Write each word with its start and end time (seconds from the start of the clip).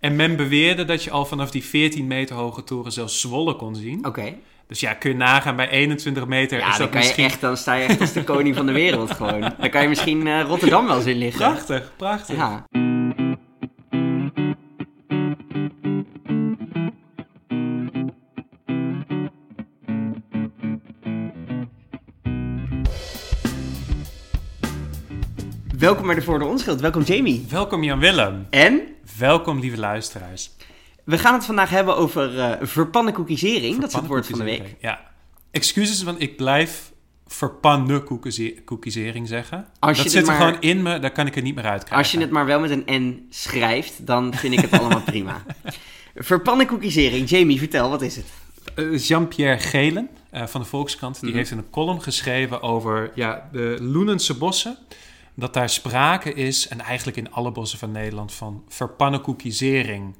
En 0.00 0.16
men 0.16 0.36
beweerde 0.36 0.84
dat 0.84 1.04
je 1.04 1.10
al 1.10 1.24
vanaf 1.24 1.50
die 1.50 1.64
14 1.64 2.06
meter 2.06 2.36
hoge 2.36 2.64
toren 2.64 2.92
zelfs 2.92 3.20
Zwolle 3.20 3.56
kon 3.56 3.74
zien. 3.76 4.06
Oké. 4.06 4.34
Dus 4.66 4.80
ja, 4.80 4.94
kun 4.94 5.10
je 5.10 5.16
nagaan 5.16 5.56
bij 5.56 5.68
21 5.68 6.26
meter 6.26 6.58
Ja, 6.58 6.70
is 6.70 6.76
dan, 6.76 6.90
dat 6.90 7.00
kan 7.00 7.08
je 7.08 7.14
echt, 7.14 7.40
dan 7.40 7.56
sta 7.56 7.74
je 7.74 7.86
echt 7.86 8.00
als 8.00 8.12
de 8.12 8.24
koning 8.24 8.56
van 8.56 8.66
de 8.66 8.72
wereld 8.72 9.10
gewoon. 9.10 9.40
Dan 9.58 9.70
kan 9.70 9.82
je 9.82 9.88
misschien 9.88 10.26
eh, 10.26 10.42
Rotterdam 10.42 10.86
wel 10.86 10.96
eens 10.96 11.06
in 11.06 11.16
liggen. 11.16 11.50
Prachtig, 11.50 11.92
prachtig. 11.96 12.36
Ja. 12.36 12.64
Welkom 25.78 26.06
bij 26.06 26.14
de 26.14 26.22
Voor 26.22 26.38
de 26.38 26.44
Onschuld. 26.44 26.80
Welkom 26.80 27.02
Jamie. 27.02 27.46
Welkom 27.50 27.84
Jan 27.84 27.98
Willem. 27.98 28.46
En 28.50 28.80
Welkom 29.18 29.60
lieve 29.60 29.78
luisteraars. 29.78 30.50
we 31.04 31.18
gaan 31.18 31.34
het 31.34 31.44
vandaag 31.44 31.70
hebben 31.70 31.96
over 31.96 32.38
eh 32.40 32.52
verpannenkoekisering. 32.60 33.80
Dat 33.80 33.88
is 33.88 33.94
het 33.94 34.06
woord 34.06 34.26
van 34.26 34.38
de 34.38 34.44
week. 34.44 34.74
Ja. 34.80 35.00
Excuses, 35.50 36.02
want 36.02 36.20
ik 36.22 36.36
blijf 36.36 36.92
verpannenkoekisering 37.26 39.28
zeggen. 39.28 39.66
Als 39.78 39.96
je 39.96 40.02
dat 40.02 40.12
zit 40.12 40.20
er 40.20 40.26
maar- 40.28 40.36
gewoon 40.46 40.60
in 40.60 40.82
me, 40.82 40.98
daar 40.98 41.10
kan 41.12 41.26
ik 41.26 41.34
het 41.34 41.44
niet 41.44 41.54
meer 41.54 41.64
uitkrijgen. 41.64 41.96
Als 41.98 42.12
je 42.12 42.20
het 42.20 42.30
maar 42.30 42.46
wel 42.46 42.60
met 42.60 42.70
een 42.70 42.84
N 43.02 43.26
schrijft, 43.30 44.06
dan 44.06 44.34
vind 44.34 44.52
ik 44.52 44.60
het 44.60 44.72
allemaal 44.80 45.02
prima. 45.12 45.42
Verpannenkoekisering. 46.14 47.28
Jamie, 47.28 47.58
vertel, 47.58 47.90
wat 47.90 48.02
is 48.02 48.16
het? 48.16 48.26
Eh, 48.74 48.98
Jean-Pierre 48.98 49.58
Gelen 49.60 50.08
eh, 50.30 50.46
van 50.46 50.60
de 50.60 50.66
Volkskrant, 50.66 51.20
die 51.20 51.28
Mhm. 51.28 51.38
heeft 51.38 51.50
een 51.50 51.70
column 51.70 52.02
geschreven 52.02 52.62
over 52.62 53.10
ja, 53.14 53.48
de 53.52 53.76
Loenense 53.80 54.34
bossen. 54.34 54.76
Dat 55.40 55.54
daar 55.54 55.68
sprake 55.68 56.32
is, 56.34 56.68
en 56.68 56.80
eigenlijk 56.80 57.16
in 57.16 57.32
alle 57.32 57.50
bossen 57.50 57.78
van 57.78 57.92
Nederland, 57.92 58.32
van 58.32 58.64
verpannenkoekisering. 58.68 60.14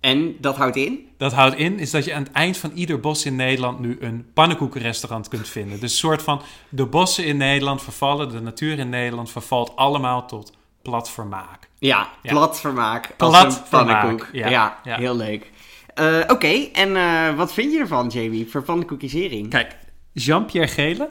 En 0.00 0.36
dat 0.40 0.56
houdt 0.56 0.76
in? 0.76 1.08
Dat 1.16 1.32
houdt 1.32 1.56
in, 1.56 1.78
is 1.78 1.90
dat 1.90 2.04
je 2.04 2.14
aan 2.14 2.22
het 2.22 2.32
eind 2.32 2.56
van 2.56 2.70
ieder 2.74 3.00
bos 3.00 3.24
in 3.24 3.36
Nederland 3.36 3.78
nu 3.78 3.96
een 4.00 4.26
pannenkoekenrestaurant 4.34 5.28
kunt 5.28 5.48
vinden. 5.48 5.80
Dus 5.80 5.92
een 5.92 5.98
soort 5.98 6.22
van, 6.22 6.42
de 6.68 6.86
bossen 6.86 7.24
in 7.24 7.36
Nederland 7.36 7.82
vervallen, 7.82 8.28
de 8.28 8.40
natuur 8.40 8.78
in 8.78 8.88
Nederland 8.88 9.30
vervalt 9.30 9.76
allemaal 9.76 10.26
tot 10.26 10.52
plat 10.82 11.10
vermaak. 11.10 11.68
Ja, 11.78 12.08
Ja. 12.22 12.30
plat 12.30 12.60
vermaak. 12.60 13.14
Plat 13.16 13.44
als 13.44 13.56
een 13.56 13.62
pannenkoek. 13.70 14.28
Ja, 14.32 14.48
ja, 14.48 14.78
ja. 14.84 14.96
heel 14.96 15.16
leuk. 15.16 15.50
Eh, 15.94 16.20
Oké, 16.28 16.48
en 16.72 16.96
eh, 16.96 17.36
wat 17.36 17.52
vind 17.52 17.72
je 17.72 17.78
ervan, 17.78 18.08
Jamie? 18.08 18.46
Verpannenkoekisering? 18.46 19.48
Kijk, 19.48 19.76
Jean-Pierre 20.12 20.70
Gelen. 20.70 21.08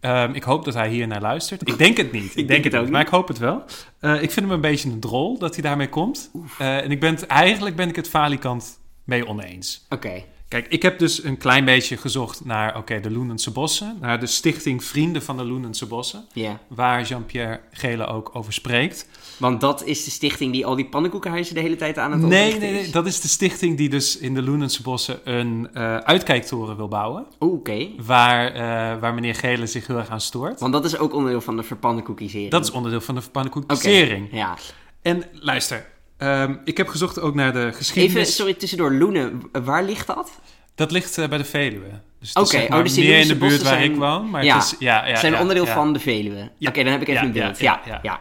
Ehm, 0.00 0.32
ik 0.32 0.42
hoop 0.42 0.64
dat 0.64 0.74
hij 0.74 0.88
hier 0.88 1.06
naar 1.06 1.20
luistert. 1.20 1.68
Ik 1.68 1.78
denk 1.78 1.96
het 1.96 2.12
niet. 2.12 2.36
Ik, 2.36 2.48
denk, 2.48 2.64
het 2.64 2.76
ook 2.76 2.82
niet. 2.82 2.90
Maar 2.90 3.00
ik 3.00 3.08
hoop 3.08 3.28
het 3.28 3.38
wel. 3.38 3.62
Eh, 4.00 4.22
ik 4.22 4.30
vind 4.30 4.46
hem 4.46 4.50
een 4.50 4.60
beetje 4.60 4.90
een 4.90 5.00
drol 5.00 5.38
dat 5.38 5.54
hij 5.54 5.62
daarmee 5.62 5.88
komt. 5.88 6.30
Eh, 6.58 6.76
en 6.76 6.90
ik 6.90 7.00
ben 7.00 7.14
het, 7.14 7.26
eigenlijk 7.26 7.76
ben 7.76 7.88
ik 7.88 7.96
het 7.96 8.08
falikant 8.08 8.78
mee 9.04 9.26
oneens. 9.26 9.86
Oké. 9.88 10.24
Kijk, 10.48 10.66
ik 10.68 10.82
heb 10.82 10.98
dus 10.98 11.24
een 11.24 11.36
klein 11.38 11.64
beetje 11.64 11.96
gezocht 11.96 12.44
naar 12.44 12.76
oké, 12.76 13.00
de 13.00 13.10
Loenense 13.10 13.50
Bossen. 13.50 13.96
Naar 14.00 14.20
de 14.20 14.26
stichting 14.26 14.84
Vrienden 14.84 15.22
van 15.22 15.36
de 15.36 15.44
Loenense 15.44 15.86
Bossen. 15.86 16.24
Ja, 16.32 16.58
Waar 16.68 17.02
Jean-Pierre 17.02 17.60
Gelen 17.72 18.08
ook 18.08 18.30
over 18.32 18.52
spreekt. 18.52 19.08
want 19.36 19.60
dat 19.60 19.84
is 19.84 20.04
de 20.04 20.10
stichting 20.10 20.52
die 20.52 20.66
al 20.66 20.76
die 20.76 20.88
pannenkoekenhuizen 20.88 21.54
de 21.54 21.60
hele 21.60 21.76
tijd 21.76 21.98
aan 21.98 22.12
het 22.12 22.20
Nee, 22.20 22.28
oprichten 22.38 22.60
nee, 22.60 22.72
nee. 22.72 22.80
is? 22.82 22.90
Dat 22.90 23.06
is 23.06 23.20
de 23.20 23.28
stichting 23.28 23.76
die 23.76 23.88
dus 23.88 24.16
in 24.18 24.34
de 24.34 24.42
Loenense 24.42 24.82
Bossen 24.82 25.20
een 25.24 25.68
eh, 25.72 25.96
uitkijktoren 25.96 26.76
wil 26.76 26.88
bouwen. 26.88 27.26
Oeh, 27.40 27.52
Oké, 27.52 27.88
Waar, 28.06 28.46
eh, 28.52 29.00
waar 29.00 29.14
meneer 29.14 29.34
Gelen 29.34 29.68
zich 29.68 29.86
heel 29.86 29.96
erg 29.98 30.08
aan 30.08 30.20
stoort. 30.20 30.60
want 30.60 30.72
dat 30.72 30.84
is 30.84 30.98
ook 30.98 31.12
onderdeel 31.14 31.40
van 31.40 31.56
de 31.56 31.62
verpannenkoekisering. 31.62 32.50
Dat 32.50 32.64
is 32.64 32.70
onderdeel 32.70 33.00
van 33.00 33.14
de 33.14 33.20
Oké, 33.20 33.30
pannenkoekisering. 33.30 34.28
Ja. 34.32 34.56
En 35.02 35.22
luister, 35.32 35.86
ehm, 36.18 36.56
ik 36.64 36.76
heb 36.76 36.88
gezocht 36.88 37.20
ook 37.20 37.34
naar 37.34 37.52
de 37.52 37.58
Even, 37.58 37.74
geschiedenis. 37.74 38.36
sorry, 38.36 38.54
tussendoor. 38.54 38.92
Loenen, 38.92 39.42
waar 39.52 39.84
ligt 39.84 40.06
dat? 40.06 40.30
Dat 40.74 40.90
ligt 40.90 41.18
eh, 41.18 41.28
bij 41.28 41.38
de 41.38 41.44
Veluwe. 41.44 42.00
Dus 42.20 42.32
Oké, 42.32 42.46
zeg 42.46 42.68
oh, 42.70 42.82
dus 42.82 42.94
die 42.94 43.08
meer 43.08 43.18
in 43.20 43.28
de 43.28 43.36
buurt 43.36 43.62
waar 43.62 43.84
ik 43.84 43.96
woon. 43.96 44.30
Maar 44.30 44.44
Ja, 44.44 44.54
het 44.54 44.64
is, 44.64 44.74
ja, 44.78 45.06
ja, 45.06 45.16
zijn 45.16 45.32
ja, 45.32 45.40
onderdeel 45.40 45.66
ja. 45.66 45.74
van 45.74 45.92
de 45.92 45.98
Veluwe. 46.00 46.50
Ja. 46.58 46.68
Oké, 46.68 46.82
dan 46.82 46.92
heb 46.92 47.00
ik 47.00 47.08
even 47.08 47.22
Ja, 47.22 47.28
een 47.28 47.34
ja, 47.34 47.44
beeld. 47.44 47.58
Ja, 47.58 47.80
ja, 47.84 47.92
ja. 47.92 47.98
ja. 48.02 48.20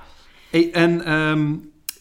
Hey, 0.49 0.71
en 0.71 1.05
ehm, 1.05 1.53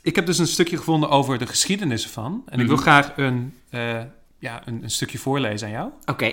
ik 0.03 0.15
heb 0.17 0.27
dus 0.27 0.39
een 0.39 0.47
stukje 0.47 0.77
gevonden 0.77 1.09
over 1.11 1.39
de 1.39 1.47
geschiedenis 1.47 2.05
ervan. 2.05 2.43
En 2.47 2.61
ik 2.61 2.67
wil 2.67 2.75
Mhm. 2.75 2.85
graag 2.85 3.13
een, 3.17 3.55
eh, 3.71 4.01
ja, 4.39 4.63
een, 4.65 4.83
een 4.83 4.91
stukje 4.91 5.19
voorlezen 5.19 5.67
aan 5.67 5.73
jou. 5.73 5.91
Oké, 6.07 6.33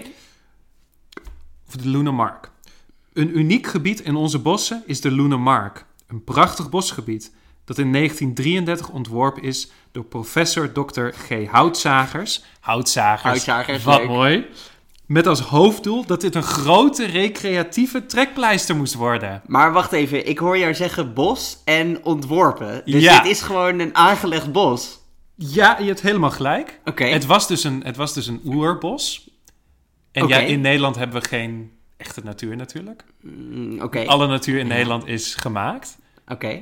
Over 1.67 1.81
de 1.81 1.89
Loenemark. 1.89 2.51
Een 3.13 3.37
uniek 3.37 3.67
gebied 3.67 3.99
in 3.99 4.15
onze 4.15 4.39
bossen 4.39 4.83
is 4.85 5.01
de 5.01 5.11
Loenemark. 5.11 5.85
Een 6.07 6.23
prachtig 6.23 6.69
bosgebied 6.69 7.31
dat 7.65 7.77
in 7.77 7.91
1933 7.91 8.89
ontworpen 8.89 9.43
is 9.43 9.71
door 9.91 10.03
professor 10.03 10.71
Dr. 10.71 11.05
G. 11.07 11.47
Houtzagers. 11.47 12.43
Houtzagers, 12.59 13.23
Houtzagers, 13.23 13.83
wat 13.83 13.97
leuk. 13.99 14.07
mooi. 14.07 14.45
Met 15.05 15.27
als 15.27 15.39
hoofddoel 15.39 16.05
dat 16.05 16.21
dit 16.21 16.35
een 16.35 16.43
grote 16.43 17.05
recreatieve 17.05 18.05
trekpleister 18.05 18.75
moest 18.75 18.93
worden. 18.93 19.41
maar 19.45 19.71
wacht 19.73 19.91
even. 19.91 20.27
Ik 20.27 20.37
hoor 20.37 20.57
jou 20.57 20.73
zeggen 20.73 21.13
bos 21.13 21.57
en 21.65 22.05
ontworpen. 22.05 22.81
Dus 22.85 23.01
Ja. 23.01 23.21
dit 23.21 23.31
is 23.31 23.41
gewoon 23.41 23.79
een 23.79 23.95
aangelegd 23.95 24.51
bos. 24.51 24.99
Ja, 25.35 25.77
je 25.79 25.85
hebt 25.85 26.01
helemaal 26.01 26.31
gelijk. 26.31 26.79
Oké. 26.85 27.03
Het, 27.05 27.25
was 27.25 27.47
dus 27.47 27.63
een, 27.63 27.81
het 27.85 27.95
was 27.95 28.13
dus 28.13 28.27
een 28.27 28.41
oerbos. 28.45 29.29
En 30.11 30.27
ja, 30.27 30.37
in 30.39 30.61
Nederland 30.61 30.95
hebben 30.95 31.21
we 31.21 31.27
geen 31.27 31.71
echte 31.97 32.21
natuur 32.23 32.55
natuurlijk. 32.55 33.03
Mm, 33.21 33.81
Oké, 33.81 34.05
Alle 34.05 34.27
natuur 34.27 34.59
in 34.59 34.67
Ja. 34.67 34.73
Nederland 34.73 35.07
is 35.07 35.35
gemaakt. 35.35 35.97
oké. 36.27 36.61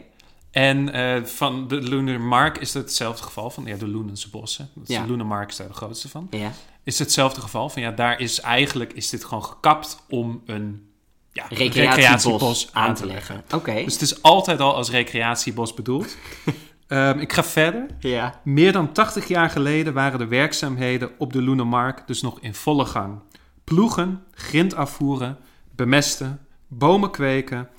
En 0.51 0.93
eh, 0.93 1.23
van 1.23 1.67
de 1.67 1.89
Loenermark 1.89 2.57
is 2.57 2.73
het 2.73 2.83
hetzelfde 2.83 3.23
geval 3.23 3.49
van 3.49 3.65
ja, 3.65 3.75
de 3.75 3.87
Loenense 3.87 4.29
bossen. 4.29 4.69
Dat 4.73 4.83
is 4.89 4.95
Ja. 4.95 5.01
De 5.01 5.07
Loenermark 5.07 5.49
is 5.49 5.55
daar 5.55 5.67
de 5.67 5.73
grootste 5.73 6.09
van. 6.09 6.27
Ja. 6.29 6.51
Is 6.83 6.99
hetzelfde 6.99 7.41
geval 7.41 7.69
van 7.69 7.81
ja, 7.81 7.91
daar 7.91 8.19
is 8.19 8.39
eigenlijk 8.39 8.93
is 8.93 9.09
dit 9.09 9.23
gewoon 9.23 9.43
gekapt 9.43 10.03
om 10.09 10.41
een 10.45 10.89
ja, 11.31 11.45
Recreatiebos 11.49 12.69
aan 12.73 12.95
te 12.95 13.05
leggen. 13.05 13.43
Oké. 13.53 13.83
Dus 13.83 13.93
het 13.93 14.01
is 14.01 14.21
altijd 14.21 14.59
al 14.59 14.75
als 14.75 14.89
recreatiebos 14.89 15.73
bedoeld. 15.73 16.15
Ehm, 16.87 17.19
ik 17.19 17.33
ga 17.33 17.43
verder. 17.43 17.85
Ja. 17.99 18.39
Meer 18.43 18.71
dan 18.71 18.91
80 18.91 19.27
jaar 19.27 19.49
geleden 19.49 19.93
waren 19.93 20.19
de 20.19 20.27
werkzaamheden 20.27 21.11
op 21.17 21.33
de 21.33 21.41
Loenermark 21.41 22.07
dus 22.07 22.21
nog 22.21 22.39
in 22.39 22.53
volle 22.53 22.85
gang. 22.85 23.19
Ploegen, 23.63 24.23
grind 24.33 24.75
afvoeren, 24.75 25.37
bemesten, 25.75 26.39
bomen 26.67 27.11
kweken, 27.11 27.69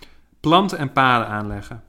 planten 0.41 0.78
en 0.78 0.93
paden 0.93 1.28
aanleggen. 1.28 1.82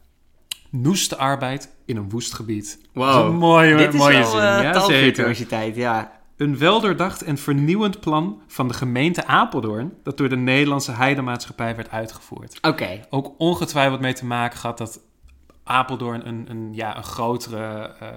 Noeste 0.75 1.17
arbeid 1.17 1.69
in 1.85 1.97
een 1.97 2.09
woest 2.09 2.34
gebied. 2.34 2.79
Wow. 2.94 3.06
Dat 3.13 3.23
is 3.25 3.29
een 3.31 3.35
mooie, 3.38 3.75
Dit 3.78 3.94
is 3.94 4.00
mooie 4.00 4.17
wel 4.17 4.25
zin. 4.31 4.39
eh, 4.39 4.45
ja, 4.45 4.57
zeker. 4.61 4.73
taalvirtuositeit, 4.73 5.75
ja. 5.75 6.11
Een 6.38 6.57
weldoordacht 6.57 7.22
en 7.23 7.38
vernieuwend 7.38 8.00
plan 8.00 8.41
van 8.47 8.67
de 8.67 8.73
gemeente 8.73 9.25
Apeldoorn... 9.25 9.94
dat 10.03 10.17
door 10.17 10.29
de 10.29 10.35
Nederlandse 10.35 10.91
Heidemaatschappij 10.91 11.75
werd 11.75 11.89
uitgevoerd. 11.91 12.57
Oké. 12.61 13.06
Ook 13.09 13.34
ongetwijfeld 13.38 14.00
mee 14.00 14.13
te 14.13 14.25
maken 14.25 14.59
gehad 14.59 14.78
dat 14.78 15.00
Apeldoorn 15.63 16.28
een, 16.28 16.45
een, 16.50 16.69
ja, 16.73 16.97
een 16.97 17.03
grotere, 17.03 17.95
eh, 18.00 18.07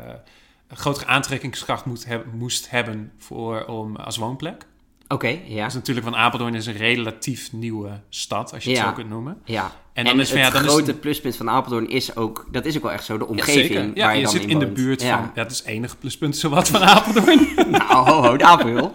een 0.68 0.76
grotere 0.76 1.06
aantrekkingskracht 1.06 1.84
moet 1.84 2.06
heb- 2.06 2.26
moest 2.32 2.70
hebben 2.70 3.12
voor, 3.18 3.64
om, 3.64 3.96
als 3.96 4.16
woonplek. 4.16 4.66
Oké, 5.08 5.38
ja. 5.46 5.64
Dus 5.64 5.74
natuurlijk, 5.74 6.06
want 6.06 6.18
Apeldoorn 6.18 6.54
is 6.54 6.66
een 6.66 6.76
relatief 6.76 7.52
nieuwe 7.52 8.00
stad, 8.08 8.52
als 8.54 8.64
je 8.64 8.70
het 8.70 8.78
Ja. 8.78 8.86
zo 8.86 8.92
kunt 8.92 9.08
noemen. 9.08 9.38
Ja. 9.44 9.72
En 9.92 10.04
dan 10.04 10.20
is 10.20 10.28
van, 10.28 10.38
het 10.38 10.46
ja, 10.46 10.52
dan 10.52 10.64
is 10.64 10.68
grote 10.72 10.94
pluspunt 10.94 11.36
van 11.36 11.50
Apeldoorn 11.50 11.88
is 11.88 12.16
ook, 12.16 12.46
dat 12.50 12.64
is 12.64 12.76
ook 12.76 12.82
wel 12.82 12.92
echt 12.92 13.04
zo, 13.04 13.18
de 13.18 13.26
omgeving. 13.26 13.90
Ja, 13.94 14.04
waar 14.04 14.12
je, 14.12 14.16
je 14.18 14.24
dan 14.24 14.32
zit 14.32 14.42
in, 14.42 14.48
in 14.48 14.58
de 14.58 14.66
buurt 14.66 15.00
van... 15.02 15.10
Ja, 15.10 15.30
dat 15.34 15.50
is 15.50 15.58
het 15.58 15.66
enige 15.66 15.96
pluspunt 15.96 16.36
zowat 16.36 16.68
van 16.68 16.82
Apeldoorn. 16.82 17.48
Nou, 17.70 18.08
ho, 18.08 18.22
ho, 18.22 18.36
de 18.36 18.44
Apel. 18.44 18.94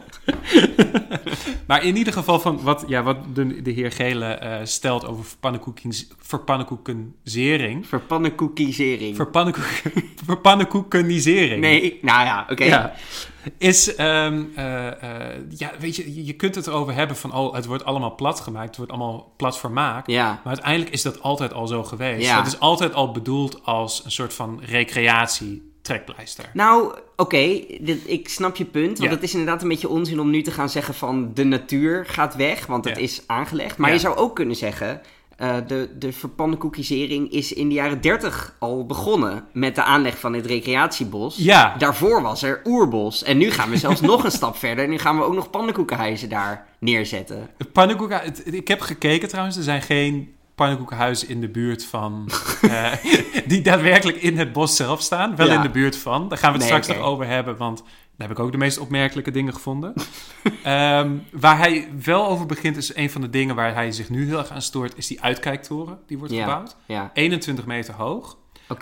maar 1.68 1.84
in 1.84 1.96
ieder 1.96 2.14
geval 2.14 2.40
van 2.40 2.60
wat, 2.62 2.84
ja, 2.88 3.04
wat 3.04 3.18
de, 3.36 3.62
de 3.62 3.72
heer 3.72 3.92
Gele 3.92 4.26
eh, 4.26 4.60
stelt 4.64 5.06
over 5.06 5.26
verpannenkoekenzering... 5.26 7.88
Verpannenkoekisering. 7.88 9.16
Verpannenkoek, 9.16 9.64
verpannenkoekenisering. 10.26 11.62
Nee, 11.62 12.00
nou 12.02 12.26
ja, 12.26 12.46
oké. 12.50 12.64
Ja. 12.64 12.94
Is, 13.58 13.96
ehm, 13.96 14.44
eh, 14.56 14.88
eh, 14.88 15.38
ja, 15.50 15.72
weet 15.80 15.96
je, 15.96 16.26
je- 16.26 16.34
kunt 16.34 16.56
het 16.56 16.68
erover 16.68 16.94
hebben 16.94 17.16
van, 17.18 17.34
oh, 17.34 17.54
het 17.56 17.66
wordt 17.66 17.86
allemaal 17.86 18.16
plat 18.16 18.40
gemaakt, 18.40 18.68
het 18.68 18.78
wordt 18.78 18.92
allemaal 18.92 19.34
plat 19.38 19.60
vermaakt. 19.60 20.12
Ja. 20.12 20.28
Maar 20.28 20.40
uiteindelijk 20.54 20.92
is 20.92 21.02
dat 21.02 21.22
altijd 21.22 21.54
al 21.54 21.68
zo 21.68 21.84
geweest. 21.84 22.26
Ja. 22.28 22.38
Het 22.38 22.48
is 22.48 22.60
altijd 22.60 22.94
al 22.94 23.12
bedoeld 23.12 23.60
als 23.66 24.06
een 24.06 24.12
soort 24.12 24.34
van 24.34 24.62
recreatie-trekpleister. 24.66 26.50
Nou, 26.54 26.96
oké, 27.16 27.38
ik 28.06 28.30
snap 28.30 28.56
je 28.56 28.66
punt. 28.66 28.98
Want 28.98 29.10
Ja. 29.10 29.16
het 29.16 29.24
is 29.24 29.32
inderdaad 29.34 29.62
een 29.62 29.68
beetje 29.68 29.90
onzin 29.90 30.20
om 30.20 30.30
nu 30.30 30.42
te 30.42 30.52
gaan 30.52 30.70
zeggen 30.70 30.94
van 30.94 31.32
de 31.34 31.44
natuur 31.44 32.06
gaat 32.06 32.36
weg, 32.36 32.66
want 32.66 32.86
het 32.86 32.98
is 32.98 33.22
aangelegd. 33.28 33.78
Maar 33.78 33.92
je 33.94 34.00
zou 34.00 34.16
ook 34.18 34.36
kunnen 34.36 34.56
zeggen, 34.56 35.02
eh, 35.42 35.56
de, 35.68 35.90
de 36.00 36.12
verpannenkoekisering 36.14 37.32
is 37.32 37.54
in 37.54 37.68
de 37.68 37.74
jaren 37.74 38.02
30 38.02 38.56
al 38.60 38.86
begonnen 38.86 39.44
met 39.54 39.76
de 39.76 39.84
aanleg 39.84 40.20
van 40.20 40.34
het 40.34 40.46
recreatiebos. 40.46 41.36
Ja. 41.38 41.76
Daarvoor 41.78 42.22
was 42.22 42.44
er 42.44 42.62
oerbos. 42.66 43.24
En 43.24 43.38
nu 43.38 43.52
gaan 43.52 43.70
we 43.70 43.78
zelfs 43.78 44.02
nog 44.02 44.24
een 44.24 44.32
stap 44.42 44.58
verder. 44.58 44.88
Nu 44.88 44.98
gaan 44.98 45.18
we 45.18 45.24
ook 45.24 45.34
nog 45.34 45.50
pannenkoekenhuizen 45.50 46.30
daar 46.30 46.68
neerzetten. 46.80 47.50
Pannenkoeken, 47.74 48.22
ik 48.46 48.68
heb 48.68 48.82
gekeken 48.82 49.28
trouwens, 49.30 49.58
er 49.58 49.64
zijn 49.64 49.82
geen 49.82 50.34
pannenkoekenhuizen 50.56 51.30
in 51.30 51.42
de 51.42 51.50
buurt 51.50 51.86
van... 51.86 52.30
eh, 52.62 52.92
die 53.48 53.62
daadwerkelijk 53.62 54.18
in 54.18 54.38
het 54.38 54.54
bos 54.54 54.76
zelf 54.76 55.02
staan. 55.02 55.36
Wel 55.36 55.48
Ja. 55.48 55.56
in 55.56 55.62
de 55.62 55.70
buurt 55.70 55.98
van. 55.98 56.28
Daar 56.30 56.38
gaan 56.38 56.52
we 56.54 56.58
het 56.58 56.70
Nee, 56.70 56.80
straks 56.82 57.00
nog 57.00 57.08
over 57.08 57.28
hebben, 57.28 57.58
want... 57.58 57.84
Daar 58.22 58.30
heb 58.30 58.40
ik 58.40 58.44
ook 58.46 58.52
de 58.52 58.58
meest 58.58 58.78
opmerkelijke 58.78 59.32
dingen 59.32 59.54
gevonden. 59.54 59.94
Ehm, 60.64 61.18
waar 61.32 61.58
hij 61.58 61.88
wel 62.04 62.28
over 62.28 62.46
begint, 62.46 62.78
is 62.78 62.96
een 62.96 63.10
van 63.10 63.22
de 63.22 63.30
dingen 63.30 63.56
waar 63.56 63.74
hij 63.74 63.92
zich 63.92 64.10
nu 64.10 64.26
heel 64.26 64.38
erg 64.38 64.50
aan 64.52 64.62
stoort, 64.62 64.98
is 64.98 65.08
die 65.08 65.22
uitkijktoren. 65.22 66.00
Die 66.08 66.18
wordt 66.18 66.34
Ja. 66.34 66.44
gebouwd. 66.44 66.76
Ja, 66.86 67.12
21 67.14 67.66
meter 67.66 67.94
hoog. 67.94 68.38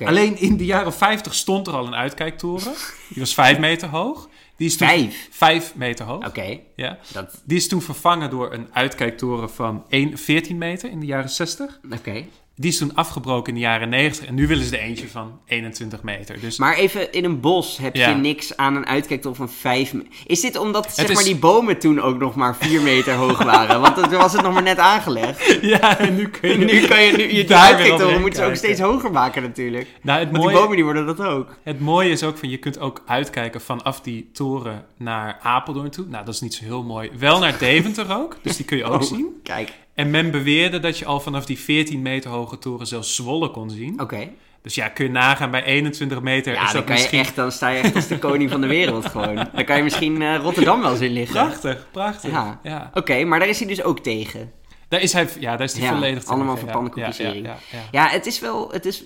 Alleen 0.06 0.38
in 0.40 0.58
de 0.58 0.66
jaren 0.66 0.94
50 0.94 1.34
stond 1.36 1.68
er 1.68 1.74
al 1.74 1.88
een 1.88 1.96
uitkijktoren. 1.96 2.74
Die 3.10 3.20
was 3.20 3.34
5 3.34 3.60
meter 3.60 3.88
hoog. 3.90 4.30
Die 4.58 4.68
is 4.68 4.78
toen 4.78 4.88
Vijf? 4.88 5.28
5 5.32 5.76
meter 5.76 6.06
hoog. 6.06 6.28
Oké, 6.28 6.60
Ja. 6.76 6.98
dat... 7.14 7.42
Die 7.46 7.58
is 7.58 7.68
toen 7.68 7.82
vervangen 7.82 8.30
door 8.30 8.54
een 8.54 8.68
uitkijktoren 8.74 9.50
van 9.50 9.86
1, 9.90 10.18
14 10.18 10.58
meter 10.58 10.90
in 10.90 11.00
de 11.00 11.06
jaren 11.06 11.30
60. 11.30 11.80
Oké. 11.92 12.26
Die 12.62 12.72
is 12.72 12.78
toen 12.78 12.96
afgebroken 12.96 13.48
in 13.48 13.54
de 13.54 13.60
jaren 13.66 13.90
90. 13.90 14.26
En 14.26 14.36
nu 14.36 14.48
willen 14.48 14.66
ze 14.66 14.78
er 14.78 14.84
eentje 14.84 15.08
van 15.08 15.40
21 15.46 16.04
meter. 16.04 16.40
Dus 16.40 16.58
Maar 16.58 16.76
even, 16.76 17.12
in 17.12 17.24
een 17.26 17.40
bos 17.40 17.78
heb 17.78 17.96
je 17.96 18.06
niks 18.06 18.58
aan 18.58 18.76
een 18.76 18.86
uitkijktoren 18.86 19.38
van 19.38 19.50
vijf 19.50 19.94
me- 19.94 20.04
Is 20.26 20.42
dit 20.42 20.58
omdat 20.58 20.94
zeg 20.94 21.08
is- 21.10 21.16
maar, 21.16 21.24
die 21.24 21.36
bomen 21.36 21.80
toen 21.80 22.02
ook 22.02 22.18
nog 22.20 22.36
maar 22.36 22.56
vier 22.58 22.82
meter 22.82 23.14
hoog 23.14 23.44
waren? 23.44 23.82
Want 23.82 23.96
toen 23.96 24.10
was 24.10 24.34
het 24.34 24.42
nog 24.42 24.54
maar 24.54 24.64
net 24.64 24.78
aangelegd. 24.78 25.58
ja, 25.62 25.98
en 26.00 26.16
nu 26.16 26.30
kun 26.30 26.50
je... 26.50 26.56
Nu 26.66 26.88
kan 26.88 27.02
je, 27.04 27.12
nu, 27.12 27.34
je 27.34 27.46
Daar 27.98 28.20
moeten 28.20 28.44
ze 28.44 28.50
ook 28.50 28.56
steeds 28.56 28.80
hoger 28.80 29.12
maken 29.12 29.42
natuurlijk. 29.42 29.88
Nou, 30.02 30.20
het 30.20 30.30
Want 30.32 30.42
die 30.44 30.46
mooie, 30.52 30.62
bomen 30.62 30.76
die 30.76 30.84
worden 30.86 31.06
dat 31.06 31.20
ook. 31.22 31.58
het 31.64 31.80
mooie 31.80 32.10
is 32.10 32.24
ook 32.24 32.38
van, 32.38 32.50
je 32.50 32.58
kunt 32.58 32.80
ook 32.80 33.04
uitkijken 33.06 33.62
vanaf 33.62 34.02
die 34.02 34.30
toren 34.34 34.86
naar 34.98 35.40
Apeldoorn 35.42 35.90
toe. 35.90 36.06
Nou, 36.10 36.26
dat 36.26 36.34
is 36.34 36.42
niet 36.42 36.54
zo 36.54 36.64
heel 36.64 36.84
mooi. 36.84 37.10
Wel 37.20 37.40
naar 37.40 37.58
Deventer 37.60 38.16
ook, 38.18 38.38
dus 38.42 38.56
die 38.56 38.66
kun 38.66 38.78
je 38.78 38.84
ook 38.84 39.02
Oh, 39.02 39.08
zien. 39.08 39.40
Kijk, 39.44 39.72
En 40.00 40.10
men 40.10 40.32
beweerde 40.32 40.80
dat 40.80 40.98
je 40.98 41.06
al 41.06 41.20
vanaf 41.20 41.46
die 41.46 41.60
14 41.60 42.02
meter 42.02 42.30
hoge 42.32 42.58
toren 42.58 42.88
zelfs 42.88 43.16
Zwolle 43.16 43.52
kon 43.52 43.70
zien. 43.70 44.02
oké. 44.02 44.30
Dus 44.62 44.76
ja, 44.76 44.90
kun 44.90 45.06
je 45.06 45.12
nagaan 45.12 45.52
bij 45.52 45.64
21 45.64 46.22
meter 46.22 46.54
Ja, 46.54 46.66
is 46.66 46.72
dan, 46.72 46.84
kan 46.84 46.94
je 46.96 47.00
misschien 47.02 47.20
echt, 47.20 47.36
dan 47.36 47.52
sta 47.52 47.70
je 47.70 47.80
echt 47.82 47.96
als 47.96 48.08
de 48.08 48.20
koning 48.20 48.50
van 48.50 48.62
de 48.62 48.68
wereld 48.68 49.06
gewoon. 49.06 49.36
Dan 49.54 49.66
kan 49.66 49.78
je 49.78 49.84
misschien 49.84 50.22
eh, 50.22 50.36
Rotterdam 50.36 50.82
wel 50.82 50.92
eens 50.92 51.00
in 51.00 51.12
liggen. 51.12 51.36
prachtig, 51.46 51.88
prachtig. 51.92 52.32
Ja. 52.32 52.60
Ja. 52.64 52.92
Oké, 52.94 53.24
maar 53.24 53.40
daar 53.40 53.48
is 53.48 53.60
hij 53.60 53.68
dus 53.68 53.84
ook 53.84 54.00
tegen. 54.00 54.52
Daar 54.88 55.02
is 55.02 55.14
hij, 55.14 55.28
ja, 55.40 55.52
daar 55.58 55.68
is 55.68 55.74
hij 55.74 55.82
Ja, 55.84 55.90
volledig 55.92 56.20
tegen. 56.20 56.34
allemaal 56.34 56.54
Ja, 56.56 56.60
voor 56.62 56.70
pannenkoekisering. 56.72 57.46
Ja, 57.46 57.58
ja, 57.92 58.08
het 58.08 58.26
is 58.26 58.40
wel. 58.40 58.72
Het 58.72 58.86
is, 58.86 59.04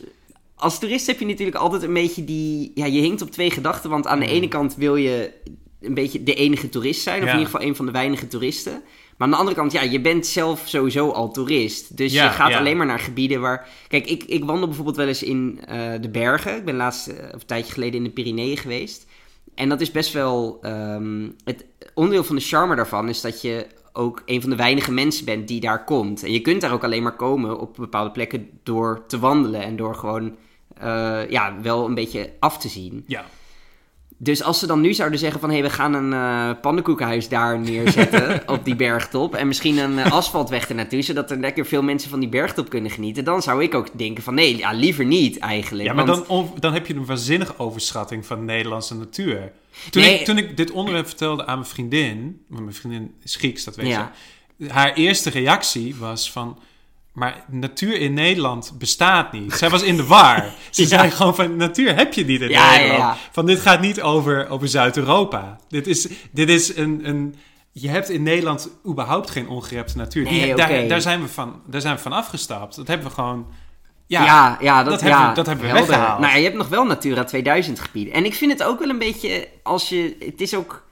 als 0.55 0.79
toerist 0.79 1.07
heb 1.07 1.19
je 1.19 1.25
natuurlijk 1.25 1.57
altijd 1.57 1.83
een 1.83 1.93
beetje 1.93 2.23
die. 2.23 2.71
Ja, 2.75 2.85
je 2.85 3.01
hinkt 3.01 3.21
op 3.21 3.31
twee 3.31 3.51
gedachten. 3.51 3.89
Want 3.89 4.07
aan 4.07 4.19
de 4.19 4.27
ene 4.27 4.47
kant 4.47 4.75
wil 4.75 4.95
je 4.95 5.31
een 5.81 5.93
beetje 5.93 6.23
de 6.23 6.33
enige 6.33 6.69
toerist 6.69 7.01
zijn. 7.01 7.17
Of 7.23 7.27
in 7.27 7.37
ieder 7.37 7.45
geval 7.51 7.67
een 7.67 7.75
van 7.75 7.85
de 7.85 7.91
weinige 7.91 8.27
toeristen. 8.27 8.81
Maar 9.17 9.27
aan 9.27 9.33
de 9.33 9.39
andere 9.39 9.55
kant, 9.57 9.71
ja, 9.71 9.81
je 9.81 10.01
bent 10.01 10.27
zelf 10.27 10.61
sowieso 10.65 11.09
al 11.09 11.31
toerist. 11.31 11.97
Dus 11.97 12.13
Ja, 12.13 12.23
je 12.23 12.29
gaat 12.29 12.51
ja. 12.51 12.57
alleen 12.57 12.77
maar 12.77 12.85
naar 12.85 12.99
gebieden 12.99 13.41
waar. 13.41 13.67
Kijk, 13.87 14.05
ik, 14.07 14.23
ik 14.23 14.43
wandel 14.43 14.67
bijvoorbeeld 14.67 14.95
wel 14.97 15.07
eens 15.07 15.23
in 15.23 15.59
eh, 15.67 15.91
de 16.01 16.09
bergen. 16.09 16.55
Ik 16.55 16.65
ben 16.65 16.75
laatst, 16.75 17.07
of 17.09 17.15
een 17.41 17.45
tijdje 17.45 17.73
geleden 17.73 17.95
in 17.95 18.03
de 18.03 18.09
Pyreneeën 18.09 18.57
geweest. 18.57 19.05
En 19.55 19.69
dat 19.69 19.81
is 19.81 19.91
best 19.91 20.13
wel. 20.13 20.59
ehm, 20.61 21.29
het 21.43 21.65
onderdeel 21.93 22.23
van 22.23 22.35
de 22.35 22.41
charme 22.41 22.75
daarvan 22.75 23.09
is 23.09 23.21
dat 23.21 23.41
je 23.41 23.67
ook 23.93 24.23
een 24.25 24.41
van 24.41 24.49
de 24.49 24.55
weinige 24.55 24.91
mensen 24.91 25.25
bent 25.25 25.47
die 25.47 25.59
daar 25.59 25.83
komt. 25.83 26.23
En 26.23 26.31
je 26.31 26.39
kunt 26.41 26.61
daar 26.61 26.71
ook 26.73 26.83
alleen 26.83 27.03
maar 27.03 27.15
komen 27.15 27.59
op 27.59 27.75
bepaalde 27.75 28.11
plekken 28.11 28.49
door 28.63 29.03
te 29.07 29.19
wandelen 29.19 29.61
en 29.61 29.75
door 29.75 29.95
gewoon 29.95 30.35
eh, 30.77 31.29
ja, 31.29 31.55
wel 31.61 31.85
een 31.85 31.93
beetje 31.93 32.29
af 32.39 32.57
te 32.57 32.67
zien. 32.69 33.03
Ja. 33.07 33.25
Dus 34.17 34.43
als 34.43 34.59
ze 34.59 34.67
dan 34.67 34.81
nu 34.81 34.93
zouden 34.93 35.19
zeggen 35.19 35.39
van 35.39 35.49
hé, 35.49 35.55
hey, 35.59 35.63
we 35.65 35.73
gaan 35.73 35.93
een 35.93 36.13
eh 36.13 36.61
pannenkoekenhuis 36.61 37.29
daar 37.29 37.59
neerzetten 37.59 38.41
op 38.55 38.65
die 38.65 38.75
bergtop 38.75 39.35
en 39.35 39.47
misschien 39.47 39.77
een 39.77 39.99
eh, 39.99 40.11
asfaltweg 40.11 40.69
ernaartoe, 40.69 41.01
zodat 41.01 41.31
er 41.31 41.37
lekker 41.39 41.65
veel 41.65 41.81
mensen 41.83 42.09
van 42.09 42.19
die 42.19 42.29
bergtop 42.29 42.69
kunnen 42.69 42.91
genieten, 42.91 43.23
dan 43.23 43.41
zou 43.41 43.63
ik 43.63 43.73
ook 43.75 43.97
denken 43.97 44.23
van 44.23 44.33
nee, 44.33 44.57
ja, 44.57 44.71
liever 44.71 45.05
niet 45.05 45.39
eigenlijk. 45.39 45.87
Ja, 45.87 45.93
maar 45.93 46.05
want- 46.05 46.27
dan, 46.27 46.51
dan 46.59 46.73
heb 46.73 46.87
je 46.87 46.95
een 46.95 47.05
waanzinnige 47.05 47.59
overschatting 47.59 48.25
van 48.25 48.37
de 48.37 48.43
Nederlandse 48.45 48.95
natuur. 48.95 49.51
Toen, 49.89 50.01
Nee. 50.01 50.19
ik, 50.19 50.25
toen 50.25 50.37
ik 50.37 50.57
dit 50.57 50.71
onderwerp 50.71 51.07
vertelde 51.07 51.45
aan 51.45 51.57
mijn 51.57 51.69
vriendin, 51.69 52.41
want 52.47 52.61
mijn 52.63 52.75
vriendin 52.75 53.13
is 53.23 53.35
Grieks, 53.35 53.63
dat 53.63 53.75
weet 53.75 53.87
Ja. 53.87 54.11
je. 54.57 54.69
Haar 54.69 54.93
eerste 54.93 55.29
reactie 55.29 55.95
was 55.95 56.31
van, 56.31 56.57
maar 57.13 57.43
natuur 57.47 57.99
in 57.99 58.13
Nederland 58.13 58.73
bestaat 58.77 59.31
niet. 59.31 59.53
Zij 59.53 59.69
was 59.69 59.81
in 59.83 59.95
de 59.97 60.05
war. 60.05 60.45
Ze 60.71 60.81
Ja. 60.81 60.87
zei 60.87 61.11
gewoon 61.11 61.35
van, 61.35 61.55
natuur 61.55 61.95
heb 61.95 62.13
je 62.13 62.25
niet 62.25 62.41
in 62.41 62.49
Ja, 62.49 62.71
Nederland. 62.71 62.99
ja. 62.99 63.17
Van, 63.31 63.45
dit 63.45 63.59
gaat 63.59 63.81
niet 63.81 64.01
over, 64.01 64.49
over 64.49 64.67
Zuid-Europa. 64.67 65.59
Dit 65.69 65.87
is, 65.87 66.07
dit 66.31 66.49
is 66.49 66.75
een... 66.77 67.01
een 67.03 67.35
je 67.75 67.89
hebt 67.89 68.09
in 68.09 68.23
Nederland 68.23 68.69
überhaupt 68.87 69.29
geen 69.29 69.47
ongerepte 69.47 69.97
natuur. 69.97 70.25
Die- 70.27 70.55
daar, 70.55 70.87
daar, 70.87 71.01
zijn 71.01 71.21
we 71.21 71.27
van, 71.27 71.61
daar 71.67 71.81
zijn 71.81 71.95
we 71.95 72.01
van 72.01 72.11
afgestapt. 72.13 72.75
Dat 72.75 72.87
hebben 72.87 73.07
we 73.07 73.13
gewoon... 73.13 73.47
Ja, 74.07 74.57
Ja, 74.61 74.83
dat, 74.83 74.91
dat 74.91 75.01
hebben 75.01 75.29
we- 75.29 75.35
dat 75.35 75.45
hebben 75.45 75.65
we 75.67 75.71
weggehaald. 75.73 76.19
Nou, 76.19 76.37
je 76.37 76.43
hebt 76.43 76.55
nog 76.57 76.67
wel 76.67 76.83
Natura 76.85 77.23
2000 77.23 77.79
gebieden. 77.79 78.13
En 78.13 78.25
ik 78.25 78.33
vind 78.33 78.51
het 78.51 78.63
ook 78.63 78.79
wel 78.79 78.89
een 78.89 78.99
beetje, 78.99 79.47
als 79.63 79.89
je, 79.89 80.15
het 80.19 80.41
is 80.41 80.53
ook, 80.55 80.83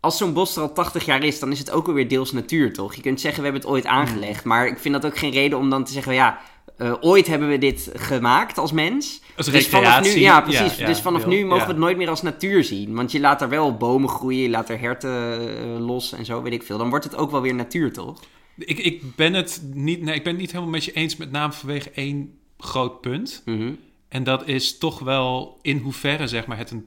als 0.00 0.16
zo'n 0.16 0.32
bos 0.32 0.56
er 0.56 0.62
al 0.62 0.72
80 0.72 1.04
jaar 1.04 1.24
is, 1.24 1.38
dan 1.38 1.52
is 1.52 1.58
het 1.58 1.70
ook 1.70 1.86
alweer 1.86 2.08
deels 2.08 2.32
natuur, 2.32 2.72
toch? 2.72 2.94
Je 2.94 3.02
kunt 3.02 3.20
zeggen, 3.20 3.42
we 3.42 3.48
hebben 3.48 3.62
het 3.62 3.70
ooit 3.76 3.86
aangelegd, 3.86 4.44
maar 4.44 4.66
ik 4.66 4.78
vind 4.78 4.94
dat 4.94 5.06
ook 5.06 5.18
geen 5.18 5.32
reden 5.32 5.58
om 5.58 5.70
dan 5.70 5.84
te 5.84 5.92
zeggen, 5.92 6.14
ja, 6.14 6.40
eh, 6.76 6.94
ooit 7.00 7.26
hebben 7.26 7.48
we 7.48 7.58
dit 7.58 7.90
gemaakt 7.94 8.58
als 8.58 8.72
mens. 8.72 9.20
Als 9.36 9.46
Dus 9.46 9.68
vanaf 9.68 10.02
nu, 10.02 10.20
ja, 10.20 10.40
precies. 10.40 10.74
Ja, 10.74 10.80
ja, 10.80 10.86
dus 10.86 11.00
vanaf 11.00 11.26
nu 11.26 11.42
mogen 11.42 11.58
ja. 11.58 11.64
we 11.64 11.70
het 11.70 11.80
nooit 11.80 11.96
meer 11.96 12.08
als 12.08 12.22
natuur 12.22 12.64
zien. 12.64 12.94
Want 12.94 13.12
je 13.12 13.20
laat 13.20 13.38
daar 13.38 13.48
wel 13.48 13.76
bomen 13.76 14.08
groeien, 14.08 14.42
je 14.42 14.50
laat 14.50 14.68
er 14.68 14.80
herten 14.80 15.40
eh, 15.48 15.86
los 15.86 16.12
en 16.12 16.24
zo, 16.24 16.42
weet 16.42 16.52
ik 16.52 16.62
veel. 16.62 16.78
Dan 16.78 16.88
wordt 16.88 17.04
het 17.04 17.16
ook 17.16 17.30
wel 17.30 17.40
weer 17.40 17.54
natuur, 17.54 17.92
toch? 17.92 18.20
Ik, 18.56 18.78
ik 18.78 19.16
ben 19.16 19.34
het 19.34 19.62
niet, 19.72 20.02
nee, 20.02 20.14
ik 20.14 20.22
ben 20.22 20.32
het 20.32 20.40
niet 20.40 20.50
helemaal 20.50 20.72
met 20.72 20.84
je 20.84 20.92
eens, 20.92 21.16
met 21.16 21.30
name 21.30 21.52
vanwege 21.52 21.90
één 21.90 22.38
groot 22.58 23.00
punt. 23.00 23.42
Mhm. 23.44 23.72
En 24.08 24.24
dat 24.24 24.48
is 24.48 24.78
toch 24.78 24.98
wel 24.98 25.58
in 25.62 25.78
hoeverre 25.78 26.26
zeg 26.26 26.46
maar, 26.46 26.58
het, 26.58 26.70
een, 26.70 26.86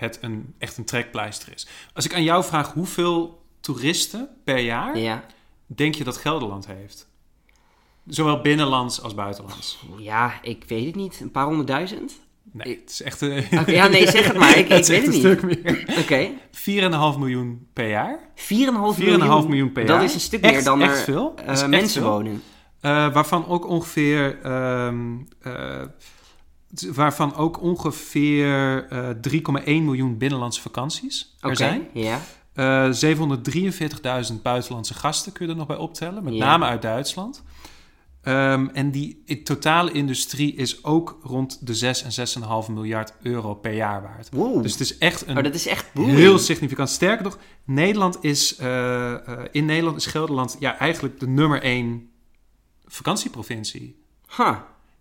het 0.00 0.18
een, 0.20 0.54
echt 0.58 0.76
een 0.76 0.84
trekpleister 0.84 1.52
is. 1.54 1.66
Als 1.94 2.04
ik 2.04 2.14
aan 2.14 2.22
jou 2.22 2.44
vraag 2.44 2.72
hoeveel 2.72 3.42
toeristen 3.60 4.28
per 4.44 4.58
jaar 4.58 4.98
Ja. 4.98 5.24
denk 5.66 5.94
je 5.94 6.04
dat 6.04 6.16
Gelderland 6.16 6.66
heeft? 6.66 7.08
Zowel 8.06 8.40
binnenlands 8.40 9.02
als 9.02 9.14
buitenlands. 9.14 9.78
ja, 9.98 10.32
ik 10.42 10.64
weet 10.66 10.86
het 10.86 10.94
niet. 10.94 11.20
Een 11.20 11.30
paar 11.30 11.44
honderdduizend? 11.46 12.12
Nee, 12.52 12.80
het 12.80 12.90
is 12.90 13.02
echt, 13.02 13.22
Oké, 13.22 13.70
ja, 13.70 13.86
nee, 13.86 14.10
zeg 14.10 14.26
het 14.26 14.36
maar. 14.36 14.58
Ik, 14.58 14.68
het 14.68 14.86
weet 14.88 15.06
het 15.06 15.06
een 15.06 15.12
niet. 15.12 15.38
stuk 15.38 15.42
meer. 15.42 15.98
Oké. 15.98 16.30
4,5 17.14 17.18
miljoen 17.18 17.66
per 17.72 17.88
jaar. 17.88 18.18
4,5 18.34 18.42
4,5 18.44 18.98
miljoen. 18.98 19.48
miljoen 19.48 19.72
per 19.72 19.86
Dat 19.86 19.96
jaar. 19.96 20.04
is 20.04 20.14
een 20.14 20.20
stuk 20.20 20.42
Echt- 20.42 20.52
meer 20.54 20.64
dan 20.64 20.82
echt 20.82 20.98
er 20.98 21.04
veel. 21.04 21.34
eh, 21.36 21.46
Dat 21.46 21.68
mensen 21.68 22.02
veel. 22.02 22.10
wonen. 22.10 22.42
Eh, 22.80 23.12
waarvan 23.12 23.46
ook 23.46 23.66
ongeveer. 23.68 24.38
ehm, 24.42 25.16
eh, 25.42 25.82
waarvan 26.92 27.34
ook 27.34 27.60
ongeveer 27.60 28.86
eh 28.88 29.08
3,1 29.60 29.64
miljoen 29.64 30.18
binnenlandse 30.18 30.60
vakanties 30.60 31.34
er 31.40 31.56
zijn. 31.56 31.88
ja. 31.92 32.20
Eh 32.52 32.90
743.000 34.32 34.42
buitenlandse 34.42 34.94
gasten 34.94 35.32
kun 35.32 35.46
je 35.46 35.52
er 35.52 35.58
nog 35.58 35.66
bij 35.66 35.76
optellen, 35.76 36.24
met 36.24 36.34
name 36.34 36.64
uit 36.64 36.82
Duitsland. 36.82 37.42
Ehm, 38.22 38.66
en 38.72 38.90
die 38.90 39.42
totale 39.42 39.92
industrie 39.92 40.54
is 40.54 40.84
ook 40.84 41.18
rond 41.22 41.66
de 41.66 41.74
6 41.74 42.02
en 42.02 42.12
6,5 42.12 42.68
miljard 42.68 43.12
euro 43.22 43.54
per 43.54 43.72
jaar 43.72 44.02
waard. 44.02 44.28
Wow. 44.32 44.62
Dus 44.62 44.72
het 44.72 44.80
is 44.80 44.98
echt 44.98 45.26
een 45.26 45.36
oh, 45.36 45.42
dat 45.42 45.54
is 45.54 45.66
echt 45.66 45.86
heel 45.92 46.38
significant. 46.38 46.88
Sterker 46.88 47.24
nog, 47.24 47.38
Nederland 47.64 48.24
is, 48.24 48.56
eh, 48.56 49.12
eh, 49.12 49.44
in 49.50 49.64
Nederland 49.64 49.96
is 49.96 50.06
Gelderland 50.06 50.56
ja, 50.58 50.78
eigenlijk 50.78 51.20
de 51.20 51.28
nummer 51.28 51.62
één 51.62 52.10
vakantieprovincie. 52.86 54.02
Huh. 54.36 54.56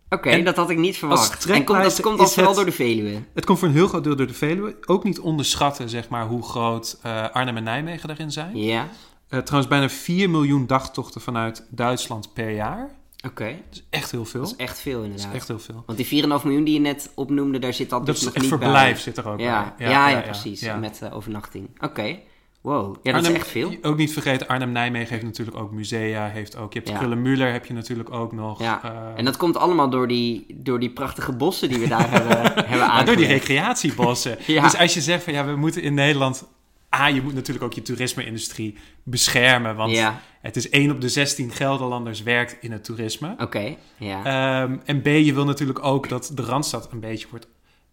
Oké, 0.09 0.43
dat 0.43 0.55
had 0.55 0.69
ik 0.69 0.77
niet 0.77 0.97
verwacht. 0.97 1.45
En 1.45 1.63
komt, 1.63 1.83
dat 1.83 2.01
komt 2.01 2.19
is 2.21 2.33
vooral 2.33 2.47
het- 2.47 2.55
door 2.55 2.65
de 2.65 2.71
Veluwe. 2.71 3.23
Het 3.33 3.45
komt 3.45 3.59
voor 3.59 3.67
een 3.67 3.73
heel 3.73 3.87
groot 3.87 4.03
deel 4.03 4.15
door 4.15 4.27
de 4.27 4.33
Veluwe. 4.33 4.75
Ook 4.85 5.03
niet 5.03 5.19
onderschatten 5.19 5.89
zeg 5.89 6.09
maar, 6.09 6.25
hoe 6.27 6.43
groot 6.43 6.99
eh, 7.01 7.29
Arnhem 7.29 7.57
en 7.57 7.63
Nijmegen 7.63 8.07
daarin 8.07 8.31
zijn. 8.31 8.57
Ja. 8.57 8.87
Eh, 9.29 9.39
trouwens, 9.39 9.69
bijna 9.71 9.89
4 9.89 10.29
miljoen 10.29 10.67
dagtochten 10.67 11.21
vanuit 11.21 11.65
Duitsland 11.69 12.33
per 12.33 12.49
jaar. 12.51 12.89
Oké. 13.27 13.45
Dat 13.45 13.55
is 13.71 13.83
echt 13.89 14.11
heel 14.11 14.25
veel. 14.25 14.41
Dat 14.41 14.49
is 14.49 14.55
echt 14.55 14.79
veel 14.79 14.95
Dat 14.97 15.03
inderdaad. 15.05 15.29
is 15.29 15.35
echt 15.35 15.47
heel 15.47 15.59
veel. 15.59 15.83
Want 15.85 15.97
die 15.97 16.07
4,5 16.07 16.43
miljoen 16.43 16.63
die 16.63 16.73
je 16.73 16.79
net 16.79 17.11
opnoemde, 17.15 17.59
daar 17.59 17.73
zit 17.73 17.89
dat, 17.89 18.05
Dat 18.05 18.15
dus 18.15 18.23
nog 18.25 18.35
niet 18.37 18.47
verblijf 18.47 18.93
bij. 18.93 19.01
zit 19.01 19.17
er 19.17 19.27
ook 19.29 19.39
Ja, 19.39 19.73
bij. 19.77 19.89
ja, 19.89 20.09
ja, 20.09 20.19
precies. 20.21 20.59
ja. 20.59 20.75
Met 20.75 20.99
eh, 21.01 21.15
overnachting. 21.15 21.69
Oké. 21.83 22.19
Wow. 22.61 22.95
Ja, 22.95 23.11
dat 23.11 23.13
Arnhem- 23.13 23.31
is 23.31 23.37
echt 23.37 23.47
veel. 23.47 23.73
Ook 23.81 23.97
niet 23.97 24.13
vergeten, 24.13 24.47
Arnhem-Nijmegen 24.47 25.09
heeft 25.09 25.23
natuurlijk 25.23 25.57
ook 25.57 25.71
musea. 25.71 26.27
Heeft 26.27 26.55
ook, 26.57 26.73
je 26.73 26.79
hebt 26.79 26.91
Ja. 26.91 26.97
Krullenmuller 26.97 27.51
heb 27.51 27.65
je 27.65 27.73
natuurlijk 27.73 28.11
ook 28.13 28.31
nog. 28.33 28.59
Ja. 28.61 28.81
eh, 28.83 29.17
En 29.17 29.25
dat 29.25 29.37
komt 29.37 29.57
allemaal 29.57 29.89
door 29.89 30.07
die, 30.07 30.45
door 30.55 30.79
die 30.79 30.89
prachtige 30.89 31.31
bossen 31.31 31.69
die 31.69 31.79
we 31.79 31.87
daar 31.87 32.09
hebben, 32.21 32.65
hebben 32.67 33.05
door 33.05 33.15
die 33.15 33.27
recreatiebossen. 33.27 34.37
Ja. 34.47 34.61
Dus 34.63 34.77
als 34.77 34.93
je 34.93 35.01
zegt 35.01 35.23
van 35.23 35.33
ja, 35.33 35.45
we 35.45 35.55
moeten 35.55 35.81
in 35.81 35.93
Nederland... 35.93 36.47
Ah, 36.89 37.13
je 37.15 37.21
moet 37.21 37.33
natuurlijk 37.33 37.65
ook 37.65 37.73
je 37.73 37.81
toerisme-industrie 37.81 38.77
beschermen. 39.03 39.75
Want 39.75 39.91
Ja, 39.91 40.21
het 40.41 40.55
is 40.55 40.69
1 40.69 40.91
op 40.91 41.01
de 41.01 41.09
16 41.09 41.51
Gelderlanders 41.51 42.23
werkt 42.23 42.57
in 42.61 42.71
het 42.71 42.83
toerisme. 42.83 43.35
oké. 43.37 43.75
Ja. 43.97 44.23
Ehm, 44.63 44.77
en 44.85 45.01
B, 45.01 45.05
je 45.05 45.33
wil 45.33 45.45
natuurlijk 45.45 45.83
ook 45.85 46.09
dat 46.09 46.31
de 46.35 46.41
Randstad 46.41 46.89
een 46.91 46.99
beetje 46.99 47.27
wordt 47.29 47.47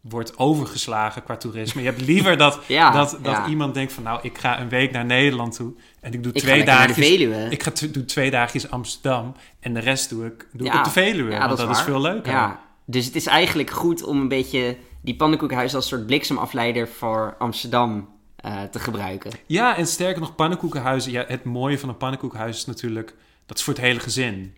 wordt 0.09 0.39
overgeslagen 0.39 1.23
qua 1.23 1.37
toerisme. 1.37 1.83
Je 1.83 1.89
hebt 1.89 2.01
liever 2.01 2.37
dat, 2.37 2.61
Ja, 2.67 2.91
dat, 2.91 3.19
dat 3.23 3.33
ja. 3.33 3.47
iemand 3.47 3.75
denkt 3.75 3.93
van... 3.93 4.03
nou, 4.03 4.19
ik 4.23 4.39
ga 4.39 4.61
een 4.61 4.69
week 4.69 4.93
naar 4.93 5.05
Nederland 5.05 5.57
toe 5.57 5.73
en 6.01 6.13
ik 6.13 6.23
doe 6.23 6.33
Ik 6.33 6.43
twee. 6.43 6.65
Veluwe. 6.93 7.47
Ik 7.51 7.63
ga 7.63 7.73
doe 7.91 8.05
twee 8.05 8.31
dagjes 8.31 8.71
Amsterdam 8.71 9.35
en 9.61 9.75
de 9.75 9.81
rest 9.81 10.09
doe 10.09 10.27
ik, 10.27 10.49
doe 10.53 10.67
ik 10.67 10.75
op 10.75 10.85
de 10.85 10.91
Veluwe. 10.91 11.31
Ja, 11.31 11.47
want 11.47 11.59
dat, 11.59 11.71
is, 11.71 11.81
veel 11.81 12.01
leuker. 12.01 12.33
Ja, 12.33 12.61
dus 12.85 13.05
het 13.05 13.17
is 13.17 13.27
eigenlijk 13.27 13.71
goed 13.71 14.03
om 14.03 14.21
een 14.21 14.29
beetje 14.29 14.77
die 15.01 15.17
pannenkoekenhuis 15.17 15.75
als 15.75 15.89
soort 15.89 16.07
bliksemafleider 16.07 16.89
voor 16.89 17.35
Amsterdam 17.39 18.09
eh, 18.37 18.63
te 18.63 18.79
gebruiken. 18.79 19.31
Ja, 19.47 19.77
en 19.77 19.87
sterker 19.87 20.21
nog, 20.21 20.35
pannenkoekenhuizen. 20.35 21.13
Ja, 21.13 21.25
het 21.29 21.45
mooie 21.45 21.79
van 21.79 21.89
een 21.89 21.97
pannenkoekenhuis 21.97 22.57
is 22.57 22.65
natuurlijk... 22.65 23.15
dat 23.47 23.59
is 23.59 23.65
voor 23.65 23.75
het 23.75 23.83
hele 23.83 24.01
gezin. 24.01 24.55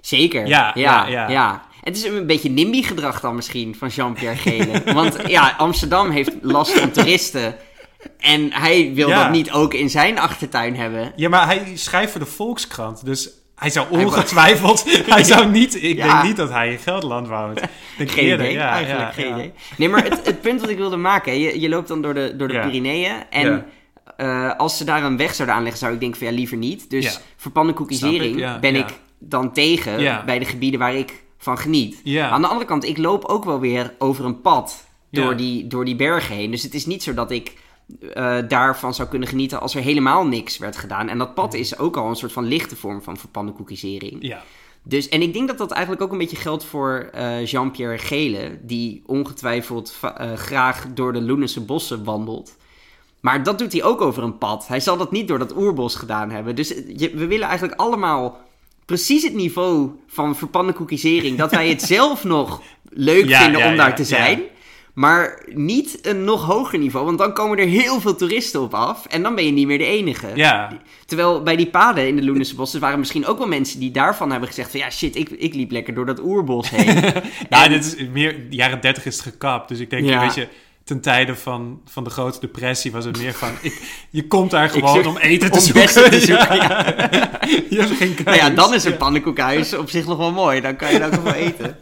Zeker. 0.00 0.46
Ja, 0.46 0.72
ja. 0.74 1.06
ja. 1.28 1.62
Het 1.80 1.96
is 1.96 2.02
een 2.04 2.26
beetje 2.26 2.50
NIMBY-gedrag 2.50 3.20
dan 3.20 3.34
misschien 3.34 3.74
van 3.78 3.88
Jean-Pierre 3.88 4.36
Gele. 4.36 4.82
Want 4.94 5.16
ja, 5.26 5.54
Amsterdam 5.58 6.10
heeft 6.10 6.30
last 6.42 6.72
van 6.78 6.90
toeristen. 6.90 7.54
En 8.18 8.52
hij 8.52 8.90
wil 8.94 9.08
Ja. 9.08 9.22
dat 9.22 9.32
niet 9.32 9.50
ook 9.52 9.74
in 9.74 9.90
zijn 9.90 10.18
achtertuin 10.18 10.76
hebben. 10.76 11.12
Ja, 11.16 11.28
maar 11.28 11.46
hij 11.46 11.72
schrijft 11.74 12.10
voor 12.10 12.20
de 12.20 12.26
Volkskrant, 12.26 13.04
dus... 13.04 13.30
Hij 13.54 13.70
zou 13.70 13.86
ongetwijfeld, 13.90 14.84
hij 15.14 15.24
zou 15.24 15.46
niet, 15.50 15.82
ik 15.82 15.96
Ja. 15.96 16.06
denk 16.12 16.22
niet 16.28 16.36
dat 16.36 16.48
hij 16.50 16.70
in 16.72 16.78
Gelderland 16.78 17.28
woont. 17.28 17.58
Ik 17.62 17.68
Denk 17.98 18.10
Geen 18.10 18.24
eerder, 18.24 18.46
idee, 18.46 18.56
ja, 18.58 18.68
eigenlijk 18.70 19.16
ja, 19.16 19.22
geen 19.22 19.32
idee. 19.34 19.52
Nee, 19.76 19.88
maar 19.88 20.04
het, 20.04 20.26
het 20.26 20.40
punt 20.40 20.60
wat 20.60 20.70
ik 20.70 20.76
wilde 20.76 20.96
maken, 20.96 21.38
je, 21.40 21.60
je 21.60 21.68
loopt 21.68 21.88
dan 21.88 22.02
door 22.02 22.14
de, 22.14 22.34
door 22.36 22.48
de. 22.48 22.58
Pyreneeën 22.60 23.12
en 23.30 23.66
eh, 24.16 24.56
als 24.56 24.76
ze 24.76 24.84
daar 24.84 25.02
een 25.04 25.16
weg 25.16 25.34
zouden 25.34 25.56
aanleggen, 25.56 25.80
zou 25.80 25.92
ik 25.94 26.00
denken 26.00 26.18
van 26.18 26.28
ja, 26.28 26.32
liever 26.34 26.56
niet. 26.56 26.90
Dus 26.90 27.20
voor 27.36 27.50
pannenkoekisering 27.52 28.60
ben 28.60 28.76
ik 28.76 28.86
dan 29.18 29.52
tegen 29.52 30.24
bij 30.26 30.38
de 30.38 30.44
gebieden 30.44 30.80
waar 30.80 30.94
ik 30.94 31.22
van 31.42 31.58
geniet. 31.58 32.00
Aan 32.30 32.40
de 32.40 32.46
andere 32.48 32.66
kant, 32.66 32.84
ik 32.84 32.98
loop 32.98 33.24
ook 33.24 33.44
wel 33.44 33.60
weer 33.60 33.94
over 33.98 34.24
een 34.24 34.40
pad 34.40 34.84
door, 35.10 35.36
die, 35.36 35.66
door 35.66 35.84
die 35.84 35.96
bergen 35.96 36.34
heen. 36.34 36.50
Dus 36.50 36.62
het 36.62 36.74
is 36.74 36.86
niet 36.86 37.02
zo 37.02 37.14
dat 37.14 37.30
ik 37.30 37.58
eh, 38.12 38.38
daarvan 38.48 38.94
zou 38.94 39.08
kunnen 39.08 39.28
genieten 39.28 39.60
als 39.60 39.74
er 39.74 39.82
helemaal 39.82 40.26
niks 40.26 40.58
werd 40.58 40.76
gedaan. 40.76 41.08
En 41.08 41.18
dat 41.18 41.34
pad 41.34 41.54
is 41.54 41.78
ook 41.78 41.96
al 41.96 42.08
een 42.08 42.16
soort 42.16 42.32
van 42.32 42.44
lichte 42.44 42.76
vorm 42.76 43.02
van 43.02 43.16
verpannenkoekisering. 43.16 44.16
Ja, 44.20 44.42
Dus, 44.82 45.08
en 45.08 45.22
ik 45.22 45.32
denk 45.32 45.48
dat 45.48 45.58
dat 45.58 45.70
eigenlijk 45.70 46.02
ook 46.02 46.12
een 46.12 46.18
beetje 46.18 46.36
geldt 46.36 46.64
voor 46.64 47.08
eh, 47.12 47.44
Jean-Pierre 47.46 47.98
Gele, 47.98 48.58
die 48.62 49.02
ongetwijfeld 49.06 49.94
eh, 50.02 50.32
graag 50.32 50.86
door 50.94 51.12
de 51.12 51.22
Loenense 51.22 51.60
bossen 51.60 52.04
wandelt. 52.04 52.56
Maar 53.20 53.42
dat 53.42 53.58
doet 53.58 53.72
hij 53.72 53.82
ook 53.84 54.00
over 54.00 54.22
een 54.22 54.38
pad. 54.38 54.66
Hij 54.68 54.80
zal 54.80 54.96
dat 54.96 55.12
niet 55.12 55.28
door 55.28 55.38
dat 55.38 55.56
oerbos 55.56 55.94
gedaan 55.94 56.30
hebben. 56.30 56.56
Dus 56.56 56.68
je- 56.96 57.10
we 57.14 57.26
willen 57.26 57.48
eigenlijk 57.48 57.80
allemaal 57.80 58.38
precies 58.90 59.22
het 59.22 59.34
niveau 59.34 59.90
van 60.06 60.36
verpannenkoekisering, 60.36 61.38
dat 61.38 61.50
wij 61.50 61.68
het 61.68 61.82
zelf 61.96 62.24
nog 62.24 62.62
leuk 62.88 63.28
Ja, 63.28 63.42
vinden 63.42 63.60
ja, 63.60 63.70
om 63.70 63.76
daar 63.76 63.96
te 63.96 64.04
zijn. 64.04 64.40
Maar 64.94 65.42
niet 65.54 65.98
een 66.02 66.24
nog 66.24 66.44
hoger 66.46 66.78
niveau, 66.78 67.06
want 67.06 67.18
dan 67.18 67.32
komen 67.32 67.58
er 67.58 67.66
heel 67.66 68.00
veel 68.00 68.16
toeristen 68.16 68.60
op 68.60 68.74
af. 68.74 69.06
En 69.06 69.22
dan 69.22 69.34
ben 69.34 69.44
je 69.44 69.50
niet 69.52 69.66
meer 69.66 69.78
de 69.78 69.84
enige. 69.84 70.26
ja. 70.34 70.78
Terwijl 71.06 71.42
bij 71.42 71.56
die 71.56 71.66
paden 71.66 72.06
in 72.08 72.16
de 72.16 72.24
Loenense 72.24 72.54
bossen 72.54 72.80
waren 72.80 72.98
misschien 72.98 73.26
ook 73.26 73.38
wel 73.38 73.46
mensen 73.48 73.80
die 73.80 73.90
daarvan 73.90 74.30
hebben 74.30 74.48
gezegd 74.48 74.70
van 74.70 74.80
ja 74.80 74.90
shit, 74.90 75.16
ik, 75.16 75.30
ik 75.30 75.54
liep 75.54 75.70
lekker 75.70 75.94
door 75.94 76.06
dat 76.06 76.20
oerbos 76.22 76.70
heen. 76.70 76.94
Ja, 77.50 77.64
En- 77.64 77.70
dit 77.70 77.84
is 77.84 78.08
meer, 78.12 78.50
de 78.50 78.56
jaren 78.56 78.80
30 78.80 79.04
is 79.06 79.14
het 79.16 79.22
gekapt. 79.24 79.68
Dus 79.68 79.78
ik 79.78 79.90
denk, 79.90 80.04
Ja. 80.06 80.20
weet 80.20 80.34
je, 80.34 80.48
ten 80.90 81.00
tijde 81.00 81.36
van, 81.36 81.80
van 81.84 82.04
de 82.04 82.10
grote 82.10 82.40
depressie 82.40 82.92
was 82.92 83.04
het 83.04 83.18
meer 83.18 83.32
van, 83.32 83.50
ik, 83.60 83.82
je 84.10 84.26
komt 84.26 84.50
daar 84.50 84.68
gewoon 84.74 84.94
zoek- 84.94 85.06
om 85.06 85.16
eten 85.16 85.50
te 85.50 85.58
om 85.58 85.64
zoeken. 85.64 86.10
te 86.10 86.20
zoeken, 86.26 86.56
je 87.70 87.76
hebt 87.78 87.90
geen 87.96 88.16
nou 88.24 88.36
ja, 88.36 88.50
dan 88.50 88.74
is 88.74 88.84
een 88.84 88.96
pannenkoekhuis 88.96 89.74
op 89.74 89.90
zich 89.90 90.06
nog 90.06 90.18
wel 90.18 90.32
mooi. 90.32 90.60
Dan 90.60 90.76
kan 90.76 90.92
je 90.92 90.98
daar 90.98 91.14
ook 91.18 91.22
wel 91.22 91.32
eten. 91.32 91.78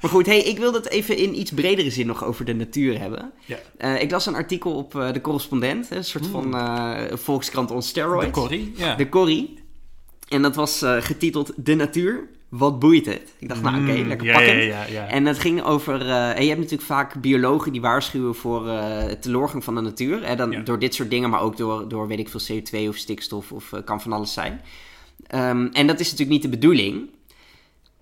Maar 0.00 0.10
goed, 0.10 0.26
hey, 0.26 0.40
ik 0.40 0.58
wil 0.58 0.72
het 0.72 0.88
even 0.88 1.16
in 1.16 1.38
iets 1.40 1.50
bredere 1.50 1.90
zin 1.90 2.06
nog 2.06 2.24
over 2.24 2.44
de 2.44 2.54
natuur 2.54 2.98
hebben. 2.98 3.32
Ja. 3.44 3.56
Eh, 3.76 4.02
ik 4.02 4.10
las 4.10 4.26
een 4.26 4.34
artikel 4.34 4.72
op 4.76 4.94
eh, 4.94 5.12
De 5.12 5.20
Correspondent, 5.20 5.90
een 5.90 6.04
soort 6.04 6.26
van 6.26 6.54
eh, 6.56 7.16
volkskrant 7.16 7.70
on 7.70 7.82
steroids. 7.82 8.24
De 8.26 8.30
Corrie, 8.30 8.72
ja. 8.76 8.94
De 8.94 9.08
Corrie. 9.08 9.58
En 10.28 10.42
dat 10.42 10.54
was 10.56 10.84
getiteld 11.00 11.52
De 11.56 11.74
natuur, 11.74 12.28
wat 12.50 12.78
boeit 12.78 13.06
het? 13.06 13.34
Ik 13.38 13.48
dacht, 13.48 13.62
nou 13.62 13.82
oké, 13.82 13.92
Mm, 13.92 14.08
lekker. 14.08 14.26
Ja, 14.26 14.40
ja, 14.40 14.84
ja. 14.84 15.06
En 15.06 15.26
het 15.26 15.38
ging 15.38 15.62
over. 15.62 16.00
eh, 16.00 16.28
en 16.36 16.42
je 16.42 16.48
hebt 16.48 16.60
natuurlijk 16.60 16.88
vaak 16.88 17.20
biologen 17.20 17.72
die 17.72 17.80
waarschuwen 17.80 18.34
voor 18.34 18.68
eh 18.68 19.04
teleurgang 19.04 19.64
van 19.64 19.74
de 19.74 19.80
natuur. 19.80 20.26
Hè, 20.26 20.36
dan. 20.36 20.64
Door 20.64 20.78
dit 20.78 20.94
soort 20.94 21.10
dingen, 21.10 21.30
maar 21.30 21.40
ook 21.40 21.56
door, 21.56 21.88
door 21.88 22.06
weet 22.08 22.18
ik 22.18 22.28
veel 22.28 22.40
CO2 22.40 22.88
of 22.88 22.96
stikstof 22.96 23.52
of 23.52 23.72
eh, 23.72 23.80
kan 23.84 24.00
van 24.00 24.12
alles 24.12 24.32
zijn. 24.32 24.60
Ehm, 25.26 25.66
en 25.72 25.86
dat 25.86 26.00
is 26.00 26.10
natuurlijk 26.10 26.30
niet 26.30 26.42
de 26.42 26.58
bedoeling. 26.58 27.10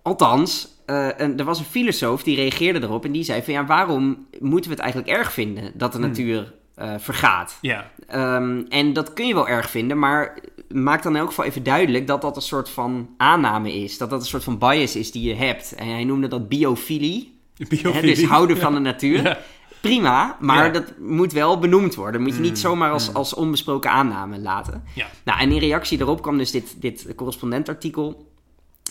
Althans, 0.02 0.68
een- 0.86 1.38
er 1.38 1.44
was 1.44 1.58
een 1.58 1.64
filosoof 1.64 2.22
die 2.22 2.36
reageerde 2.36 2.80
erop 2.82 3.04
en 3.04 3.12
die 3.12 3.22
zei 3.22 3.42
van 3.42 3.52
ja, 3.52 3.66
waarom 3.66 4.26
moeten 4.38 4.70
we 4.70 4.76
het 4.76 4.84
eigenlijk 4.84 5.12
erg 5.18 5.32
vinden 5.32 5.72
dat 5.74 5.92
de 5.92 5.98
Hmm. 5.98 6.06
natuur 6.06 6.54
eh, 6.78 6.94
vergaat? 6.98 7.58
ja. 7.60 7.90
Ehm, 8.06 8.60
en 8.68 8.92
dat 8.92 9.12
kun 9.12 9.26
je 9.26 9.34
wel 9.34 9.48
erg 9.48 9.70
vinden, 9.70 9.98
maar 9.98 10.38
maak 10.68 11.02
dan 11.02 11.12
in 11.12 11.18
elk 11.18 11.28
geval 11.28 11.44
even 11.44 11.62
duidelijk 11.62 12.06
dat 12.06 12.22
dat 12.22 12.36
een 12.36 12.42
soort 12.42 12.68
van 12.68 13.08
aanname 13.16 13.72
is. 13.74 13.98
Dat 13.98 14.10
dat 14.10 14.20
een 14.20 14.26
soort 14.26 14.44
van 14.44 14.58
bias 14.58 14.96
is 14.96 15.12
die 15.12 15.28
je 15.28 15.34
hebt. 15.34 15.74
En 15.74 15.88
hij 15.88 16.04
noemde 16.04 16.28
dat 16.28 16.48
biofilie. 16.48 17.36
Hè, 17.58 17.64
Biofilie. 17.68 18.14
dus 18.14 18.24
houden 18.24 18.56
van 18.58 18.74
de 18.74 18.80
natuur. 18.80 19.22
Ja. 19.22 19.38
Prima, 19.80 20.36
maar 20.40 20.64
Ja. 20.64 20.70
dat 20.72 20.92
moet 20.98 21.32
wel 21.32 21.58
benoemd 21.58 21.94
worden. 21.94 22.22
moet 22.22 22.34
je 22.34 22.40
niet 22.40 22.50
Mm, 22.50 22.56
zomaar 22.56 22.90
als, 22.92 23.08
mm. 23.10 23.16
als 23.16 23.34
onbesproken 23.34 23.90
aanname 23.90 24.38
laten. 24.38 24.84
Ja. 24.94 25.06
Nou, 25.24 25.40
en 25.40 25.52
in 25.52 25.58
reactie 25.58 25.98
daarop 25.98 26.22
kwam 26.22 26.38
dus 26.38 26.50
dit, 26.50 26.80
dit 26.80 27.06
correspondentartikel. 27.16 28.27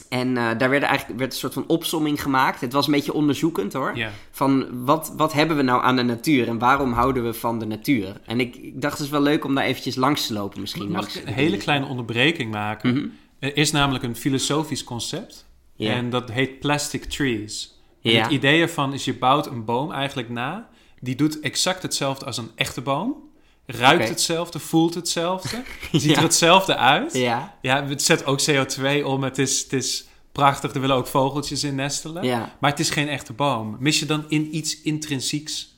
En 0.10 0.38
eh, 0.38 0.58
daar 0.58 0.70
werd 0.70 0.84
eigenlijk 0.84 1.20
werd 1.20 1.32
een 1.32 1.40
soort 1.40 1.54
van 1.54 1.68
opsomming 1.68 2.22
gemaakt. 2.22 2.62
Het 2.62 2.74
was 2.74 2.86
een 2.86 2.94
beetje 2.94 3.14
onderzoekend 3.14 3.74
hoor. 3.74 3.94
Van 4.32 4.86
wat, 4.86 5.14
wat 5.18 5.34
hebben 5.34 5.58
we 5.58 5.64
nou 5.64 5.84
aan 5.84 5.96
de 5.96 6.04
natuur 6.04 6.48
en 6.48 6.60
waarom 6.60 6.94
houden 6.94 7.24
we 7.24 7.34
van 7.34 7.60
de 7.60 7.66
natuur? 7.66 8.22
En 8.26 8.40
ik, 8.40 8.56
ik 8.56 8.82
dacht 8.82 8.98
het 8.98 9.06
is 9.06 9.12
wel 9.12 9.22
leuk 9.22 9.46
om 9.46 9.56
daar 9.56 9.64
eventjes 9.64 9.96
langs 9.96 10.28
te 10.28 10.34
lopen 10.34 10.62
misschien. 10.62 10.92
Mag 10.92 11.16
ik 11.16 11.26
een 11.26 11.34
hele 11.34 11.58
kleine 11.58 11.86
onderbreking 11.86 12.52
maken? 12.52 12.94
Mhm. 12.94 13.08
Er 13.40 13.58
is 13.58 13.72
namelijk 13.72 14.04
een 14.04 14.16
filosofisch 14.16 14.84
concept. 14.84 15.46
En 15.78 16.10
dat 16.10 16.32
heet 16.32 16.60
plastic 16.60 17.04
trees. 17.04 17.76
Het 18.02 18.32
idee 18.32 18.62
ervan 18.62 18.94
is, 18.94 19.06
je 19.06 19.18
bouwt 19.18 19.48
een 19.48 19.66
boom 19.66 19.92
eigenlijk 19.92 20.30
na. 20.30 20.70
Die 21.00 21.16
doet 21.16 21.40
exact 21.40 21.82
hetzelfde 21.82 22.26
als 22.26 22.38
een 22.38 22.52
echte 22.56 22.82
boom. 22.82 23.27
Ruikt 23.68 24.10
hetzelfde, 24.10 24.60
voelt 24.60 24.94
hetzelfde. 24.94 25.64
Ziet 25.92 26.16
er 26.16 26.22
hetzelfde 26.22 26.76
uit. 26.76 27.14
Ja, 27.14 27.58
Ja, 27.62 27.86
het 27.86 28.02
zet 28.02 28.26
ook 28.26 28.40
CO2 28.50 29.04
om. 29.06 29.24
Het 29.24 29.38
is, 29.38 29.62
het 29.64 29.74
is 29.74 30.08
prachtig. 30.32 30.74
Er 30.74 30.82
willen 30.82 30.96
ook 30.96 31.08
vogeltjes 31.08 31.64
in 31.64 31.76
nestelen. 31.76 32.24
ja. 32.24 32.56
Maar 32.60 32.70
het 32.70 32.80
is 32.80 32.90
geen 32.90 33.08
echte 33.10 33.34
boom. 33.34 33.76
Mis 33.80 34.00
je 34.00 34.06
dan 34.06 34.26
in 34.28 34.56
iets 34.56 34.82
intrinsieks 34.82 35.76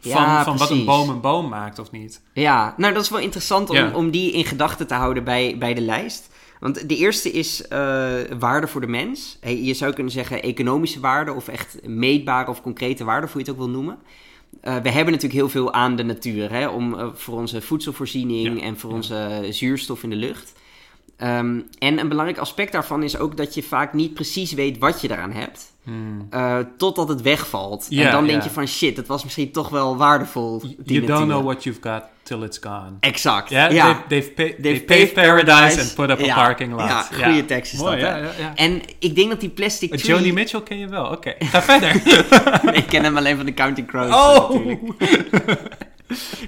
van, 0.00 0.10
Ja, 0.10 0.44
van 0.44 0.56
wat 0.56 0.70
een 0.70 0.84
boom 0.84 1.08
een 1.08 1.20
boom 1.20 1.48
maakt 1.48 1.78
of 1.78 1.90
niet? 1.90 2.20
Ja, 2.32 2.74
nou 2.76 2.94
dat 2.94 3.02
is 3.02 3.10
wel 3.10 3.18
interessant 3.20 3.70
om, 3.70 3.76
Ja. 3.76 3.90
om 3.94 4.10
die 4.10 4.32
in 4.32 4.44
gedachten 4.44 4.86
te 4.86 4.94
houden 4.94 5.24
bij, 5.24 5.56
bij 5.58 5.74
de 5.74 5.80
lijst. 5.80 6.28
Want 6.60 6.88
de 6.88 6.96
eerste 6.96 7.30
is 7.30 7.68
eh, 7.68 7.78
waarde 8.38 8.66
voor 8.66 8.80
de 8.80 8.86
mens. 8.86 9.36
Hey, 9.40 9.62
je 9.62 9.74
zou 9.74 9.92
kunnen 9.92 10.12
zeggen 10.12 10.42
economische 10.42 11.00
waarde 11.00 11.32
of 11.32 11.48
echt 11.48 11.76
meetbare 11.86 12.50
of 12.50 12.62
concrete 12.62 13.04
waarde, 13.04 13.26
hoe 13.26 13.34
je 13.34 13.40
het 13.40 13.50
ook 13.50 13.56
wil 13.64 13.68
noemen. 13.74 13.98
Eh, 14.60 14.76
we 14.76 14.90
hebben 14.90 15.12
natuurlijk 15.12 15.40
heel 15.40 15.48
veel 15.48 15.72
aan 15.72 15.96
de 15.96 16.02
natuur, 16.02 16.50
hè, 16.50 16.68
om, 16.68 16.98
eh, 16.98 17.08
voor 17.14 17.38
onze 17.38 17.60
voedselvoorziening 17.60 18.60
Ja, 18.60 18.66
en 18.66 18.78
voor 18.78 18.92
onze 18.92 19.46
zuurstof 19.50 20.02
in 20.02 20.10
de 20.10 20.16
lucht. 20.16 20.52
Ehm, 21.16 21.60
en 21.78 21.98
een 21.98 22.08
belangrijk 22.08 22.38
aspect 22.38 22.72
daarvan 22.72 23.02
is 23.02 23.18
ook 23.18 23.36
dat 23.36 23.54
je 23.54 23.62
vaak 23.62 23.92
niet 23.92 24.14
precies 24.14 24.52
weet 24.52 24.78
wat 24.78 25.00
je 25.00 25.08
daaraan 25.08 25.32
hebt. 25.32 25.72
Hmm. 25.84 26.26
eh, 26.30 26.58
totdat 26.76 27.08
het 27.08 27.22
wegvalt. 27.22 27.86
En 27.90 28.10
dan 28.10 28.26
denk 28.26 28.42
je 28.42 28.50
van 28.50 28.66
shit, 28.66 28.96
het 28.96 29.06
was 29.06 29.24
misschien 29.24 29.50
toch 29.50 29.68
wel 29.68 29.96
waardevol. 29.96 30.60
Die 30.60 30.76
You 31.02 31.06
don't 31.06 31.28
know 31.28 31.44
what 31.44 31.64
you've 31.64 31.80
got 31.82 32.02
till 32.22 32.42
it's 32.42 32.58
gone. 32.58 32.92
Exact. 33.00 33.50
Ja. 33.50 33.68
They've, 33.68 33.96
they've, 34.08 34.30
pa- 34.30 34.62
They've 34.62 34.84
they 34.84 34.98
paved 34.98 35.12
paradise 35.12 35.80
and 35.80 35.94
put 35.94 36.10
up 36.10 36.18
Ja, 36.20 36.32
a 36.32 36.44
parking 36.44 36.72
lot. 36.72 36.88
ja, 36.88 37.02
goede 37.02 37.44
tekst 37.44 37.72
is 37.72 37.78
Mooi, 37.78 38.00
dat, 38.00 38.00
ja, 38.00 38.14
hè? 38.14 38.20
ja, 38.20 38.32
ja. 38.38 38.54
En 38.54 38.80
ik 38.98 39.14
denk 39.14 39.30
dat 39.30 39.40
die 39.40 39.48
plastic 39.48 39.96
tree... 39.96 40.16
Joni 40.16 40.32
Mitchell 40.32 40.62
ken 40.62 40.78
je 40.78 40.88
wel. 40.88 41.06
Oké, 41.06 41.34
ga 41.38 41.62
verder. 41.62 41.94
ik 42.80 42.86
ken 42.86 43.04
hem 43.04 43.16
alleen 43.16 43.36
van 43.36 43.46
de 43.46 43.54
Counting 43.54 43.86
Crows 43.86 44.14
oh! 44.14 44.50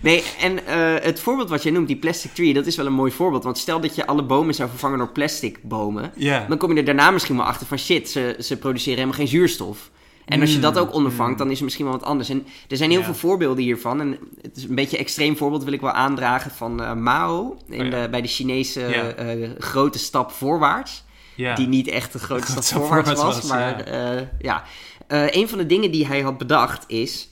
Nee, 0.02 0.22
en 0.40 0.66
eh, 0.66 1.04
het 1.04 1.20
voorbeeld 1.20 1.48
wat 1.48 1.62
jij 1.62 1.72
noemt, 1.72 1.86
die 1.86 1.96
plastic 1.96 2.34
tree, 2.34 2.54
dat 2.54 2.66
is 2.66 2.76
wel 2.76 2.86
een 2.86 2.92
mooi 2.92 3.12
voorbeeld. 3.12 3.44
Want 3.44 3.58
stel 3.58 3.80
dat 3.80 3.94
je 3.94 4.06
alle 4.06 4.22
bomen 4.22 4.54
zou 4.54 4.68
vervangen 4.68 4.98
door 4.98 5.08
plastic 5.12 5.58
bomen... 5.62 6.12
Dan 6.48 6.58
kom 6.58 6.70
je 6.72 6.78
er 6.78 6.84
daarna 6.84 7.10
misschien 7.10 7.36
wel 7.36 7.44
achter 7.46 7.66
van 7.66 7.78
shit, 7.78 8.10
ze, 8.10 8.36
ze 8.40 8.56
produceren 8.56 8.94
helemaal 8.98 9.18
geen 9.18 9.28
zuurstof. 9.28 9.90
En 10.24 10.40
als 10.40 10.52
je 10.52 10.58
dat 10.58 10.78
ook 10.78 10.92
ondervangt, 10.94 11.38
dan 11.38 11.50
is 11.50 11.58
er 11.58 11.64
misschien 11.64 11.84
wel 11.84 11.94
wat 11.94 12.04
anders. 12.04 12.28
En 12.28 12.46
er 12.68 12.76
zijn 12.76 12.90
heel 12.90 12.98
Ja. 12.98 13.04
veel 13.04 13.14
voorbeelden 13.14 13.64
hiervan. 13.64 14.00
En 14.00 14.18
het 14.42 14.56
is 14.56 14.64
een 14.64 14.74
beetje 14.74 14.96
een 14.96 15.02
extreem 15.02 15.36
voorbeeld 15.36 15.64
wil 15.64 15.72
ik 15.72 15.80
wel 15.80 15.90
aandragen 15.90 16.50
van 16.50 16.82
eh, 16.82 16.92
Mao... 16.94 17.56
In 17.68 17.80
Oh 17.80 17.86
ja. 17.86 18.02
de, 18.02 18.08
bij 18.10 18.22
de 18.22 18.28
Chinese 18.28 18.80
Ja. 18.80 19.08
eh, 19.10 19.50
grote 19.58 19.98
stap 19.98 20.30
voorwaarts. 20.30 21.04
Ja. 21.34 21.54
Die 21.54 21.66
niet 21.68 21.88
echt 21.88 22.12
de 22.12 22.18
grootste 22.18 22.62
stap 22.62 22.84
voorwaarts 22.86 23.22
was. 23.22 23.42
maar 23.42 23.92
ja. 23.94 24.28
ja. 24.38 24.62
Een 25.08 25.48
van 25.48 25.58
de 25.58 25.66
dingen 25.66 25.90
die 25.90 26.06
hij 26.06 26.20
had 26.20 26.38
bedacht 26.38 26.84
is... 26.86 27.28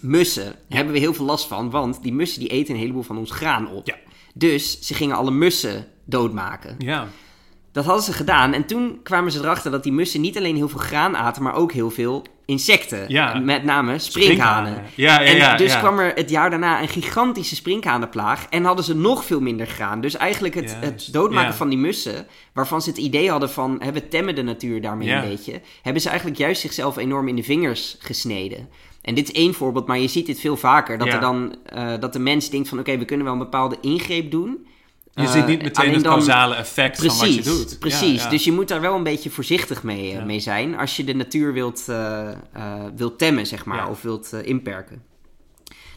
Mussen 0.00 0.54
hebben 0.68 0.92
we 0.92 0.98
heel 0.98 1.14
veel 1.14 1.24
last 1.24 1.46
van. 1.46 1.70
Want 1.70 2.02
die 2.02 2.12
mussen 2.12 2.40
die 2.40 2.48
eten 2.48 2.74
een 2.74 2.80
heleboel 2.80 3.02
van 3.02 3.18
ons 3.18 3.30
graan 3.30 3.68
op. 3.70 3.86
Ja. 3.86 3.96
Dus 4.34 4.80
ze 4.80 4.94
gingen 4.94 5.16
alle 5.16 5.30
mussen 5.30 5.86
doodmaken. 6.04 6.74
Ja. 6.78 7.08
Dat 7.72 7.84
hadden 7.84 8.04
ze 8.04 8.12
gedaan. 8.12 8.52
En 8.52 8.66
toen 8.66 9.00
kwamen 9.02 9.32
ze 9.32 9.38
erachter 9.38 9.70
dat 9.70 9.82
die 9.82 9.92
mussen 9.92 10.20
niet 10.20 10.36
alleen 10.36 10.56
heel 10.56 10.68
veel 10.68 10.80
graan 10.80 11.16
aten... 11.16 11.42
maar 11.42 11.54
ook 11.54 11.72
heel 11.72 11.90
veel 11.90 12.24
insecten. 12.46 13.04
Ja. 13.08 13.38
Met 13.38 13.64
name 13.64 13.98
sprinkhanen. 13.98 14.72
Sprinkhanen. 14.72 14.92
Ja, 14.94 15.20
ja, 15.20 15.26
En 15.26 15.36
ja, 15.36 15.56
dus 15.56 15.72
ja. 15.72 15.78
kwam 15.78 15.98
er 15.98 16.12
het 16.14 16.30
jaar 16.30 16.50
daarna 16.50 16.82
een 16.82 16.88
gigantische 16.88 17.54
sprinkhanenplaag. 17.54 18.46
En 18.50 18.64
hadden 18.64 18.84
ze 18.84 18.96
nog 18.96 19.24
veel 19.24 19.40
minder 19.40 19.66
graan. 19.66 20.00
Dus 20.00 20.16
eigenlijk 20.16 20.54
het, 20.54 20.76
het 20.80 21.12
doodmaken 21.12 21.50
ja. 21.50 21.56
van 21.56 21.68
die 21.68 21.78
mussen, 21.78 22.26
waarvan 22.52 22.82
ze 22.82 22.88
het 22.88 22.98
idee 22.98 23.30
hadden 23.30 23.50
van 23.50 23.82
we 23.92 24.08
temmen 24.08 24.34
de 24.34 24.42
natuur 24.42 24.80
daarmee 24.80 25.08
Ja. 25.08 25.22
een 25.22 25.28
beetje, 25.28 25.60
hebben 25.82 26.02
ze 26.02 26.08
eigenlijk 26.08 26.38
juist 26.38 26.60
zichzelf 26.60 26.96
enorm 26.96 27.28
in 27.28 27.36
de 27.36 27.42
vingers 27.42 27.96
gesneden. 27.98 28.68
En 29.06 29.14
dit 29.14 29.28
is 29.28 29.34
één 29.34 29.54
voorbeeld, 29.54 29.86
maar 29.86 29.98
je 29.98 30.08
ziet 30.08 30.26
dit 30.26 30.40
veel 30.40 30.56
vaker. 30.56 30.98
Dat, 30.98 31.06
Ja. 31.06 31.14
er 31.14 31.20
dan, 31.20 31.56
eh, 31.66 31.94
dat 32.00 32.12
de 32.12 32.18
mens 32.18 32.50
denkt 32.50 32.68
van 32.68 32.78
oké, 32.78 32.98
we 32.98 33.04
kunnen 33.04 33.24
wel 33.24 33.34
een 33.34 33.40
bepaalde 33.40 33.76
ingreep 33.80 34.30
doen. 34.30 34.66
Je 35.14 35.22
Eh, 35.22 35.30
ziet 35.32 35.46
niet 35.46 35.62
meteen 35.62 35.84
alleen 35.84 35.94
het 35.96 36.02
causale 36.06 36.54
effect 36.54 36.96
Precies, 36.98 37.18
van 37.18 37.26
wat 37.26 37.36
je 37.36 37.42
doet. 37.42 37.78
precies. 37.78 38.16
Ja, 38.18 38.24
ja. 38.24 38.30
Dus 38.30 38.44
je 38.44 38.52
moet 38.52 38.68
daar 38.68 38.80
wel 38.80 38.94
een 38.94 39.02
beetje 39.02 39.30
voorzichtig 39.30 39.82
mee, 39.82 40.12
eh, 40.16 40.24
mee 40.24 40.40
zijn 40.40 40.76
als 40.78 40.96
je 40.96 41.04
de 41.04 41.14
natuur 41.14 41.52
wilt, 41.52 41.84
eh, 41.88 42.28
eh, 42.30 42.36
wilt 42.96 43.18
temmen, 43.18 43.46
zeg 43.46 43.64
maar, 43.64 43.88
of 43.90 44.02
wilt 44.02 44.32
eh, 44.32 44.46
inperken. 44.46 45.02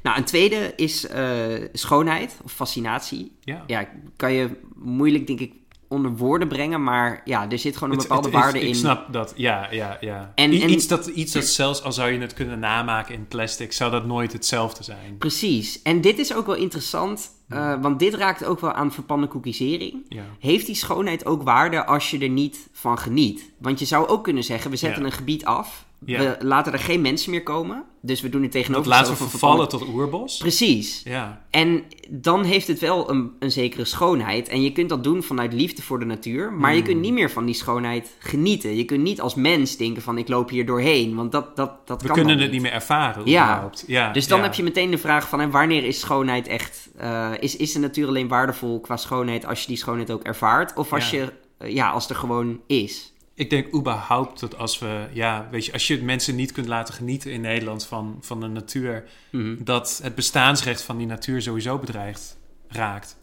Nou, 0.04 0.18
een 0.18 0.24
tweede 0.24 0.74
is 0.75 1.08
eh, 1.08 1.25
schoonheid 1.74 2.38
of 2.44 2.51
fascinatie. 2.51 3.32
ja. 3.44 3.63
Ja, 3.68 3.88
kan 4.16 4.34
je 4.34 4.50
moeilijk, 4.75 5.28
denk 5.28 5.39
ik, 5.39 5.54
onder 5.89 6.12
woorden 6.15 6.48
brengen, 6.48 6.84
maar 6.84 7.22
ja, 7.25 7.50
er 7.50 7.60
zit 7.60 7.77
gewoon 7.77 7.91
een 7.93 7.98
bepaalde 7.98 8.27
het 8.29 8.38
waarde 8.38 8.60
in. 8.62 8.67
Ik 8.67 8.75
snap 8.75 9.13
dat, 9.13 9.34
ja, 9.36 9.67
ja, 9.72 9.98
ja. 10.00 10.31
En- 10.36 10.53
I- 10.53 10.62
en- 10.62 10.72
iets, 10.72 10.88
dat, 10.88 11.08
iets 11.08 11.31
dat 11.31 11.46
zelfs 11.46 11.84
al 11.84 11.91
zou 11.91 12.12
je 12.12 12.19
het 12.19 12.34
kunnen 12.34 12.60
namaken 12.60 13.13
in 13.13 13.27
plastic, 13.27 13.74
zou 13.74 13.91
dat 13.91 14.05
nooit 14.05 14.34
hetzelfde 14.34 14.84
zijn. 14.84 15.17
Precies. 15.17 15.81
En 15.81 16.01
dit 16.01 16.19
is 16.19 16.34
ook 16.34 16.46
wel 16.46 16.55
interessant, 16.55 17.29
eh, 17.48 17.81
want 17.81 18.00
dit 18.00 18.13
raakt 18.13 18.43
ook 18.46 18.60
wel 18.60 18.72
aan 18.72 18.91
verpannenkoekisering. 18.91 20.05
Ja. 20.10 20.24
Heeft 20.39 20.65
die 20.65 20.75
schoonheid 20.75 21.25
ook 21.25 21.43
waarde 21.43 21.86
als 21.86 22.12
je 22.12 22.19
er 22.19 22.29
niet 22.29 22.67
van 22.72 22.98
geniet? 23.00 23.51
Want 23.58 23.79
je 23.79 23.86
zou 23.86 24.08
ook 24.08 24.24
kunnen 24.24 24.43
zeggen, 24.43 24.72
we 24.72 24.77
zetten 24.77 25.01
Ja. 25.01 25.05
een 25.08 25.13
gebied 25.13 25.46
af. 25.46 25.86
Ja. 26.06 26.20
We 26.20 26.46
laten 26.46 26.74
er 26.74 26.79
geen 26.79 27.01
mensen 27.01 27.32
meer 27.32 27.44
komen. 27.44 27.84
Dus 28.01 28.22
we 28.22 28.29
doen 28.29 28.41
het 28.41 28.51
Dat 28.51 28.62
tegenover. 28.62 28.89
laten 28.89 29.12
we 29.12 29.18
vervallen 29.29 29.70
tot 29.70 29.88
oerbos. 29.88 30.38
Precies. 30.38 31.01
Ja, 31.03 31.41
En 31.50 31.84
dan 32.10 32.44
heeft 32.44 32.68
het 32.68 32.79
wel 32.79 33.10
een, 33.10 33.32
een 33.39 33.51
zekere 33.51 33.86
schoonheid. 33.86 34.48
En 34.48 34.62
je 34.62 34.72
kunt 34.72 34.89
dat 34.89 35.03
doen 35.03 35.24
vanuit 35.24 35.53
liefde 35.53 35.82
voor 35.82 36.00
de 36.00 36.06
natuur. 36.06 36.53
Maar 36.53 36.72
je 36.72 36.77
Hmm. 36.77 36.86
kunt 36.88 37.00
niet 37.01 37.13
meer 37.13 37.32
van 37.32 37.46
die 37.46 37.56
schoonheid 37.56 38.15
genieten. 38.20 38.75
Je 38.75 38.86
kunt 38.86 39.01
niet 39.03 39.22
als 39.22 39.36
mens 39.36 39.77
denken 39.77 40.01
van 40.01 40.18
ik 40.18 40.27
loop 40.27 40.50
hier 40.50 40.65
doorheen. 40.65 41.15
Want 41.15 41.32
dat, 41.32 41.56
dat, 41.56 41.88
dat 41.88 42.01
we 42.01 42.08
kan 42.08 42.15
kunnen 42.18 42.39
het 42.39 42.51
niet 42.51 42.62
meer 42.62 42.72
ervaren. 42.72 43.22
Ja. 43.25 43.70
ja 43.88 44.12
Dus 44.12 44.27
dan 44.27 44.38
ja. 44.38 44.44
heb 44.44 44.53
je 44.53 44.63
meteen 44.63 44.91
de 44.91 44.98
vraag 44.98 45.29
van 45.29 45.39
hè, 45.39 45.50
wanneer 45.50 45.84
is 45.84 46.00
schoonheid 46.00 46.48
echt... 46.48 46.89
eh, 46.98 47.32
is, 47.39 47.56
is 47.56 47.72
de 47.74 47.79
natuur 47.79 48.08
alleen 48.08 48.27
waardevol 48.27 48.79
qua 48.79 48.98
schoonheid 48.98 49.46
als 49.46 49.62
je 49.62 49.68
die 49.68 49.77
schoonheid 49.77 50.12
ook 50.12 50.24
ervaart? 50.24 50.77
Of 50.77 50.94
als, 50.94 51.10
je, 51.10 51.34
eh, 51.58 51.74
ja, 51.74 51.89
als 51.89 52.10
er 52.10 52.15
gewoon 52.15 52.60
is? 52.68 53.13
Ik 53.39 53.50
denk 53.50 53.74
überhaupt 53.75 54.39
dat 54.39 54.58
als 54.58 54.79
we, 54.79 55.05
ja, 55.12 55.48
weet 55.51 55.65
je, 55.65 55.74
als 55.74 55.88
je 55.88 56.03
mensen 56.03 56.36
niet 56.36 56.51
kunt 56.51 56.67
laten 56.67 56.93
genieten 56.93 57.31
in 57.31 57.41
Nederland 57.41 57.86
van, 57.86 58.17
van 58.22 58.39
de 58.39 58.48
natuur, 58.48 59.03
Mhm. 59.31 59.55
dat 59.63 60.00
het 60.03 60.15
bestaansrecht 60.15 60.81
van 60.81 60.98
die 60.98 61.08
natuur 61.08 61.41
sowieso 61.41 61.77
bedreigd 61.77 62.38
raakt. 62.67 63.17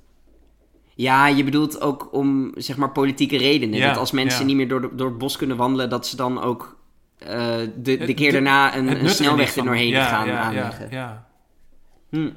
Ja, 0.95 1.27
je 1.29 1.45
bedoelt 1.45 1.81
ook 1.81 2.09
om 2.13 2.53
zeg 2.55 2.77
maar 2.77 2.91
politieke 2.91 3.37
redenen. 3.37 3.79
Ja, 3.79 3.89
dat 3.89 3.97
als 3.97 4.11
mensen 4.11 4.41
ja. 4.41 4.47
niet 4.47 4.57
meer 4.57 4.69
door, 4.69 4.81
de- 4.81 4.95
door 4.95 5.09
het 5.09 5.19
bos 5.19 5.37
kunnen 5.37 5.57
wandelen, 5.57 5.91
dat 5.91 6.07
ze 6.07 6.17
dan 6.17 6.43
ook 6.43 6.77
eh, 7.19 7.57
de, 7.77 7.97
de 7.97 8.15
keer 8.15 8.27
de- 8.27 8.33
daarna 8.33 8.77
een, 8.77 9.01
een 9.05 9.09
snelweg 9.09 9.57
er 9.57 9.65
doorheen 9.65 9.89
ja, 9.89 10.05
gaan 10.07 10.31
aanleggen. 10.31 10.91
Ja, 10.91 11.27
Hm. 12.11 12.31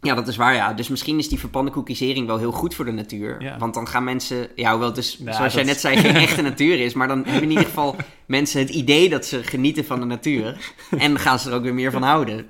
Ja, 0.00 0.14
dat 0.14 0.28
is 0.28 0.36
waar, 0.36 0.54
ja. 0.54 0.72
Dus 0.72 0.88
misschien 0.88 1.18
is 1.18 1.28
die 1.28 1.38
verpannenkoekisering 1.38 2.26
wel 2.26 2.38
heel 2.38 2.52
goed 2.52 2.74
voor 2.74 2.84
de 2.84 2.90
natuur. 2.92 3.42
Ja. 3.42 3.58
Want 3.58 3.74
dan 3.74 3.88
gaan 3.88 4.04
mensen... 4.04 4.48
Ja, 4.54 4.70
hoewel 4.70 4.86
het 4.86 4.96
dus, 4.96 5.18
Ja, 5.24 5.32
zoals 5.32 5.54
jij 5.54 5.62
net 5.64 5.80
zei, 5.80 5.96
geen 5.96 6.14
echte 6.14 6.42
natuur 6.42 6.80
is. 6.80 6.94
Maar 6.94 7.08
dan 7.08 7.24
hebben 7.24 7.42
in 7.42 7.50
ieder 7.50 7.64
geval 7.64 7.96
mensen 8.26 8.60
het 8.60 8.70
idee 8.70 9.08
dat 9.08 9.26
ze 9.26 9.44
genieten 9.44 9.84
van 9.84 10.00
de 10.00 10.06
natuur. 10.06 10.72
En 10.98 11.18
gaan 11.18 11.38
ze 11.38 11.48
er 11.50 11.56
ook 11.56 11.62
weer 11.62 11.74
meer 11.74 11.90
van 11.90 12.02
houden. 12.02 12.46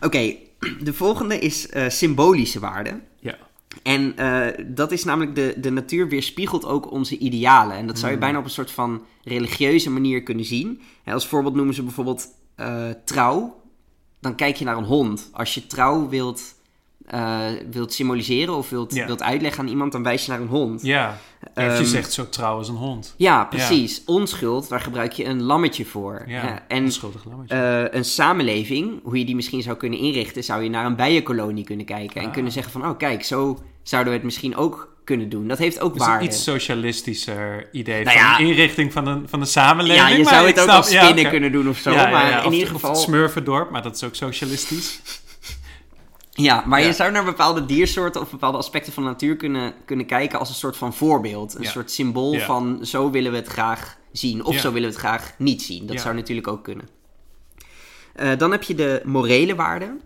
Oké, 0.00 0.34
de 0.80 0.92
volgende 0.92 1.38
is 1.38 1.68
eh, 1.68 1.88
symbolische 1.88 2.60
waarde. 2.60 3.00
ja. 3.20 3.36
En 3.82 4.16
eh, 4.16 4.64
dat 4.66 4.92
is 4.92 5.04
namelijk 5.04 5.34
de, 5.34 5.54
de 5.56 5.70
natuur 5.70 6.08
weerspiegelt 6.08 6.64
ook 6.64 6.90
onze 6.90 7.18
idealen. 7.18 7.76
En 7.76 7.86
dat 7.86 7.96
zou 7.98 8.06
je 8.06 8.16
Hmm. 8.16 8.24
bijna 8.24 8.38
op 8.38 8.44
een 8.44 8.50
soort 8.50 8.70
van 8.70 9.02
religieuze 9.24 9.90
manier 9.90 10.22
kunnen 10.22 10.44
zien. 10.44 10.80
En 11.04 11.12
als 11.12 11.26
voorbeeld 11.26 11.54
noemen 11.54 11.74
ze 11.74 11.82
bijvoorbeeld 11.82 12.26
eh, 12.54 12.88
trouw. 13.04 13.60
Dan 14.20 14.34
kijk 14.34 14.56
je 14.56 14.64
naar 14.64 14.76
een 14.76 14.84
hond. 14.84 15.28
Als 15.32 15.54
je 15.54 15.66
trouw 15.66 16.08
wilt, 16.08 16.54
eh, 17.06 17.40
wilt 17.70 17.92
symboliseren 17.92 18.54
of 18.56 18.70
wilt, 18.70 18.92
wilt 18.92 19.22
uitleggen 19.22 19.62
aan 19.64 19.68
iemand, 19.70 19.92
dan 19.92 20.02
wijs 20.02 20.24
je 20.24 20.30
naar 20.30 20.40
een 20.40 20.46
hond. 20.46 20.82
Ja, 20.82 21.18
of 21.42 21.50
je 21.54 21.60
Ehm, 21.62 21.84
zegt 21.84 22.12
zo 22.12 22.28
trouw 22.28 22.56
als 22.56 22.68
een 22.68 22.74
hond. 22.74 23.14
Ja, 23.16 23.44
precies. 23.44 24.02
Onschuld, 24.06 24.68
daar 24.68 24.80
gebruik 24.80 25.12
je 25.12 25.24
een 25.24 25.42
lammetje 25.42 25.84
voor. 25.84 26.22
Ja, 26.26 26.42
Ja, 26.44 26.62
en 26.68 26.84
onschuldig 26.84 27.24
lammetje. 27.24 27.54
eh, 27.56 27.98
een 27.98 28.04
samenleving, 28.04 29.00
hoe 29.02 29.18
je 29.18 29.24
die 29.24 29.34
misschien 29.34 29.62
zou 29.62 29.76
kunnen 29.76 29.98
inrichten, 29.98 30.44
zou 30.44 30.62
je 30.62 30.70
naar 30.70 30.84
een 30.86 30.96
bijenkolonie 30.96 31.64
kunnen 31.64 31.86
kijken. 31.86 32.20
En 32.20 32.26
Ah. 32.26 32.32
kunnen 32.32 32.52
zeggen 32.52 32.72
van, 32.72 32.86
oh 32.90 32.98
kijk, 32.98 33.24
zo 33.24 33.58
zouden 33.82 34.12
we 34.12 34.18
het 34.18 34.24
misschien 34.26 34.56
ook 34.56 34.94
kunnen 35.04 35.28
doen. 35.28 35.48
Dat 35.48 35.58
heeft 35.58 35.80
ook 35.80 35.92
dus 35.92 36.02
een 36.02 36.08
waarde. 36.08 36.24
iets 36.24 36.42
socialistischer 36.42 37.68
idee 37.72 38.04
Nou 38.04 38.18
van 38.18 38.36
de 38.36 38.50
inrichting 38.50 38.92
van 38.92 39.06
een, 39.06 39.28
van 39.28 39.40
de 39.40 39.46
samenleving. 39.46 40.08
ja, 40.08 40.16
je 40.16 40.22
maar 40.24 40.32
zou 40.34 40.46
het 40.46 40.58
ook 40.58 40.64
snap- 40.64 40.76
als 40.76 40.90
ja, 40.90 41.02
spinnen 41.02 41.30
kunnen 41.30 41.52
doen 41.52 41.68
of 41.68 41.78
zo. 41.78 41.90
Ja, 41.90 42.10
maar 42.10 42.44
in 42.44 42.52
ieder 42.52 42.68
geval... 42.68 42.90
het 42.90 42.98
Smurfendorp, 43.00 43.70
maar 43.70 43.82
dat 43.82 43.94
is 43.94 44.04
ook 44.04 44.14
socialistisch. 44.14 45.00
Ja, 46.36 46.62
maar 46.66 46.80
Ja. 46.80 46.86
je 46.86 46.92
zou 46.92 47.12
naar 47.12 47.24
bepaalde 47.24 47.66
diersoorten 47.66 48.20
of 48.20 48.30
bepaalde 48.30 48.58
aspecten 48.58 48.92
van 48.92 49.02
de 49.02 49.08
natuur 49.08 49.36
kunnen, 49.36 49.74
kunnen 49.84 50.06
kijken 50.06 50.38
als 50.38 50.48
een 50.48 50.54
soort 50.54 50.76
van 50.76 50.94
voorbeeld. 50.94 51.54
Een 51.54 51.62
Ja. 51.62 51.70
soort 51.70 51.90
symbool 51.90 52.32
Ja. 52.32 52.44
van 52.44 52.78
zo 52.82 53.10
willen 53.10 53.30
we 53.30 53.36
het 53.36 53.46
graag 53.46 53.96
zien 54.12 54.44
of 54.44 54.56
zo 54.56 54.72
willen 54.72 54.88
we 54.88 54.94
het 54.94 55.04
graag 55.04 55.32
niet 55.38 55.62
zien. 55.62 55.86
Dat 55.86 56.00
zou 56.00 56.14
natuurlijk 56.14 56.48
ook 56.48 56.64
kunnen. 56.64 56.88
Eh, 58.14 58.30
dan 58.38 58.50
heb 58.50 58.62
je 58.62 58.74
de 58.74 59.02
morele 59.04 59.54
waarde. 59.54 59.96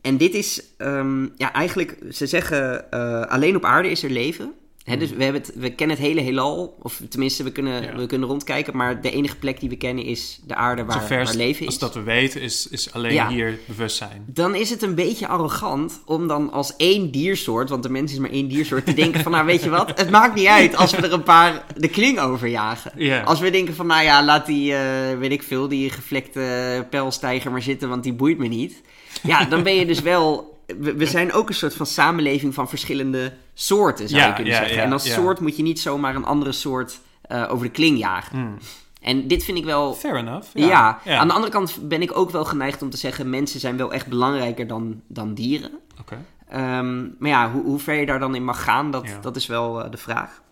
En 0.00 0.16
dit 0.16 0.34
is 0.34 0.62
ehm, 0.78 1.22
ja, 1.36 1.52
eigenlijk, 1.52 1.98
ze 2.10 2.26
zeggen 2.26 2.90
eh, 2.90 3.20
alleen 3.20 3.56
op 3.56 3.64
aarde 3.64 3.90
is 3.90 4.02
er 4.02 4.10
leven. 4.10 4.52
Dus 4.84 5.10
we, 5.10 5.22
hebben 5.24 5.42
het, 5.42 5.52
we 5.54 5.70
kennen 5.74 5.96
het 5.96 6.06
hele 6.06 6.20
heelal, 6.20 6.76
of 6.82 7.00
tenminste 7.08 7.42
we 7.42 7.52
kunnen, 7.52 7.82
Ja. 7.82 7.96
we 7.96 8.06
kunnen 8.06 8.28
rondkijken, 8.28 8.76
maar 8.76 9.00
de 9.00 9.10
enige 9.10 9.36
plek 9.36 9.60
die 9.60 9.68
we 9.68 9.76
kennen 9.76 10.04
is 10.04 10.40
de 10.46 10.54
aarde 10.54 10.84
waar, 10.84 11.00
Zover 11.00 11.24
waar 11.24 11.34
leven 11.34 11.60
is. 11.60 11.66
als 11.66 11.78
dat 11.78 11.94
we 11.94 12.02
weten, 12.02 12.40
is, 12.40 12.68
is 12.70 12.92
alleen 12.92 13.12
Ja. 13.12 13.28
hier 13.28 13.58
bewustzijn. 13.66 14.24
Dan 14.26 14.54
is 14.54 14.70
het 14.70 14.82
een 14.82 14.94
beetje 14.94 15.26
arrogant 15.28 16.00
om 16.04 16.28
dan 16.28 16.52
als 16.52 16.76
één 16.76 17.10
diersoort, 17.10 17.68
want 17.68 17.82
de 17.82 17.88
mens 17.90 18.12
is 18.12 18.18
maar 18.18 18.30
één 18.30 18.48
diersoort, 18.48 18.84
te 18.86 18.94
denken 18.94 19.20
van 19.22 19.32
nou 19.32 19.46
weet 19.46 19.62
je 19.62 19.70
wat, 19.70 19.98
het 19.98 20.10
maakt 20.10 20.34
niet 20.34 20.46
uit 20.46 20.76
als 20.76 20.90
we 20.90 21.02
er 21.02 21.12
een 21.12 21.22
paar 21.22 21.64
de 21.76 21.88
kling 21.88 22.18
over 22.18 22.48
jagen. 22.48 22.92
Ja. 22.96 23.22
Als 23.22 23.40
we 23.40 23.50
denken 23.50 23.74
van 23.74 23.86
nou 23.86 24.02
ja, 24.02 24.24
laat 24.24 24.46
die, 24.46 24.74
eh, 24.74 25.18
weet 25.18 25.32
ik 25.32 25.42
veel, 25.42 25.68
die 25.68 25.90
gevlekte 25.90 26.86
pijlstijger 26.90 27.50
maar 27.50 27.62
zitten, 27.62 27.88
want 27.88 28.02
die 28.02 28.12
boeit 28.14 28.38
me 28.38 28.46
niet. 28.46 28.80
Ja, 29.22 29.44
dan 29.44 29.62
ben 29.62 29.74
je 29.74 29.86
dus 29.86 30.00
wel, 30.02 30.53
we, 30.66 30.94
we 30.94 31.06
zijn 31.06 31.32
ook 31.32 31.48
een 31.48 31.54
soort 31.54 31.74
van 31.74 31.86
samenleving 31.86 32.54
van 32.54 32.68
verschillende 32.68 33.32
soorten 33.54 34.08
zou 34.08 34.20
Ja, 34.20 34.26
je 34.28 34.34
kunnen 34.34 34.52
ja, 34.52 34.58
zeggen. 34.58 34.76
ja, 34.76 34.82
en 34.82 34.92
als 34.92 35.12
soort 35.12 35.40
moet 35.40 35.56
je 35.56 35.62
niet 35.62 35.80
zomaar 35.80 36.14
een 36.14 36.24
andere 36.24 36.52
soort 36.52 37.00
eh, 37.22 37.46
over 37.50 37.66
de 37.66 37.72
kling 37.72 37.98
jagen. 37.98 38.38
Hmm. 38.38 38.58
En 39.00 39.28
dit 39.28 39.44
vind 39.44 39.58
ik 39.58 39.64
wel 39.64 39.94
Fair 39.94 40.16
enough. 40.16 40.48
ja. 40.54 40.98
aan 41.04 41.28
de 41.28 41.34
andere 41.34 41.52
kant 41.52 41.88
ben 41.88 42.02
ik 42.02 42.16
ook 42.16 42.30
wel 42.30 42.44
geneigd 42.44 42.82
om 42.82 42.90
te 42.90 42.96
zeggen: 42.96 43.30
mensen 43.30 43.60
zijn 43.60 43.76
wel 43.76 43.92
echt 43.92 44.06
belangrijker 44.06 44.66
dan, 44.66 45.00
dan 45.06 45.34
dieren. 45.34 45.70
Oké. 46.00 46.24
Ehm, 46.48 47.02
maar 47.18 47.30
ja, 47.30 47.50
hoe, 47.52 47.62
hoe 47.62 47.78
ver 47.78 47.94
je 47.94 48.06
daar 48.06 48.18
dan 48.18 48.34
in 48.34 48.44
mag 48.44 48.62
gaan, 48.62 48.90
dat, 48.90 49.06
dat 49.20 49.36
is 49.36 49.46
wel 49.46 49.84
eh, 49.84 49.90
de 49.90 49.96
vraag. 49.96 50.42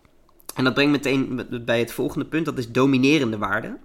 En 0.54 0.64
dat 0.64 0.74
brengt 0.74 0.92
meteen 0.92 1.46
bij 1.64 1.78
het 1.78 1.92
volgende 1.92 2.24
punt: 2.24 2.44
dat 2.44 2.58
is 2.58 2.70
dominerende 2.70 3.38
waarde. 3.38 3.76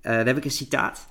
Eh, 0.00 0.12
daar 0.12 0.26
heb 0.26 0.36
ik 0.36 0.44
een 0.44 0.50
citaat. 0.50 1.08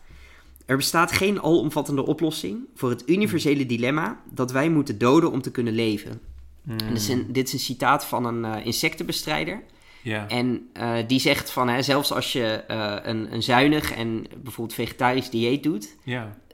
Er 0.67 0.77
bestaat 0.77 1.11
geen 1.11 1.41
alomvattende 1.41 2.05
oplossing 2.05 2.65
voor 2.75 2.89
het 2.89 3.09
universele 3.09 3.65
dilemma 3.65 4.21
dat 4.31 4.51
wij 4.51 4.69
moeten 4.69 4.97
doden 4.97 5.31
om 5.31 5.41
te 5.41 5.51
kunnen 5.51 5.73
leven. 5.73 6.21
Hmm. 6.63 6.77
En 6.77 6.87
dit, 6.87 6.97
is 6.97 7.07
een, 7.07 7.25
dit 7.29 7.47
is 7.47 7.53
een 7.53 7.59
citaat 7.59 8.05
van 8.05 8.25
een 8.25 8.45
eh, 8.45 8.65
insectenbestrijder. 8.65 9.63
En 10.27 10.69
eh, 10.73 10.93
die 11.07 11.19
zegt 11.19 11.51
van, 11.51 11.69
hè, 11.69 11.81
zelfs 11.81 12.11
als 12.11 12.33
je 12.33 12.45
eh, 12.45 12.95
een, 13.03 13.33
een 13.33 13.43
zuinig 13.43 13.93
en 13.93 14.25
bijvoorbeeld 14.43 14.75
vegetarisch 14.77 15.29
dieet 15.29 15.63
doet, 15.63 15.95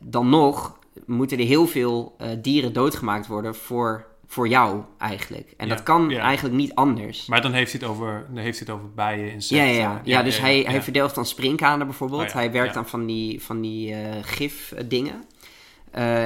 dan 0.01 0.29
nog 0.29 0.79
moeten 1.05 1.39
er 1.39 1.45
heel 1.45 1.67
veel 1.67 2.15
dieren 2.41 2.73
doodgemaakt 2.73 3.27
worden 3.27 3.55
voor, 3.55 4.05
voor 4.33 4.47
jou 4.47 4.81
eigenlijk. 4.97 5.53
En 5.57 5.67
Ja, 5.67 5.75
dat 5.75 5.83
kan 5.83 6.09
ja. 6.09 6.19
eigenlijk 6.21 6.55
niet 6.55 6.75
anders. 6.75 7.25
Maar 7.25 7.41
dan 7.41 7.53
heeft 7.53 7.71
hij 7.71 7.81
het 7.81 7.89
over, 7.89 8.25
dan 8.33 8.43
heeft 8.43 8.57
hij 8.59 8.67
het 8.67 8.75
over 8.75 8.93
bijen, 8.93 9.25
Ja, 9.25 9.31
insecten. 9.31 9.67
ja, 9.67 9.73
ja. 9.73 10.01
ja, 10.03 10.23
dus 10.23 10.39
hij, 10.39 10.61
ja. 10.61 10.69
hij 10.69 10.81
verdelgt 10.81 11.15
dan 11.15 11.25
sprinkhanen 11.25 11.87
bijvoorbeeld. 11.87 12.21
Oh 12.21 12.27
ja, 12.27 12.33
hij 12.33 12.51
werkt 12.51 12.73
ja. 12.73 12.79
aan 12.79 12.87
van 12.87 13.05
die, 13.05 13.41
van 13.43 13.61
die 13.61 13.93
eh 13.93 13.99
gif-dingen. 14.21 15.23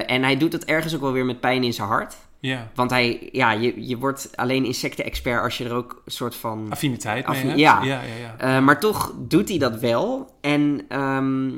en 0.06 0.24
hij 0.24 0.38
doet 0.38 0.54
het 0.54 0.66
ergens 0.66 0.96
ook 0.96 1.02
wel 1.02 1.12
weer 1.12 1.26
met 1.26 1.40
pijn 1.40 1.64
in 1.64 1.74
zijn 1.74 1.88
hart. 1.88 2.16
Ja. 2.40 2.72
Want 2.76 2.90
hij, 2.92 3.30
ja, 3.32 3.52
je, 3.52 3.88
je 3.88 3.98
wordt 3.98 4.30
alleen 4.36 4.66
insecten-expert 4.66 5.44
als 5.44 5.58
je 5.58 5.66
er 5.66 5.74
ook 5.74 6.02
een 6.06 6.12
soort 6.12 6.36
van... 6.36 6.66
Affiniteit 6.70 7.28
mee 7.28 7.36
Affi- 7.36 7.48
hebt. 7.48 7.60
ja. 7.60 7.84
ja, 7.84 8.02
ja, 8.02 8.36
ja. 8.38 8.58
Eh, 8.58 8.64
maar 8.64 8.80
toch 8.80 9.14
doet 9.18 9.50
hij 9.50 9.58
dat 9.58 9.80
wel. 9.80 10.30
En 10.42 10.82
ehm, 10.88 11.50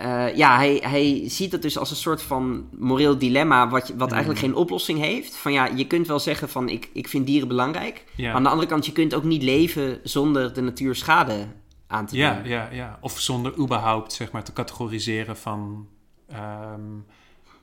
eh, 0.00 0.36
ja, 0.36 0.56
hij, 0.56 0.82
hij 0.86 1.22
ziet 1.28 1.52
het 1.52 1.62
dus 1.62 1.78
als 1.78 1.90
een 1.90 1.96
soort 1.96 2.22
van 2.22 2.68
moreel 2.78 3.18
dilemma, 3.18 3.68
wat, 3.68 3.88
wat 3.96 4.06
Mm. 4.08 4.12
eigenlijk 4.14 4.40
geen 4.44 4.54
oplossing 4.54 4.98
heeft. 4.98 5.36
Van 5.36 5.52
ja, 5.52 5.66
je 5.66 5.86
kunt 5.86 6.06
wel 6.06 6.18
zeggen 6.18 6.48
van 6.48 6.68
ik, 6.68 6.88
ik 6.92 7.08
vind 7.08 7.26
dieren 7.26 7.48
belangrijk. 7.48 8.04
Ja. 8.16 8.26
Maar 8.26 8.34
aan 8.36 8.42
de 8.42 8.48
andere 8.48 8.68
kant, 8.68 8.86
je 8.86 8.92
kunt 8.92 9.14
ook 9.14 9.24
niet 9.24 9.42
leven 9.42 10.00
zonder 10.02 10.52
de 10.54 10.60
natuur 10.60 10.94
schade 10.94 11.46
aan 11.86 12.06
te 12.06 12.16
Ja, 12.16 12.34
doen. 12.34 12.48
ja, 12.48 12.68
ja. 12.72 12.98
Of 13.00 13.18
zonder 13.20 13.58
überhaupt 13.58 14.12
zeg 14.12 14.30
maar, 14.32 14.44
te 14.44 14.52
categoriseren 14.52 15.36
van 15.36 15.86
ehm, 16.28 16.80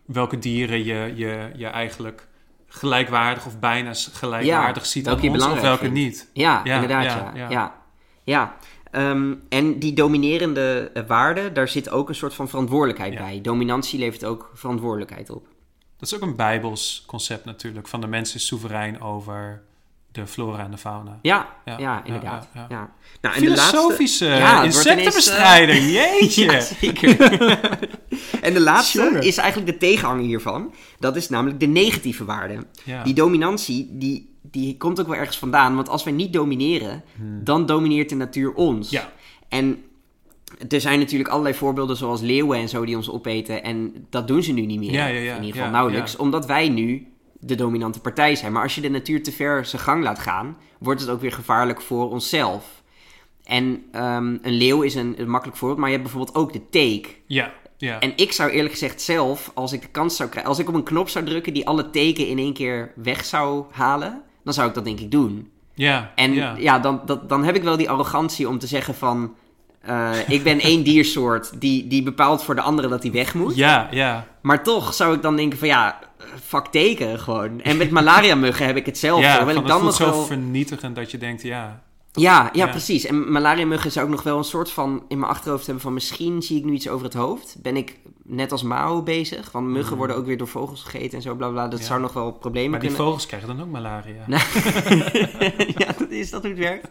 welke 0.05 0.39
dieren 0.39 0.83
je, 0.85 1.13
je, 1.15 1.51
je 1.55 1.67
eigenlijk 1.67 2.27
gelijkwaardig 2.67 3.45
of 3.45 3.59
bijna 3.59 3.91
gelijkwaardig 3.93 4.85
ziet 4.85 5.07
aan 5.07 5.13
ons 5.29 5.45
of 5.45 5.61
welke 5.61 5.79
vindt. 5.79 5.93
niet. 5.95 6.29
Ja, 6.33 6.61
Ja, 6.63 6.73
inderdaad, 6.73 7.03
ja, 7.35 7.49
ja. 7.49 7.75
ja. 8.23 8.55
Ehm, 8.97 9.33
en 9.49 9.79
die 9.79 9.93
dominerende 9.93 10.91
eh, 10.93 11.03
waarde, 11.07 11.51
daar 11.51 11.67
zit 11.67 11.89
ook 11.89 12.09
een 12.09 12.15
soort 12.15 12.33
van 12.33 12.49
verantwoordelijkheid 12.49 13.13
Ja. 13.13 13.19
bij. 13.19 13.41
Dominantie 13.41 13.99
levert 13.99 14.25
ook 14.25 14.51
verantwoordelijkheid 14.53 15.29
op. 15.29 15.47
Dat 15.97 16.09
is 16.11 16.15
ook 16.15 16.21
een 16.21 16.35
bijbels 16.35 17.03
concept 17.07 17.45
natuurlijk. 17.45 17.87
Van 17.87 18.01
de 18.01 18.07
mens 18.07 18.35
is 18.35 18.45
soeverein 18.45 19.01
over 19.01 19.61
de 20.11 20.27
flora 20.27 20.63
en 20.63 20.71
de 20.71 20.77
fauna. 20.77 21.19
Ja, 21.21 21.47
ja, 21.65 21.77
Ja, 21.79 22.03
inderdaad. 22.05 22.47
ja. 22.69 22.93
Nou, 23.21 23.35
en 23.35 23.41
de 23.41 23.47
laatste- 23.49 23.77
Filosofische 23.77 24.25
ineens, 24.25 24.83
jeetje! 25.97 26.61
Zeker. 26.61 27.19
en 28.47 28.53
de 28.53 28.59
laatste 28.59 28.97
Jongen. 29.03 29.21
is 29.21 29.37
eigenlijk 29.37 29.71
de 29.71 29.77
tegenhanger 29.77 30.23
hiervan. 30.25 30.73
Dat 30.99 31.15
is 31.15 31.29
namelijk 31.29 31.59
de 31.59 31.65
negatieve 31.65 32.25
waarde. 32.25 32.57
Die 33.03 33.13
dominantie, 33.13 33.87
die, 33.91 34.36
die 34.51 34.77
komt 34.77 34.99
ook 34.99 35.07
wel 35.07 35.15
ergens 35.15 35.37
vandaan. 35.37 35.75
Want 35.75 35.89
als 35.89 36.03
wij 36.03 36.13
niet 36.13 36.33
domineren, 36.33 37.03
dan 37.43 37.65
domineert 37.65 38.09
de 38.09 38.15
natuur 38.15 38.53
ons. 38.53 38.89
Hmm. 38.89 38.99
Ja. 38.99 39.11
En 39.49 39.83
er 40.69 40.81
zijn 40.81 40.99
natuurlijk 40.99 41.29
allerlei 41.29 41.55
voorbeelden 41.55 41.97
zoals 41.97 42.21
leeuwen 42.21 42.57
en 42.57 42.69
zo 42.69 42.85
die 42.85 42.95
ons 42.95 43.11
opeten. 43.11 43.63
En 43.63 44.05
dat 44.09 44.27
doen 44.27 44.43
ze 44.43 44.51
nu 44.51 44.65
niet 44.65 44.79
meer. 44.79 44.91
Ja, 44.91 45.07
ja, 45.07 45.19
ja. 45.19 45.35
In 45.35 45.43
ieder 45.43 45.55
geval 45.55 45.71
nauwelijks. 45.71 46.15
Omdat 46.15 46.45
wij 46.45 46.69
nu 46.69 47.07
de 47.39 47.55
dominante 47.55 47.99
partij 47.99 48.35
zijn. 48.35 48.51
Maar 48.51 48.63
als 48.63 48.75
je 48.75 48.81
de 48.81 48.89
natuur 48.89 49.23
te 49.23 49.31
ver 49.31 49.65
zijn 49.65 49.81
gang 49.81 50.03
laat 50.03 50.19
gaan, 50.19 50.57
wordt 50.79 51.01
het 51.01 51.09
ook 51.09 51.21
weer 51.21 51.31
gevaarlijk 51.31 51.81
voor 51.81 52.09
onszelf. 52.09 52.83
En 53.43 53.83
ehm, 53.91 54.37
een 54.41 54.53
leeuw 54.53 54.81
is 54.81 54.95
een, 54.95 55.15
een 55.17 55.29
makkelijk 55.29 55.57
voorbeeld, 55.57 55.79
maar 55.79 55.89
je 55.89 55.95
hebt 55.97 56.09
bijvoorbeeld 56.09 56.37
ook 56.37 56.53
de 56.53 56.69
teek. 56.69 57.21
Ja, 57.25 57.53
ja. 57.77 57.99
En 57.99 58.13
ik 58.15 58.31
zou 58.31 58.49
eerlijk 58.49 58.73
gezegd 58.73 59.01
zelf, 59.01 59.51
als 59.53 59.73
ik 59.73 59.81
de 59.81 59.87
kans 59.87 60.15
zou 60.15 60.29
krijgen, 60.29 60.51
als 60.51 60.59
ik 60.59 60.67
op 60.67 60.73
een 60.73 60.83
knop 60.83 61.09
zou 61.09 61.25
drukken 61.25 61.53
die 61.53 61.67
alle 61.67 61.89
teken 61.89 62.27
in 62.27 62.37
één 62.37 62.53
keer 62.53 62.91
weg 62.95 63.25
zou 63.25 63.65
halen, 63.71 64.23
dan 64.47 64.55
zou 64.55 64.67
ik 64.67 64.75
dat 64.75 64.85
denk 64.85 64.99
ik 64.99 65.11
doen. 65.11 65.51
ja, 65.73 66.11
En 66.15 66.33
ja. 66.59 66.79
dan, 66.79 67.01
dat, 67.05 67.29
dan 67.29 67.43
heb 67.43 67.55
ik 67.55 67.63
wel 67.63 67.77
die 67.77 67.89
arrogantie 67.89 68.49
om 68.49 68.59
te 68.59 68.67
zeggen 68.67 68.95
van, 68.95 69.35
eh, 69.81 70.11
ik 70.27 70.43
ben 70.43 70.59
één 70.59 70.83
diersoort 70.89 71.61
die, 71.61 71.87
die 71.87 72.03
bepaalt 72.03 72.43
voor 72.43 72.55
de 72.55 72.61
andere 72.61 72.87
dat 72.87 73.01
die 73.01 73.11
weg 73.11 73.33
moet. 73.33 73.55
Ja, 73.55 73.87
ja. 73.91 74.25
Maar 74.41 74.63
toch 74.63 74.93
zou 74.93 75.15
ik 75.15 75.21
dan 75.21 75.35
denken 75.35 75.59
van 75.59 75.67
ja, 75.67 75.99
fuck 76.43 76.65
teken 76.65 77.19
gewoon. 77.19 77.61
En 77.61 77.77
met 77.77 77.91
malaria-muggen 77.91 78.65
heb 78.65 78.75
ik 78.75 78.85
hetzelfde. 78.85 79.25
ja, 79.25 79.39
van, 79.39 79.49
ik 79.49 79.55
het 79.55 79.67
dan 79.67 79.79
voelt 79.79 79.99
nog 79.99 80.09
zo 80.09 80.09
wel... 80.09 80.25
vernietigend 80.25 80.95
dat 80.95 81.11
je 81.11 81.17
denkt, 81.17 81.41
ja... 81.41 81.81
Ja, 82.21 82.49
ja, 82.53 82.65
Ja. 82.65 82.67
precies. 82.71 83.05
En 83.05 83.31
malaria-muggen 83.31 83.91
zou 83.91 84.05
ik 84.05 84.11
nog 84.11 84.23
wel 84.23 84.37
een 84.37 84.43
soort 84.43 84.71
van 84.71 85.03
in 85.07 85.19
mijn 85.19 85.31
achterhoofd 85.31 85.65
hebben 85.65 85.83
van 85.83 85.93
misschien 85.93 86.41
zie 86.41 86.57
ik 86.57 86.65
nu 86.65 86.71
iets 86.73 86.89
over 86.89 87.05
het 87.05 87.13
hoofd. 87.13 87.55
Ben 87.61 87.77
ik 87.77 87.97
net 88.23 88.51
als 88.51 88.63
Mao 88.63 89.01
bezig? 89.03 89.51
Want 89.51 89.67
muggen 89.67 89.97
worden 89.97 90.15
ook 90.15 90.25
weer 90.25 90.37
door 90.37 90.47
vogels 90.47 90.83
gegeten 90.83 91.17
en 91.17 91.21
zo, 91.21 91.35
bla 91.35 91.49
bla. 91.49 91.67
Dat 91.67 91.79
Ja. 91.79 91.85
zou 91.85 92.01
nog 92.01 92.13
wel 92.13 92.31
problemen 92.31 92.71
Maar 92.71 92.79
die 92.79 92.89
kunnen... 92.89 93.05
vogels 93.05 93.25
krijgen 93.25 93.47
dan 93.47 93.61
ook 93.61 93.71
malaria. 93.71 94.23
Nou, 94.27 94.41
ja, 95.77 95.93
dat 95.97 96.09
is 96.09 96.29
dat 96.29 96.41
hoe 96.41 96.51
het 96.51 96.59
werkt. 96.59 96.87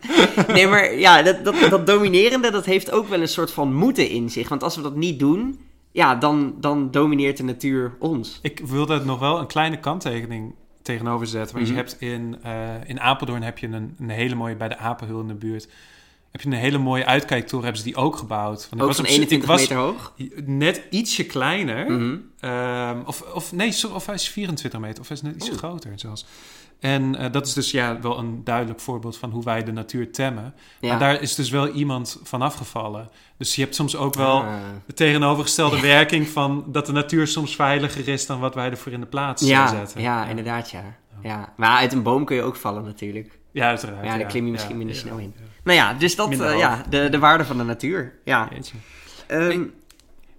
Nee, 0.53 0.67
maar 0.67 0.95
ja, 0.95 1.23
dat, 1.23 1.45
dat, 1.45 1.55
dat 1.71 1.87
dominerende, 1.87 2.51
dat 2.51 2.65
heeft 2.65 2.91
ook 2.91 3.09
wel 3.09 3.21
een 3.21 3.29
soort 3.29 3.51
van 3.51 3.75
moeten 3.75 4.09
in 4.09 4.31
zich. 4.31 4.49
Want 4.49 4.63
als 4.63 4.77
we 4.77 4.83
dat 4.83 4.97
niet 4.97 5.19
doen, 5.19 5.59
ja, 5.93 6.15
dan, 6.15 6.55
dan 6.61 6.91
domineert 6.91 7.37
de 7.37 7.43
natuur 7.43 7.97
ons. 7.99 8.39
Ik 8.43 8.61
wil 8.65 8.87
daar 8.87 9.05
nog 9.07 9.19
wel 9.19 9.39
een 9.39 9.47
kleine 9.47 9.81
kanttekening 9.81 10.55
tegenover 10.87 11.27
zetten. 11.27 11.55
Want 11.55 11.67
Mhm. 11.69 11.77
je 11.77 11.83
hebt 11.83 12.01
in, 12.01 12.37
eh, 12.43 12.75
in 12.87 13.01
Apeldoorn 13.01 13.43
heb 13.43 13.59
je 13.59 13.67
een, 13.67 13.95
een 13.99 14.09
hele 14.09 14.35
mooie, 14.35 14.57
bij 14.57 14.69
de 14.69 14.77
Apenhul 14.79 15.21
in 15.21 15.29
de 15.29 15.35
buurt, 15.35 15.69
heb 16.31 16.41
je 16.41 16.47
een 16.51 16.55
hele 16.63 16.79
mooie 16.79 17.05
uitkijktoren, 17.07 17.65
hebben 17.65 17.83
ze 17.83 17.89
die 17.89 17.97
ook 17.97 18.17
gebouwd. 18.17 18.61
Want 18.61 18.73
ik 18.75 18.81
Ook 18.81 18.87
was 18.87 18.97
van 18.97 19.05
op 19.05 19.11
z'n- 19.11 19.17
ik 19.17 19.29
21 19.31 19.49
was 19.49 19.61
meter 19.61 19.77
hoog. 19.77 20.13
Net 20.45 20.83
ietsje 20.91 21.25
kleiner. 21.27 21.91
Mhm. 21.91 22.17
Ehm, 22.41 23.01
of, 23.07 23.21
of 23.35 23.53
nee, 23.53 23.73
sorry, 23.73 23.97
of 23.97 24.07
hij 24.07 24.15
is 24.15 24.29
24 24.29 24.81
meter, 24.81 25.01
of 25.01 25.09
hij 25.09 25.17
is 25.17 25.23
net 25.23 25.35
iets 25.35 25.57
groter 25.57 25.93
zelfs. 25.97 26.27
En 26.81 27.17
eh, 27.17 27.33
dat 27.33 27.47
is 27.47 27.53
dus 27.53 27.71
ja, 27.71 28.01
wel 28.01 28.19
een 28.19 28.45
duidelijk 28.45 28.81
voorbeeld 28.81 29.17
van 29.19 29.31
hoe 29.31 29.45
wij 29.45 29.65
de 29.65 29.73
natuur 29.73 30.13
temmen. 30.13 30.55
Ja. 30.81 30.89
Maar 30.89 30.99
daar 30.99 31.23
is 31.23 31.35
dus 31.35 31.51
wel 31.51 31.69
iemand 31.69 32.21
van 32.23 32.43
afgevallen. 32.43 33.09
Dus 33.39 33.55
je 33.55 33.63
hebt 33.63 33.75
soms 33.75 33.97
ook 33.97 34.15
wel 34.15 34.37
Ah. 34.43 34.55
de 34.87 34.93
tegenovergestelde 34.93 35.81
werking 35.81 36.29
van 36.29 36.65
dat 36.67 36.87
de 36.87 36.93
natuur 36.93 37.27
soms 37.27 37.55
veiliger 37.57 38.09
is 38.09 38.27
dan 38.27 38.41
wat 38.41 38.55
wij 38.55 38.71
ervoor 38.71 38.93
in 38.93 39.01
de 39.01 39.07
plaats 39.07 39.43
eh, 39.43 39.49
ja, 39.49 39.67
zetten. 39.69 40.01
ja, 40.01 40.27
inderdaad, 40.27 40.71
ja. 40.71 40.83
ja. 41.23 41.53
Maar 41.57 41.77
uit 41.79 41.93
een 41.93 42.03
boom 42.03 42.25
kun 42.25 42.37
je 42.37 42.43
ook 42.43 42.57
vallen 42.57 42.85
natuurlijk. 42.85 43.39
Ja, 43.53 43.69
uiteraard. 43.69 44.05
Ja, 44.05 44.17
daar 44.19 44.27
klim 44.27 44.45
je 44.45 44.51
misschien 44.51 44.71
ja, 44.71 44.77
minder 44.77 44.95
ja, 44.97 45.01
snel 45.03 45.19
in. 45.19 45.33
ja. 45.37 45.43
Nou 45.65 45.77
ja, 45.79 45.95
dus 45.95 46.17
dat, 46.17 46.31
eh, 46.41 46.59
ja, 46.59 46.83
de, 46.89 47.09
de 47.09 47.19
waarde 47.19 47.45
van 47.45 47.57
de 47.57 47.65
natuur. 47.65 48.15
Ja. 48.25 48.49
Ehm, 49.27 49.63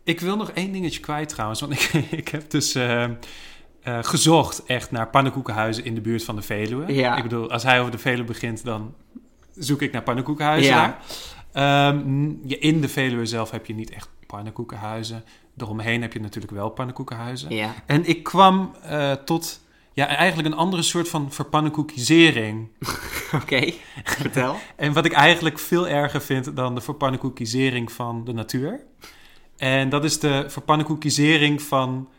Ik 0.04 0.20
wil 0.20 0.36
nog 0.38 0.52
één 0.52 0.72
dingetje 0.72 1.00
kwijt 1.00 1.30
trouwens. 1.30 1.60
Want 1.60 1.74
ik, 1.74 1.82
ik 2.22 2.28
heb 2.28 2.50
dus 2.50 2.76
eh, 3.88 4.04
gezocht 4.04 4.64
echt 4.66 4.92
naar 4.92 5.08
pannenkoekenhuizen 5.10 5.86
in 5.86 5.96
de 5.96 6.02
buurt 6.02 6.24
van 6.24 6.36
de 6.36 6.42
Veluwe. 6.42 6.94
Ja. 6.94 7.16
Ik 7.18 7.24
bedoel, 7.24 7.52
als 7.52 7.64
hij 7.64 7.80
over 7.80 7.92
de 7.92 7.98
Veluwe 7.98 8.24
begint, 8.24 8.64
dan 8.64 8.94
zoek 9.56 9.82
ik 9.82 9.92
naar 9.92 10.04
pannenkoekenhuizen 10.04 10.72
Ja. 10.74 10.82
daar. 11.54 11.94
Ehm, 11.94 12.30
je- 12.44 12.60
in 12.60 12.82
de 12.82 12.90
Veluwe 12.90 13.26
zelf 13.26 13.52
heb 13.52 13.66
je 13.66 13.74
niet 13.74 13.92
echt 13.92 14.10
pannenkoekenhuizen. 14.28 15.24
Eromheen 15.58 16.02
heb 16.02 16.14
je 16.14 16.20
natuurlijk 16.20 16.54
wel 16.54 16.70
pannenkoekenhuizen. 16.70 17.56
ja. 17.56 17.74
En 17.86 18.06
ik 18.10 18.24
kwam 18.24 18.72
eh, 18.84 19.12
tot 19.12 19.62
ja, 19.94 20.08
eigenlijk 20.08 20.48
een 20.48 20.60
andere 20.60 20.82
soort 20.82 21.10
van 21.10 21.32
verpannenkoekisering. 21.32 22.68
Oké, 23.42 23.72
vertel. 24.04 24.56
En 24.76 24.94
wat 24.94 25.06
ik 25.06 25.12
eigenlijk 25.14 25.60
veel 25.60 25.88
erger 25.88 26.22
vind 26.22 26.56
dan 26.56 26.76
de 26.76 26.82
verpannenkoekisering 26.82 27.92
van 27.92 28.24
de 28.26 28.34
natuur. 28.34 28.80
En 29.58 29.90
dat 29.90 30.04
is 30.04 30.20
de 30.20 30.46
verpannenkoekisering 30.48 31.62
van 31.62 32.10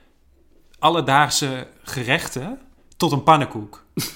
alledaagse 0.79 1.67
gerechten 1.83 2.59
tot 2.97 3.13
een 3.13 3.23
pannenkoek. 3.23 3.85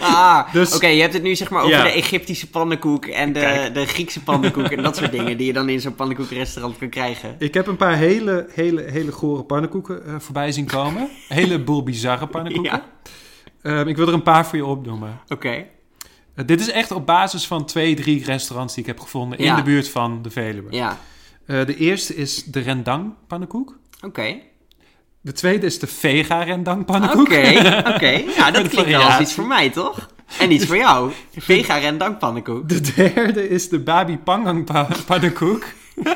Ah, 0.00 0.52
Dus- 0.52 0.74
oké, 0.74 0.86
je 0.86 1.00
hebt 1.00 1.12
het 1.12 1.22
nu 1.22 1.36
zeg 1.36 1.50
maar 1.50 1.62
over 1.62 1.76
Ja. 1.76 1.82
de 1.82 1.90
Egyptische 1.90 2.50
pannenkoek 2.50 3.06
en 3.06 3.32
de, 3.32 3.40
Kijk. 3.40 3.74
de 3.74 3.86
Griekse 3.86 4.22
pannenkoek 4.22 4.66
en 4.66 4.82
dat 4.82 4.96
soort 4.96 5.10
dingen 5.18 5.36
die 5.36 5.46
je 5.46 5.52
dan 5.52 5.68
in 5.68 5.80
zo'n 5.80 5.94
pannenkoekrestaurant 5.94 6.78
kan 6.78 6.88
krijgen. 6.88 7.36
Ik 7.38 7.54
heb 7.54 7.66
een 7.66 7.76
paar 7.76 7.96
hele, 7.96 8.46
hele, 8.52 8.82
hele 8.82 9.12
gore 9.12 9.42
pannenkoeken 9.42 10.06
eh, 10.06 10.14
voorbij 10.18 10.52
zien 10.52 10.66
komen. 10.66 11.08
Heleboel 11.28 11.82
bizarre 11.82 12.26
pannenkoeken. 12.26 12.72
Ja. 12.72 12.84
Ehm, 13.62 13.88
ik 13.88 13.96
wil 13.96 14.06
er 14.08 14.14
een 14.14 14.22
paar 14.22 14.46
voor 14.46 14.58
je 14.58 14.64
opnoemen. 14.66 15.20
Oké. 15.28 15.64
Eh, 16.34 16.46
dit 16.46 16.60
is 16.60 16.70
echt 16.70 16.90
op 16.90 17.06
basis 17.06 17.46
van 17.46 17.64
twee, 17.64 17.94
drie 17.94 18.24
restaurants 18.24 18.74
die 18.74 18.82
ik 18.82 18.88
heb 18.88 19.00
gevonden 19.00 19.38
in 19.38 19.54
de 19.54 19.62
buurt 19.62 19.88
van 19.88 20.22
de 20.22 20.30
Veluwe. 20.30 20.72
Ja, 20.72 20.98
Eh, 21.46 21.66
de 21.66 21.76
eerste 21.76 22.14
is 22.16 22.44
de 22.44 22.60
rendang 22.60 23.14
pannenkoek. 23.26 23.78
oké. 24.00 24.36
De 25.22 25.32
tweede 25.32 25.66
is 25.66 25.78
de 25.78 25.86
vega 25.86 26.42
rendang 26.42 26.84
pannenkoek. 26.84 27.20
Oké, 27.28 27.82
oké. 27.94 28.22
Ja, 28.36 28.50
dat 28.50 28.68
klinkt 28.68 28.90
wel 28.90 29.02
als 29.02 29.20
iets 29.20 29.34
voor 29.34 29.46
mij, 29.46 29.70
toch? 29.70 30.08
En 30.38 30.52
iets 30.52 30.66
voor 30.66 30.76
jou. 30.76 31.12
Vega 31.36 31.76
rendang 31.76 32.18
pannenkoek. 32.18 32.68
De 32.68 32.80
derde 32.94 33.48
is 33.48 33.68
de 33.68 33.78
babi 33.80 34.18
pangang 34.18 34.64
pa- 34.64 34.88
pannenkoek. 35.06 35.64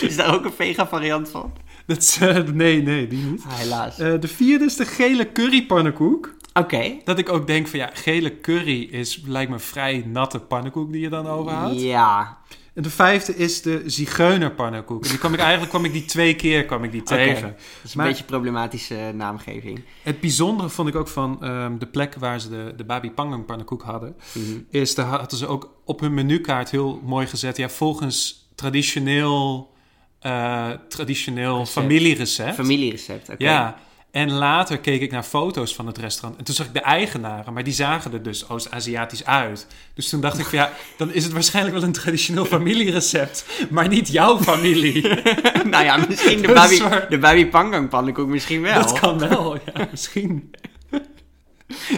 Is 0.00 0.16
daar 0.16 0.34
ook 0.34 0.44
een 0.44 0.52
vega 0.56 0.86
variant 0.88 1.28
van? 1.28 1.52
Dat 1.86 1.96
is, 1.96 2.18
eh, 2.20 2.36
nee, 2.52 2.82
nee, 2.82 3.06
die 3.08 3.24
niet. 3.24 3.42
Ah, 3.48 3.54
helaas. 3.58 3.98
Eh, 3.98 4.12
de 4.20 4.28
vierde 4.28 4.64
is 4.64 4.76
de 4.76 4.84
gele 4.84 5.32
curry 5.32 5.66
pannenkoek. 5.66 6.34
Oké. 6.54 6.92
Dat 7.04 7.18
ik 7.18 7.28
ook 7.28 7.46
denk 7.46 7.66
van 7.68 7.78
ja, 7.78 7.90
gele 7.94 8.40
curry 8.40 8.82
is 8.90 9.22
lijkt 9.26 9.48
me 9.50 9.54
een 9.56 9.62
vrij 9.62 10.04
natte 10.06 10.38
pannenkoek 10.38 10.92
die 10.92 11.00
je 11.00 11.08
dan 11.08 11.26
overhoudt. 11.26 11.80
Ja. 11.80 12.38
En 12.78 12.84
de 12.84 12.90
vijfde 12.90 13.36
is 13.36 13.62
de 13.62 13.82
zigeuner 13.86 14.50
pannenkoek. 14.52 15.02
En 15.04 15.08
die 15.08 15.18
kwam 15.18 15.32
ik 15.34 15.38
eigenlijk 15.40 15.70
kwam 15.70 15.84
ik 15.84 15.92
die 15.92 16.04
twee 16.04 16.34
keer 16.34 16.64
kwam 16.64 16.84
ik 16.84 16.92
die 16.92 17.02
tegen. 17.02 17.42
Dat 17.42 17.54
is 17.84 17.90
een 17.90 17.98
Maar- 17.98 18.06
beetje 18.06 18.24
problematische 18.24 18.96
eh, 18.96 19.08
naamgeving. 19.14 19.80
Het 20.02 20.20
bijzondere 20.20 20.68
vond 20.68 20.88
ik 20.88 20.94
ook 20.94 21.08
van 21.08 21.42
ehm, 21.42 21.78
de 21.78 21.86
plek 21.86 22.14
waar 22.14 22.40
ze 22.40 22.48
de, 22.48 22.72
de 22.76 22.84
babi 22.84 23.10
pangang 23.10 23.44
pannenkoek 23.46 23.82
hadden. 23.82 24.16
Mhm. 24.32 24.44
is, 24.70 24.94
daar 24.94 25.06
hadden 25.06 25.38
ze 25.38 25.46
ook 25.46 25.74
op 25.84 26.00
hun 26.00 26.14
menukaart 26.14 26.70
heel 26.70 27.00
mooi 27.04 27.26
gezet. 27.26 27.56
Ja, 27.56 27.68
volgens 27.68 28.48
traditioneel, 28.54 29.72
eh, 30.20 30.70
traditioneel 30.88 31.58
Recept. 31.58 31.70
familierecept. 31.72 32.54
Familierecept, 32.54 33.28
oké. 33.28 33.44
Ja, 33.44 33.78
en 34.10 34.32
later 34.32 34.78
keek 34.78 35.00
ik 35.00 35.10
naar 35.10 35.22
foto's 35.22 35.74
van 35.74 35.86
het 35.86 35.98
restaurant. 35.98 36.38
En 36.38 36.44
toen 36.44 36.54
zag 36.54 36.66
ik 36.66 36.72
de 36.72 36.80
eigenaren, 36.80 37.52
maar 37.52 37.64
die 37.64 37.72
zagen 37.72 38.12
er 38.12 38.22
dus 38.22 38.48
Oost-Aziatisch 38.48 39.24
uit. 39.24 39.66
Dus 39.94 40.08
toen 40.08 40.20
dacht 40.20 40.38
ik 40.38 40.44
van 40.46 40.58
ja, 40.58 40.72
dan 40.96 41.12
is 41.12 41.24
het 41.24 41.32
waarschijnlijk 41.32 41.76
wel 41.76 41.84
een 41.84 41.92
traditioneel 41.92 42.44
familierecept. 42.44 43.44
Maar 43.70 43.88
niet 43.88 44.08
jouw 44.08 44.38
familie. 44.38 45.08
nou 45.70 45.84
ja, 45.84 45.96
misschien 46.08 46.42
de 46.46 46.52
babi, 46.52 46.78
waar. 46.82 47.08
de 47.10 47.18
babi 47.18 47.46
pangang 47.46 47.88
pannenkoek 47.88 48.28
misschien 48.28 48.62
wel. 48.62 48.74
Dat 48.74 48.98
kan 49.00 49.18
wel, 49.18 49.54
ja, 49.54 49.88
misschien. 49.90 50.50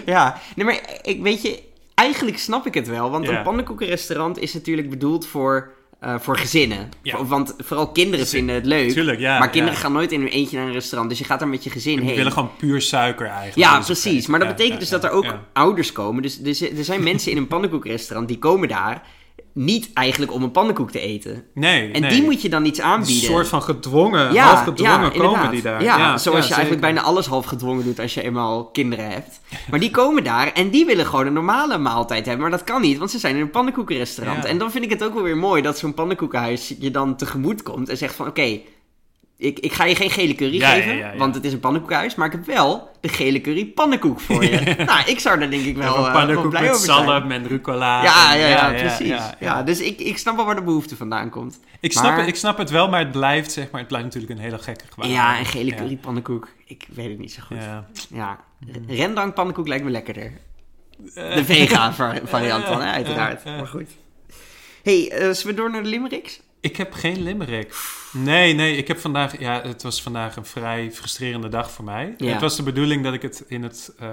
Ja, 0.07 0.41
nee, 0.57 0.65
maar 0.65 0.81
ik 1.03 1.23
weet 1.23 1.43
je, 1.43 1.63
eigenlijk 1.95 2.39
snap 2.39 2.67
ik 2.67 2.75
het 2.75 2.89
wel. 2.89 3.11
Want 3.11 3.27
Ja. 3.27 3.37
een 3.37 3.43
pannenkoekenrestaurant 3.43 4.39
is 4.39 4.55
natuurlijk 4.55 4.91
bedoeld 4.91 5.27
voor, 5.27 5.73
eh, 6.01 6.15
voor 6.19 6.37
gezinnen. 6.37 6.89
Ja. 7.03 7.25
Want 7.25 7.55
vooral 7.59 7.89
kinderen 7.89 8.27
vinden 8.27 8.55
het 8.55 8.67
leuk. 8.67 8.91
Tuurlijk, 8.91 9.19
ja. 9.19 9.39
maar 9.39 9.51
kinderen 9.51 9.77
ja. 9.77 9.83
gaan 9.83 9.93
nooit 9.93 10.13
in 10.13 10.21
hun 10.21 10.29
eentje 10.29 10.57
naar 10.57 10.67
een 10.67 10.73
restaurant. 10.73 11.11
Dus 11.11 11.19
je 11.19 11.25
gaat 11.25 11.39
daar 11.39 11.49
met 11.49 11.65
je 11.65 11.71
gezin 11.71 11.93
En 11.93 11.99
die 11.99 12.07
heen. 12.07 12.17
willen 12.17 12.33
gewoon 12.33 12.51
puur 12.57 12.81
suiker 12.81 13.27
eigenlijk. 13.27 13.57
Ja, 13.57 13.81
precies. 13.81 14.27
Maar 14.27 14.39
dat 14.39 14.49
betekent 14.49 14.81
dus 14.81 14.89
dat 14.89 15.05
er 15.05 15.11
ook 15.11 15.35
ouders 15.53 15.93
komen. 15.93 16.23
Dus 16.23 16.61
er 16.63 16.85
zijn 16.85 17.03
mensen 17.03 17.31
in 17.31 17.37
een 17.37 17.47
pannenkoekrestaurant 17.47 18.29
die 18.29 18.39
komen 18.39 18.69
daar 18.69 19.03
niet 19.65 19.91
eigenlijk 19.93 20.33
om 20.33 20.43
een 20.43 20.51
pannenkoek 20.51 20.91
te 20.91 21.01
eten. 21.01 21.45
Nee, 21.55 21.91
En 21.91 22.01
nee. 22.01 22.11
die 22.11 22.23
moet 22.23 22.43
je 22.43 22.49
dan 22.49 22.65
iets 22.65 22.81
aanbieden. 22.81 23.15
Een 23.15 23.31
soort 23.31 23.49
van 23.49 23.63
gedwongen, 23.63 24.33
ja, 24.33 24.45
half 24.45 24.63
gedwongen 24.65 25.01
ja, 25.01 25.09
komen 25.09 25.23
inderdaad. 25.23 25.51
die 25.51 25.63
daar. 25.63 25.83
Ja, 25.83 26.19
zoals 26.19 26.47
je 26.47 26.53
eigenlijk 26.53 26.83
bijna 26.83 27.01
alles 27.01 27.27
half 27.27 27.45
gedwongen 27.45 27.85
doet 27.85 27.99
als 27.99 28.15
je 28.15 28.23
eenmaal 28.23 28.65
kinderen 28.65 29.11
hebt. 29.11 29.41
Maar 29.71 29.81
die 29.81 29.91
komen 29.91 30.25
daar 30.25 30.53
en 30.53 30.71
die 30.71 30.85
willen 30.87 31.07
gewoon 31.07 31.27
een 31.27 31.33
normale 31.33 31.79
maaltijd 31.79 32.27
hebben. 32.27 32.43
Maar 32.43 32.59
dat 32.59 32.65
kan 32.65 32.81
niet, 32.81 32.99
want 32.99 33.11
ze 33.11 33.19
zijn 33.19 33.35
in 33.35 33.41
een 33.41 33.51
pannenkoekenrestaurant. 33.51 34.45
En 34.45 34.59
dan 34.59 34.71
vind 34.71 34.85
ik 34.85 34.91
het 34.91 35.05
ook 35.05 35.15
wel 35.15 35.23
weer 35.23 35.37
mooi 35.37 35.63
dat 35.63 35.79
zo'n 35.79 35.95
pannenkoekenhuis 35.95 36.75
je 36.79 36.91
dan 36.91 37.17
tegemoet 37.17 37.63
komt 37.63 37.89
en 37.89 37.97
zegt 37.97 38.15
van 38.15 38.27
oké, 38.27 38.61
ik, 39.41 39.59
ik 39.59 39.73
ga 39.73 39.85
je 39.85 39.95
geen 39.95 40.11
gele 40.11 40.35
curry 40.35 40.59
Ja, 40.59 40.71
geven, 40.71 40.97
ja, 40.97 41.13
ja. 41.13 41.19
want 41.19 41.35
het 41.35 41.45
is 41.45 41.53
een 41.53 41.61
pannenkoekenhuis. 41.61 42.15
Maar 42.15 42.27
ik 42.27 42.33
heb 42.33 42.47
wel 42.47 42.91
de 43.01 43.09
gele 43.09 43.41
curry 43.41 43.67
pannenkoek 43.67 44.21
voor 44.21 44.45
je. 44.45 44.75
nou, 44.87 45.11
ik 45.11 45.19
zou 45.19 45.39
daar 45.39 45.51
denk 45.51 45.65
ik 45.65 45.77
wel, 45.77 45.99
een 45.99 46.05
eh, 46.07 46.13
pannenkoek 46.13 46.49
blij 46.51 46.63
met 46.63 46.71
over 46.71 46.85
zijn. 46.85 47.31
en 47.33 47.47
rucola. 47.49 48.03
Ja, 48.03 48.35
en- 48.35 48.49
ja, 48.49 48.71
precies. 48.73 49.21
Ja, 49.41 49.63
dus 49.63 49.81
ik, 49.81 49.99
ik 50.01 50.19
snap 50.19 50.37
wel 50.37 50.45
waar 50.45 50.55
de 50.55 50.63
behoefte 50.63 50.97
vandaan 50.97 51.31
komt. 51.31 51.61
Ik, 51.81 51.93
snap 51.93 52.05
Maar- 52.05 52.19
het, 52.19 52.29
ik 52.29 52.37
snap 52.37 52.59
het 52.59 52.71
wel, 52.71 52.89
maar 52.89 53.01
het 53.01 53.13
blijft, 53.13 53.53
zeg 53.53 53.71
maar, 53.71 53.81
het 53.81 53.89
blijft 53.89 54.07
natuurlijk 54.07 54.33
een 54.33 54.45
hele 54.45 54.59
gekke 54.59 54.85
gewaar. 54.91 55.09
Ja, 55.11 55.39
een 55.39 55.47
gele 55.47 55.75
curry 55.75 55.97
pannenkoek. 55.97 56.49
Ik 56.67 56.87
weet 56.95 57.09
het 57.09 57.19
niet 57.19 57.33
zo 57.33 57.43
goed. 57.47 57.57
Ja. 58.11 58.39
Rendang 58.89 59.35
pannenkoek 59.35 59.69
lijkt 59.69 59.85
me 59.85 59.91
lekkerder. 59.91 60.33
De 61.15 61.45
vega 61.45 61.93
va- 61.93 62.15
variant 62.25 62.67
dan, 62.73 62.81
hè, 62.81 62.91
uiteraard. 62.93 63.43
eh, 63.43 63.53
eh. 63.53 63.59
Maar 63.59 63.69
goed. 63.69 63.89
hey, 64.83 65.11
eh, 65.11 65.19
zullen 65.19 65.47
we 65.47 65.55
door 65.55 65.71
naar 65.71 65.83
de 65.83 65.89
limericks? 65.89 66.41
Ik 66.61 66.77
heb 66.77 66.93
geen 66.93 67.23
limerick. 67.23 67.75
Nee, 68.13 68.55
nee, 68.55 68.77
ik 68.77 68.89
heb 68.89 68.99
vandaag... 68.99 69.39
Ja, 69.39 69.63
het 69.63 69.83
was 69.83 70.03
vandaag 70.03 70.37
een 70.37 70.45
vrij 70.45 70.93
frustrerende 70.93 71.49
dag 71.49 71.71
voor 71.71 71.85
mij. 71.85 72.15
Ja. 72.17 72.33
Het 72.33 72.41
was 72.41 72.57
de 72.57 72.63
bedoeling 72.63 73.05
dat 73.05 73.15
ik 73.15 73.23
het 73.23 73.45
in, 73.49 73.63
het, 73.63 73.93
eh, 73.99 74.09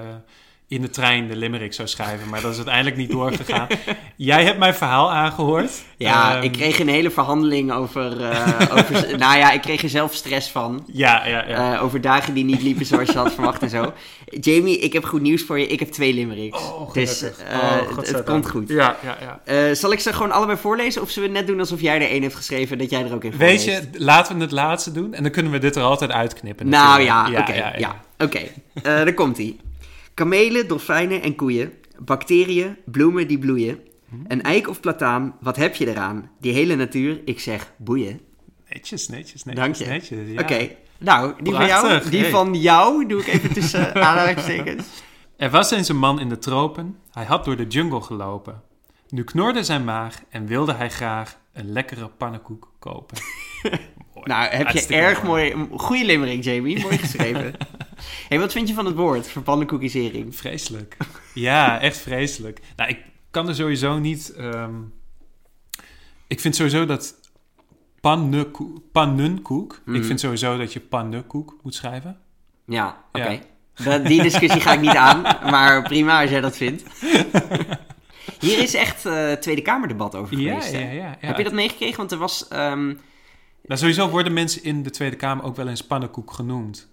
in 0.68 0.80
de 0.82 0.90
trein 0.90 1.28
de 1.28 1.36
limerick 1.36 1.72
zou 1.74 1.88
schrijven, 1.88 2.28
maar 2.28 2.40
dat 2.40 2.50
is 2.50 2.56
uiteindelijk 2.56 2.96
niet 2.96 3.10
doorgegaan. 3.10 3.66
Jij 4.16 4.44
hebt 4.44 4.58
mijn 4.58 4.74
verhaal 4.74 5.12
aangehoord. 5.12 5.70
Ja, 5.96 6.34
Ehm, 6.34 6.42
ik 6.42 6.52
kreeg 6.52 6.78
een 6.78 6.88
hele 6.88 7.10
verhandeling 7.10 7.72
over... 7.72 8.20
eh, 8.30 8.60
over 8.78 8.92
nou 9.18 9.38
ja, 9.38 9.50
ik 9.50 9.60
kreeg 9.60 9.82
er 9.82 9.88
zelf 9.88 10.14
stress 10.14 10.50
van. 10.50 10.84
Ja, 10.92 11.26
ja, 11.26 11.44
ja. 11.48 11.74
eh, 11.74 11.82
over 11.82 12.00
dagen 12.00 12.34
die 12.34 12.44
niet 12.44 12.62
liepen 12.62 12.86
zoals 12.86 13.10
je 13.10 13.18
had 13.18 13.32
verwacht 13.32 13.62
en 13.62 13.68
zo. 13.70 13.92
Jamie, 14.40 14.78
ik 14.78 14.92
heb 14.92 15.04
goed 15.04 15.20
nieuws 15.20 15.42
voor 15.42 15.58
je. 15.58 15.66
Ik 15.66 15.78
heb 15.78 15.88
twee 15.90 16.14
limericks. 16.14 16.58
oh, 16.62 16.92
dus 16.92 17.24
Oh, 17.52 17.96
het- 17.98 18.24
komt 18.24 18.50
goed. 18.50 18.68
Ja, 18.68 18.96
ja, 19.02 19.40
ja. 19.46 19.74
Zal 19.74 19.92
ik 19.92 20.00
ze 20.00 20.12
gewoon 20.12 20.32
allebei 20.32 20.58
voorlezen? 20.58 21.02
Of 21.02 21.10
zullen 21.10 21.28
we 21.32 21.34
net 21.34 21.46
doen 21.46 21.58
alsof 21.60 21.80
jij 21.80 21.94
er 22.00 22.08
één 22.08 22.22
hebt 22.22 22.34
geschreven 22.34 22.78
dat 22.78 22.90
jij 22.90 23.04
er 23.04 23.14
ook 23.14 23.24
in 23.24 23.30
Weet 23.36 23.62
voorleest? 23.62 23.88
je, 23.92 23.98
laten 24.04 24.36
we 24.36 24.42
het 24.42 24.52
laatste 24.52 24.92
doen 24.92 25.14
en 25.14 25.22
dan 25.22 25.32
kunnen 25.32 25.52
we 25.52 25.58
dit 25.58 25.76
er 25.76 25.82
altijd 25.82 26.10
uitknippen. 26.10 26.68
Nou 26.68 27.04
natuurlijk. 27.04 27.48
ja, 27.48 27.66
oké. 27.68 27.78
ja, 27.78 27.96
Oké, 28.18 28.40
daar 28.82 29.14
komt 29.14 29.38
ie. 29.38 29.60
Kamelen, 30.18 30.68
dolfijnen 30.68 31.22
en 31.22 31.34
koeien. 31.34 31.72
Bacteriën, 31.98 32.76
bloemen 32.84 33.28
die 33.28 33.38
bloeien. 33.38 33.78
Hm? 34.08 34.16
Een 34.28 34.42
eik 34.42 34.68
of 34.68 34.80
plataan, 34.80 35.36
wat 35.40 35.56
heb 35.56 35.74
je 35.74 35.88
eraan? 35.88 36.30
Die 36.40 36.52
hele 36.52 36.76
natuur, 36.76 37.20
ik 37.24 37.40
zeg 37.40 37.72
boeien. 37.76 38.20
Netjes, 38.68 39.08
netjes, 39.08 39.44
netjes. 39.44 39.64
Dank 39.64 39.74
je. 39.74 39.86
netjes, 39.86 40.28
ja. 40.28 40.40
Oké, 40.40 40.70
nou, 40.98 41.34
die 41.42 41.52
van 41.52 41.66
jou, 41.66 42.10
die 42.10 42.20
hey. 42.20 42.30
van 42.30 42.54
jou 42.54 43.06
doe 43.06 43.20
ik 43.20 43.26
even 43.26 43.52
tussen 43.52 43.94
aanhalingstekens. 44.06 44.84
Er 45.36 45.50
was 45.50 45.70
eens 45.70 45.88
een 45.88 45.98
man 45.98 46.20
in 46.20 46.28
de 46.28 46.38
tropen. 46.38 46.96
Hij 47.10 47.24
had 47.24 47.44
door 47.44 47.56
de 47.56 47.66
jungle 47.66 48.00
gelopen. 48.00 48.62
Nu 49.08 49.24
knorde 49.24 49.62
zijn 49.62 49.84
maag 49.84 50.22
en 50.28 50.46
wilde 50.46 50.74
hij 50.74 50.90
graag 50.90 51.38
een 51.52 51.72
lekkere 51.72 52.08
pannenkoek 52.08 52.72
kopen. 52.78 53.18
Mooi. 54.14 54.26
Nou, 54.26 54.48
heb 54.48 54.68
je 54.68 54.86
erg 54.86 55.22
mooi... 55.22 55.54
Goeie 55.76 56.04
limerick, 56.04 56.44
Jamie. 56.44 56.80
Mooi 56.80 56.98
geschreven. 57.06 57.54
Hey, 58.28 58.38
wat 58.38 58.52
vind 58.52 58.68
je 58.68 58.74
van 58.74 58.86
het 58.86 58.94
woord 58.94 59.28
voor 59.28 59.42
pannenkoekisering? 59.42 60.36
Vreselijk. 60.36 60.96
Ja, 61.34 61.80
echt 61.80 61.96
vreselijk. 61.96 62.60
Nou, 62.76 62.90
ik 62.90 62.98
kan 63.30 63.48
er 63.48 63.54
sowieso 63.54 63.98
niet... 63.98 64.32
ehm, 64.36 64.74
Ik 66.26 66.40
vind 66.40 66.56
sowieso 66.56 66.86
dat 66.86 67.14
pannenkoek... 68.92 69.80
Mhm. 69.84 69.96
Ik 69.96 70.04
vind 70.04 70.20
sowieso 70.20 70.56
dat 70.58 70.72
je 70.72 70.80
pannenkoek 70.80 71.56
moet 71.62 71.74
schrijven. 71.74 72.18
Ja, 72.66 73.04
oké. 73.12 73.40
Ja. 73.74 73.98
Die 73.98 74.22
discussie 74.22 74.60
ga 74.60 74.72
ik 74.72 74.80
niet 74.80 74.96
aan, 74.96 75.22
maar 75.50 75.82
prima 75.82 76.20
als 76.20 76.30
jij 76.30 76.40
dat 76.40 76.56
vindt. 76.56 76.82
Hier 78.40 78.58
is 78.58 78.74
echt 78.74 79.06
eh 79.06 79.32
Tweede 79.32 79.62
Kamerdebat 79.62 80.14
over 80.14 80.38
Ja, 80.38 80.48
geweest. 80.54 80.72
hè? 80.72 80.78
ja, 80.78 80.90
ja, 80.90 81.16
ja. 81.20 81.26
Heb 81.26 81.36
je 81.36 81.44
dat 81.44 81.52
meegekregen? 81.52 81.96
Want 81.96 82.12
er 82.12 82.18
was... 82.18 82.48
ehm, 82.48 82.86
Nou, 83.66 83.80
sowieso 83.80 84.08
worden 84.08 84.32
mensen 84.32 84.64
in 84.64 84.82
de 84.82 84.90
Tweede 84.90 85.16
Kamer 85.16 85.44
ook 85.44 85.56
wel 85.56 85.68
eens 85.68 85.86
pannenkoek 85.86 86.32
genoemd. 86.32 86.88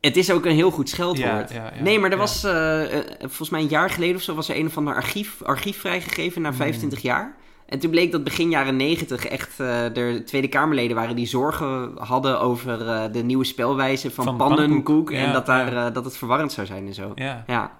Het 0.00 0.16
is 0.16 0.30
ook 0.30 0.44
een 0.44 0.54
heel 0.54 0.70
goed 0.70 0.88
scheldwoord. 0.88 1.50
Ja, 1.50 1.56
ja, 1.56 1.72
ja, 1.76 1.82
nee, 1.82 1.98
maar 1.98 2.10
er 2.10 2.16
ja. 2.16 2.22
was... 2.22 2.44
eh, 2.44 2.98
eh, 2.98 3.04
volgens 3.18 3.50
mij 3.50 3.60
een 3.60 3.66
jaar 3.68 3.90
geleden 3.90 4.16
of 4.16 4.22
zo 4.22 4.34
was 4.34 4.48
er 4.48 4.56
een 4.56 4.66
of 4.66 4.76
ander 4.76 4.94
archief, 4.94 5.42
archief 5.42 5.80
vrijgegeven 5.80 6.42
Hmm. 6.42 6.50
na 6.50 6.52
25 6.56 7.02
jaar. 7.02 7.36
En 7.66 7.78
toen 7.78 7.90
bleek 7.90 8.12
dat 8.12 8.24
begin 8.24 8.50
jaren 8.50 8.76
90 8.76 9.26
echt 9.26 9.60
eh 9.60 9.96
er 9.96 10.24
Tweede 10.24 10.48
Kamerleden 10.48 10.96
waren 10.96 11.16
die 11.16 11.26
zorgen 11.26 11.92
hadden 11.96 12.40
over 12.40 12.78
de 13.12 13.22
nieuwe 13.22 13.44
spelwijze 13.44 14.10
van, 14.10 14.24
Van 14.24 14.36
pannenkoek. 14.36 15.10
en 15.10 15.20
ja, 15.20 15.32
dat, 15.32 15.46
daar, 15.46 15.72
ja. 15.72 15.90
dat 15.90 16.04
het 16.04 16.16
verwarrend 16.16 16.52
zou 16.52 16.66
zijn 16.66 16.86
en 16.86 16.94
zo. 16.94 17.12
Ja. 17.14 17.44
Ja. 17.46 17.78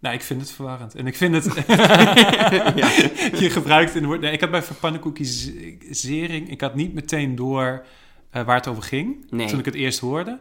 Nou, 0.00 0.14
ik 0.14 0.22
vind 0.22 0.40
het 0.40 0.50
verwarrend. 0.50 0.94
En 0.94 1.06
ik 1.06 1.16
vind 1.16 1.34
het... 1.34 1.44
Je 3.42 3.50
gebruikt 3.50 3.94
in 3.94 4.00
de 4.00 4.06
woord... 4.06 4.20
Nee, 4.20 4.32
ik 4.32 4.40
had 4.40 4.50
bij 4.50 4.62
pannenkoekisering... 4.80 6.50
Ik 6.50 6.60
had 6.60 6.74
niet 6.74 6.94
meteen 6.94 7.34
door 7.34 7.84
waar 8.30 8.56
het 8.56 8.66
over 8.68 8.82
ging. 8.82 9.26
Nee. 9.30 9.46
Toen 9.46 9.58
ik 9.58 9.64
het 9.64 9.74
eerst 9.74 9.98
hoorde. 9.98 10.38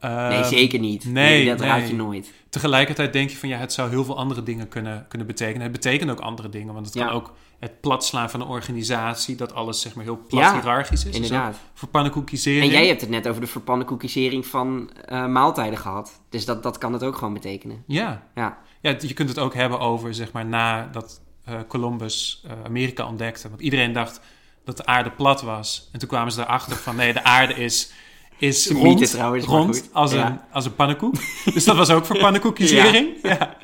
Nee, 0.00 0.10
Ehm, 0.10 0.44
zeker 0.44 0.78
niet. 0.78 1.04
nee, 1.04 1.44
dat 1.46 1.60
raad 1.60 1.88
je 1.88 1.94
nooit. 1.94 2.32
Tegelijkertijd 2.48 3.12
denk 3.12 3.30
je 3.30 3.36
van... 3.36 3.48
Ja, 3.48 3.58
het 3.58 3.72
zou 3.72 3.90
heel 3.90 4.04
veel 4.04 4.16
andere 4.18 4.42
dingen 4.42 4.68
kunnen, 4.68 5.06
kunnen 5.08 5.26
betekenen. 5.26 5.62
Het 5.62 5.72
betekent 5.72 6.10
ook 6.10 6.20
andere 6.20 6.48
dingen. 6.48 6.74
Want 6.74 6.86
het 6.86 6.94
Ja. 6.94 7.04
kan 7.06 7.14
ook 7.14 7.34
het 7.58 7.80
platslaan 7.80 8.30
van 8.30 8.40
een 8.40 8.46
organisatie... 8.46 9.36
Dat 9.36 9.54
alles 9.54 9.80
zeg 9.80 9.94
maar 9.94 10.04
heel 10.04 10.20
plat 10.28 10.42
Ja, 10.42 10.54
hiërarchisch 10.54 11.04
is. 11.04 11.14
Inderdaad. 11.14 11.54
ook 11.54 11.60
voor 11.74 11.88
pannenkoekisering. 11.88 12.62
En 12.64 12.70
jij 12.70 12.86
hebt 12.86 13.00
het 13.00 13.10
net 13.10 13.28
over 13.28 13.40
de 13.40 13.46
verpannenkoekisering 13.46 14.46
van 14.46 14.90
eh, 15.04 15.26
maaltijden 15.26 15.78
gehad. 15.78 16.20
Dus 16.28 16.44
dat, 16.44 16.62
dat 16.62 16.78
kan 16.78 16.92
het 16.92 17.02
ook 17.04 17.16
gewoon 17.16 17.34
betekenen. 17.34 17.82
Ja. 17.86 18.22
Ja. 18.34 18.58
Ja, 18.80 18.94
je 19.00 19.14
kunt 19.14 19.28
het 19.28 19.38
ook 19.38 19.54
hebben 19.54 19.80
over, 19.80 20.14
zeg 20.14 20.32
maar, 20.32 20.46
nadat 20.46 21.20
eh, 21.44 21.54
Columbus 21.68 22.42
eh, 22.46 22.52
Amerika 22.64 23.06
ontdekte. 23.06 23.48
Want 23.48 23.60
iedereen 23.60 23.92
dacht 23.92 24.20
dat 24.64 24.76
de 24.76 24.86
aarde 24.86 25.10
plat 25.10 25.42
was. 25.42 25.88
En 25.92 25.98
toen 25.98 26.08
kwamen 26.08 26.32
ze 26.32 26.40
erachter 26.40 26.76
van, 26.76 26.96
nee, 26.96 27.12
de 27.12 27.24
aarde 27.24 27.54
is, 27.54 27.92
is 28.38 28.70
rond, 28.70 28.82
mythe 28.82 29.06
trouwens, 29.12 29.44
rond 29.46 29.88
als, 29.92 30.12
Ja. 30.12 30.26
een, 30.30 30.40
als 30.52 30.64
een 30.64 30.74
pannenkoek. 30.74 31.14
dus 31.54 31.64
dat 31.64 31.76
was 31.76 31.90
ook 31.90 32.04
voor 32.04 32.18
pannenkoekisering. 32.26 33.08
Ja. 33.22 33.56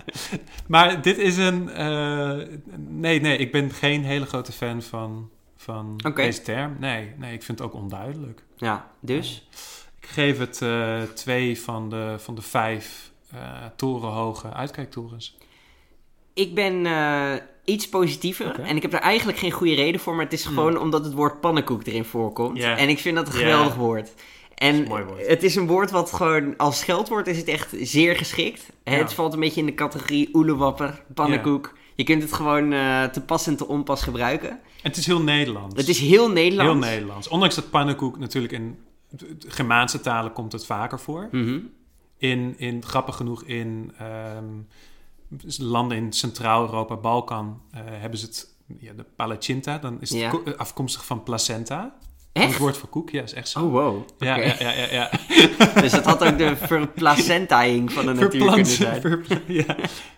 Maar 0.66 1.02
dit 1.02 1.18
is 1.18 1.36
een... 1.36 1.68
eh, 1.68 2.38
nee, 2.76 3.20
nee, 3.20 3.36
ik 3.36 3.52
ben 3.52 3.70
geen 3.70 4.04
hele 4.04 4.26
grote 4.26 4.52
fan 4.52 4.82
van, 4.82 5.30
van 5.56 6.00
deze 6.14 6.42
term. 6.42 6.76
Nee, 6.78 7.12
nee, 7.18 7.32
ik 7.32 7.42
vind 7.42 7.58
het 7.58 7.66
ook 7.68 7.74
onduidelijk. 7.74 8.42
Ja, 8.56 8.90
dus? 9.00 9.48
Ik 10.00 10.06
geef 10.08 10.38
het 10.38 10.62
eh, 10.62 11.02
twee 11.14 11.60
van 11.60 11.90
de, 11.90 12.14
van 12.18 12.34
de 12.34 12.42
vijf 12.42 13.10
eh, 13.32 13.38
torenhoge 13.76 14.52
uitkijktorens. 14.52 15.36
Ik 16.34 16.54
ben 16.54 16.86
iets 17.64 17.88
positiever. 17.88 18.60
En 18.60 18.76
ik 18.76 18.82
heb 18.82 18.92
er 18.92 19.00
eigenlijk 19.00 19.38
geen 19.38 19.50
goede 19.50 19.74
reden 19.74 20.00
voor. 20.00 20.14
Maar 20.14 20.24
het 20.24 20.32
is 20.32 20.44
gewoon 20.44 20.78
omdat 20.78 21.04
het 21.04 21.14
woord 21.14 21.40
pannenkoek 21.40 21.86
erin 21.86 22.04
voorkomt. 22.04 22.58
En 22.58 22.88
ik 22.88 22.98
vind 22.98 23.16
dat 23.16 23.26
een 23.26 23.32
geweldig 23.32 23.74
woord. 23.74 24.12
En 24.60 24.86
het 25.16 25.42
is 25.42 25.54
een 25.56 25.66
woord 25.66 25.90
wat 25.90 26.12
gewoon 26.12 26.56
als 26.56 26.78
scheldwoord 26.78 27.26
is 27.26 27.36
het 27.36 27.48
echt 27.48 27.74
zeer 27.80 28.16
geschikt. 28.16 28.62
Ja. 28.84 28.92
Het 28.92 29.12
valt 29.12 29.32
een 29.32 29.40
beetje 29.40 29.60
in 29.60 29.66
de 29.66 29.74
categorie 29.74 30.28
oelewapper, 30.34 31.02
pannenkoek. 31.14 31.78
Je 31.94 32.04
kunt 32.04 32.22
het 32.22 32.32
gewoon 32.32 32.72
eh, 32.72 33.04
te 33.04 33.20
pas 33.20 33.46
en 33.46 33.56
te 33.56 33.66
onpas 33.68 34.02
gebruiken. 34.02 34.60
Het 34.82 34.96
is 34.96 35.06
heel 35.06 35.22
Nederlands. 35.22 35.74
Het 35.76 35.88
is 35.88 35.98
heel 35.98 36.30
Nederlands. 36.30 36.86
heel 36.86 36.90
Nederlands. 36.92 37.28
Ondanks 37.28 37.54
dat 37.54 37.70
pannenkoek 37.70 38.18
natuurlijk 38.18 38.52
in 38.52 38.78
Germaanse 39.38 40.00
talen 40.00 40.32
komt 40.32 40.52
het 40.52 40.66
vaker 40.66 40.98
voor. 41.00 41.28
Mhm. 41.30 41.58
In, 42.18 42.54
in 42.58 42.84
grappig 42.84 43.16
genoeg 43.16 43.42
in 43.42 43.92
ehm, 43.98 44.44
landen 45.58 45.96
in 45.96 46.12
Centraal-Europa, 46.12 46.96
Balkan, 46.96 47.60
eh, 47.70 47.80
hebben 47.86 48.18
ze 48.18 48.26
het, 48.26 48.54
ja, 48.78 48.92
de 48.92 49.04
palacinta. 49.16 49.78
Dan 49.78 50.00
is 50.00 50.10
het 50.10 50.18
Ja. 50.18 50.32
eh, 50.44 50.54
afkomstig 50.54 51.04
van 51.04 51.22
placenta. 51.22 51.98
Echt? 52.32 52.46
Het 52.48 52.56
woord 52.58 52.76
voor 52.76 52.88
koek, 52.88 53.10
ja, 53.10 53.22
is 53.22 53.32
echt 53.32 53.48
zo. 53.48 53.60
Oh, 53.64 53.72
wow. 53.72 54.02
ja, 54.18 54.36
ja, 54.36 54.54
ja, 54.58 54.70
ja, 54.72 54.86
ja. 54.92 55.10
Dus 55.82 55.90
dat 55.92 56.04
had 56.04 56.24
ook 56.24 56.38
de 56.38 56.56
verplacentaing 56.56 57.92
van 57.92 58.06
de 58.06 58.12
natuur 58.12 58.40
kunnen 58.46 58.66
zijn. 58.66 59.00
verpla- 59.00 59.40
ja. 59.46 59.76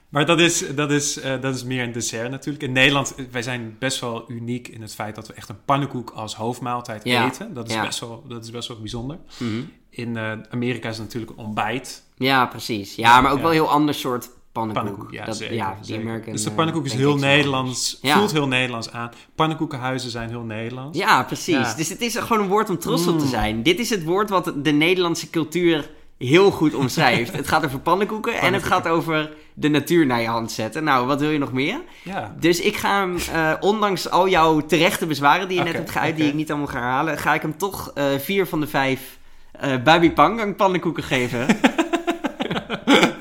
Maar 0.08 0.26
dat 0.26 0.40
is, 0.40 0.74
dat, 0.74 0.90
is, 0.90 1.20
eh, 1.20 1.40
dat 1.40 1.54
is 1.54 1.64
meer 1.64 1.82
een 1.82 1.92
dessert 1.92 2.30
natuurlijk. 2.30 2.64
In 2.64 2.72
Nederland, 2.72 3.14
eh, 3.14 3.24
wij 3.30 3.42
zijn 3.42 3.76
best 3.78 4.00
wel 4.00 4.24
uniek 4.30 4.68
in 4.68 4.82
het 4.82 4.94
feit 4.94 5.14
dat 5.14 5.26
we 5.26 5.32
echt 5.34 5.48
een 5.48 5.64
pannenkoek 5.64 6.10
als 6.10 6.34
hoofdmaaltijd 6.34 7.04
Ja. 7.04 7.26
eten. 7.26 7.54
Dat 7.54 7.68
is, 7.68 7.74
Ja. 7.74 7.84
best 7.84 8.00
wel, 8.00 8.24
dat 8.28 8.44
is 8.44 8.50
best 8.50 8.68
wel 8.68 8.78
bijzonder. 8.80 9.18
Mhm. 9.38 9.60
In 9.90 10.16
eh, 10.16 10.32
Amerika 10.50 10.88
is 10.88 10.96
het 10.96 11.04
natuurlijk 11.06 11.38
ontbijt. 11.38 12.02
Ja, 12.16 12.46
precies. 12.46 12.94
Ja, 12.94 13.20
maar 13.20 13.32
ook 13.32 13.38
wel 13.40 13.46
een 13.48 13.52
heel 13.54 13.70
ander 13.70 13.94
soort 13.94 14.30
pannenkoek. 14.52 14.84
Pannenkoek, 14.84 15.12
ja, 15.12 15.24
dat, 15.24 15.36
zeker, 15.36 15.54
ja, 15.54 15.74
die 15.74 15.84
zeker. 15.84 16.02
American, 16.02 16.32
Dus 16.32 16.42
de 16.42 16.50
eh, 16.50 16.56
pannenkoek 16.56 16.84
is 16.84 16.92
heel 16.92 17.00
pancakes 17.02 17.20
zijn 17.24 17.36
Nederlands, 17.36 17.98
Ja. 18.02 18.16
voelt 18.18 18.32
heel 18.32 18.48
Nederlands 18.48 18.92
aan. 18.92 19.10
Pannenkoekenhuizen 19.34 20.10
zijn 20.10 20.28
heel 20.28 20.42
Nederlands. 20.42 20.98
Ja, 20.98 21.22
precies. 21.22 21.54
Ja. 21.54 21.74
Dus 21.74 21.88
het 21.88 22.00
is 22.00 22.16
gewoon 22.16 22.42
een 22.42 22.48
woord 22.48 22.70
om 22.70 22.78
trots 22.78 23.06
op 23.06 23.18
te 23.18 23.24
Mm. 23.24 23.30
zijn. 23.30 23.62
Dit 23.62 23.78
is 23.78 23.90
het 23.90 24.04
woord 24.04 24.30
wat 24.30 24.52
de 24.56 24.70
Nederlandse 24.70 25.30
cultuur 25.30 25.90
heel 26.18 26.50
goed 26.50 26.74
omschrijft. 26.74 27.32
het 27.36 27.48
gaat 27.48 27.64
over 27.64 27.78
pannenkoeken, 27.78 28.34
en 28.34 28.52
het 28.52 28.62
gaat 28.62 28.88
over 28.88 29.30
de 29.54 29.68
natuur 29.68 30.06
naar 30.06 30.20
je 30.20 30.26
hand 30.28 30.50
zetten. 30.52 30.84
Nou, 30.84 31.06
wat 31.06 31.20
wil 31.20 31.30
je 31.30 31.38
nog 31.38 31.52
meer? 31.52 31.80
Ja. 32.04 32.34
Dus 32.38 32.60
ik 32.60 32.76
ga 32.76 32.98
hem, 33.00 33.16
eh, 33.32 33.52
ondanks 33.60 34.10
al 34.10 34.28
jouw 34.28 34.60
terechte 34.60 35.06
bezwaren 35.06 35.48
die 35.48 35.58
je 35.58 35.64
net 35.64 35.72
hebt 35.72 35.90
geuit, 35.90 36.16
die 36.16 36.26
ik 36.28 36.34
niet 36.34 36.50
allemaal 36.50 36.68
ga 36.68 36.78
herhalen, 36.78 37.18
ga 37.18 37.34
ik 37.34 37.42
hem 37.42 37.56
toch 37.56 37.90
eh, 37.94 38.04
vier 38.18 38.46
van 38.46 38.60
de 38.60 38.66
vijf 38.66 39.18
eh 39.52 39.82
Baby 39.84 40.10
Pangang 40.10 40.56
pannenkoeken 40.56 41.02
geven. 41.02 41.46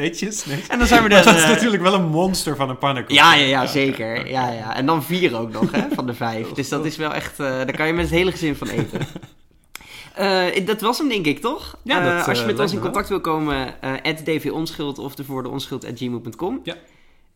Netjes, 0.00 0.44
netjes. 0.44 0.68
en 0.68 0.78
dan 0.78 0.86
zijn 0.86 1.02
we 1.02 1.08
er... 1.08 1.24
dat 1.24 1.34
is 1.34 1.42
eh, 1.42 1.48
natuurlijk 1.48 1.82
wel 1.82 1.94
een 1.94 2.08
monster 2.08 2.56
van 2.56 2.68
een 2.70 2.78
pannenkoek. 2.78 3.16
Ja, 3.16 3.34
ja, 3.34 3.46
ja, 3.46 3.66
zeker. 3.66 4.28
Ja, 4.30 4.52
ja. 4.52 4.76
En 4.76 4.86
dan 4.86 5.02
vier 5.04 5.36
ook 5.36 5.52
nog, 5.52 5.72
hè, 5.72 5.82
van 5.94 6.06
de 6.06 6.14
vijf. 6.14 6.48
Dus 6.48 6.68
dat 6.68 6.84
is 6.84 6.96
wel 6.96 7.14
echt... 7.14 7.40
eh, 7.40 7.46
daar 7.46 7.76
kan 7.76 7.86
je 7.86 7.92
met 7.92 8.04
het 8.04 8.14
hele 8.14 8.30
gezin 8.30 8.56
van 8.56 8.68
eten. 8.68 9.00
Eh, 10.14 10.66
dat 10.66 10.80
was 10.80 10.98
hem, 10.98 11.08
denk 11.08 11.26
ik, 11.26 11.40
toch? 11.40 11.76
Ja, 11.82 12.16
dat, 12.16 12.28
als 12.28 12.40
je 12.40 12.46
met 12.46 12.58
ons 12.58 12.72
in 12.72 12.80
contact 12.80 13.08
wil 13.08 13.20
komen, 13.20 13.82
eh 13.82 14.16
dvonschuld 14.40 14.98
of 14.98 15.14
de 15.14 15.24
voor 15.24 15.42
de. 15.42 16.60
Ja. 16.62 16.74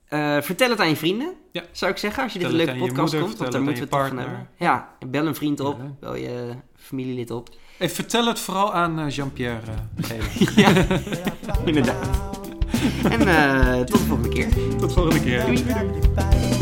Eh, 0.08 0.42
vertel 0.42 0.70
het 0.70 0.80
aan 0.80 0.88
je 0.88 0.96
vrienden, 0.96 1.34
Ja. 1.52 1.62
zou 1.72 1.90
ik 1.90 1.98
zeggen, 1.98 2.22
als 2.22 2.32
je 2.32 2.38
dit 2.38 2.48
een 2.48 2.54
leuke 2.54 2.76
podcast 2.76 2.96
moeder, 2.96 3.20
komt. 3.20 3.38
Want 3.38 3.52
daar 3.52 3.62
moeten 3.62 3.82
we 3.82 3.88
het 3.96 3.98
toch 3.98 4.08
van 4.08 4.18
hebben. 4.18 4.48
Ja, 4.58 4.88
bel 5.06 5.26
een 5.26 5.34
vriend 5.34 5.60
op, 5.60 5.78
Ja. 5.78 5.94
bel 6.00 6.14
je 6.14 6.54
familielid 6.76 7.30
op. 7.30 7.48
Hey, 7.76 7.90
vertel 7.90 8.26
het 8.26 8.38
vooral 8.38 8.72
aan 8.74 9.08
Jean-Pierre 9.08 9.60
uh, 9.96 10.56
ja, 10.64 10.72
inderdaad. 11.64 12.33
En 13.10 13.28
eh, 13.28 13.76
tot 13.78 13.98
de 13.98 14.06
volgende 14.06 14.28
keer. 14.28 14.48
Tot 14.78 14.92
volgende 14.92 15.20
keer. 15.20 15.44
Doei. 15.44 15.64
Bye. 16.14 16.53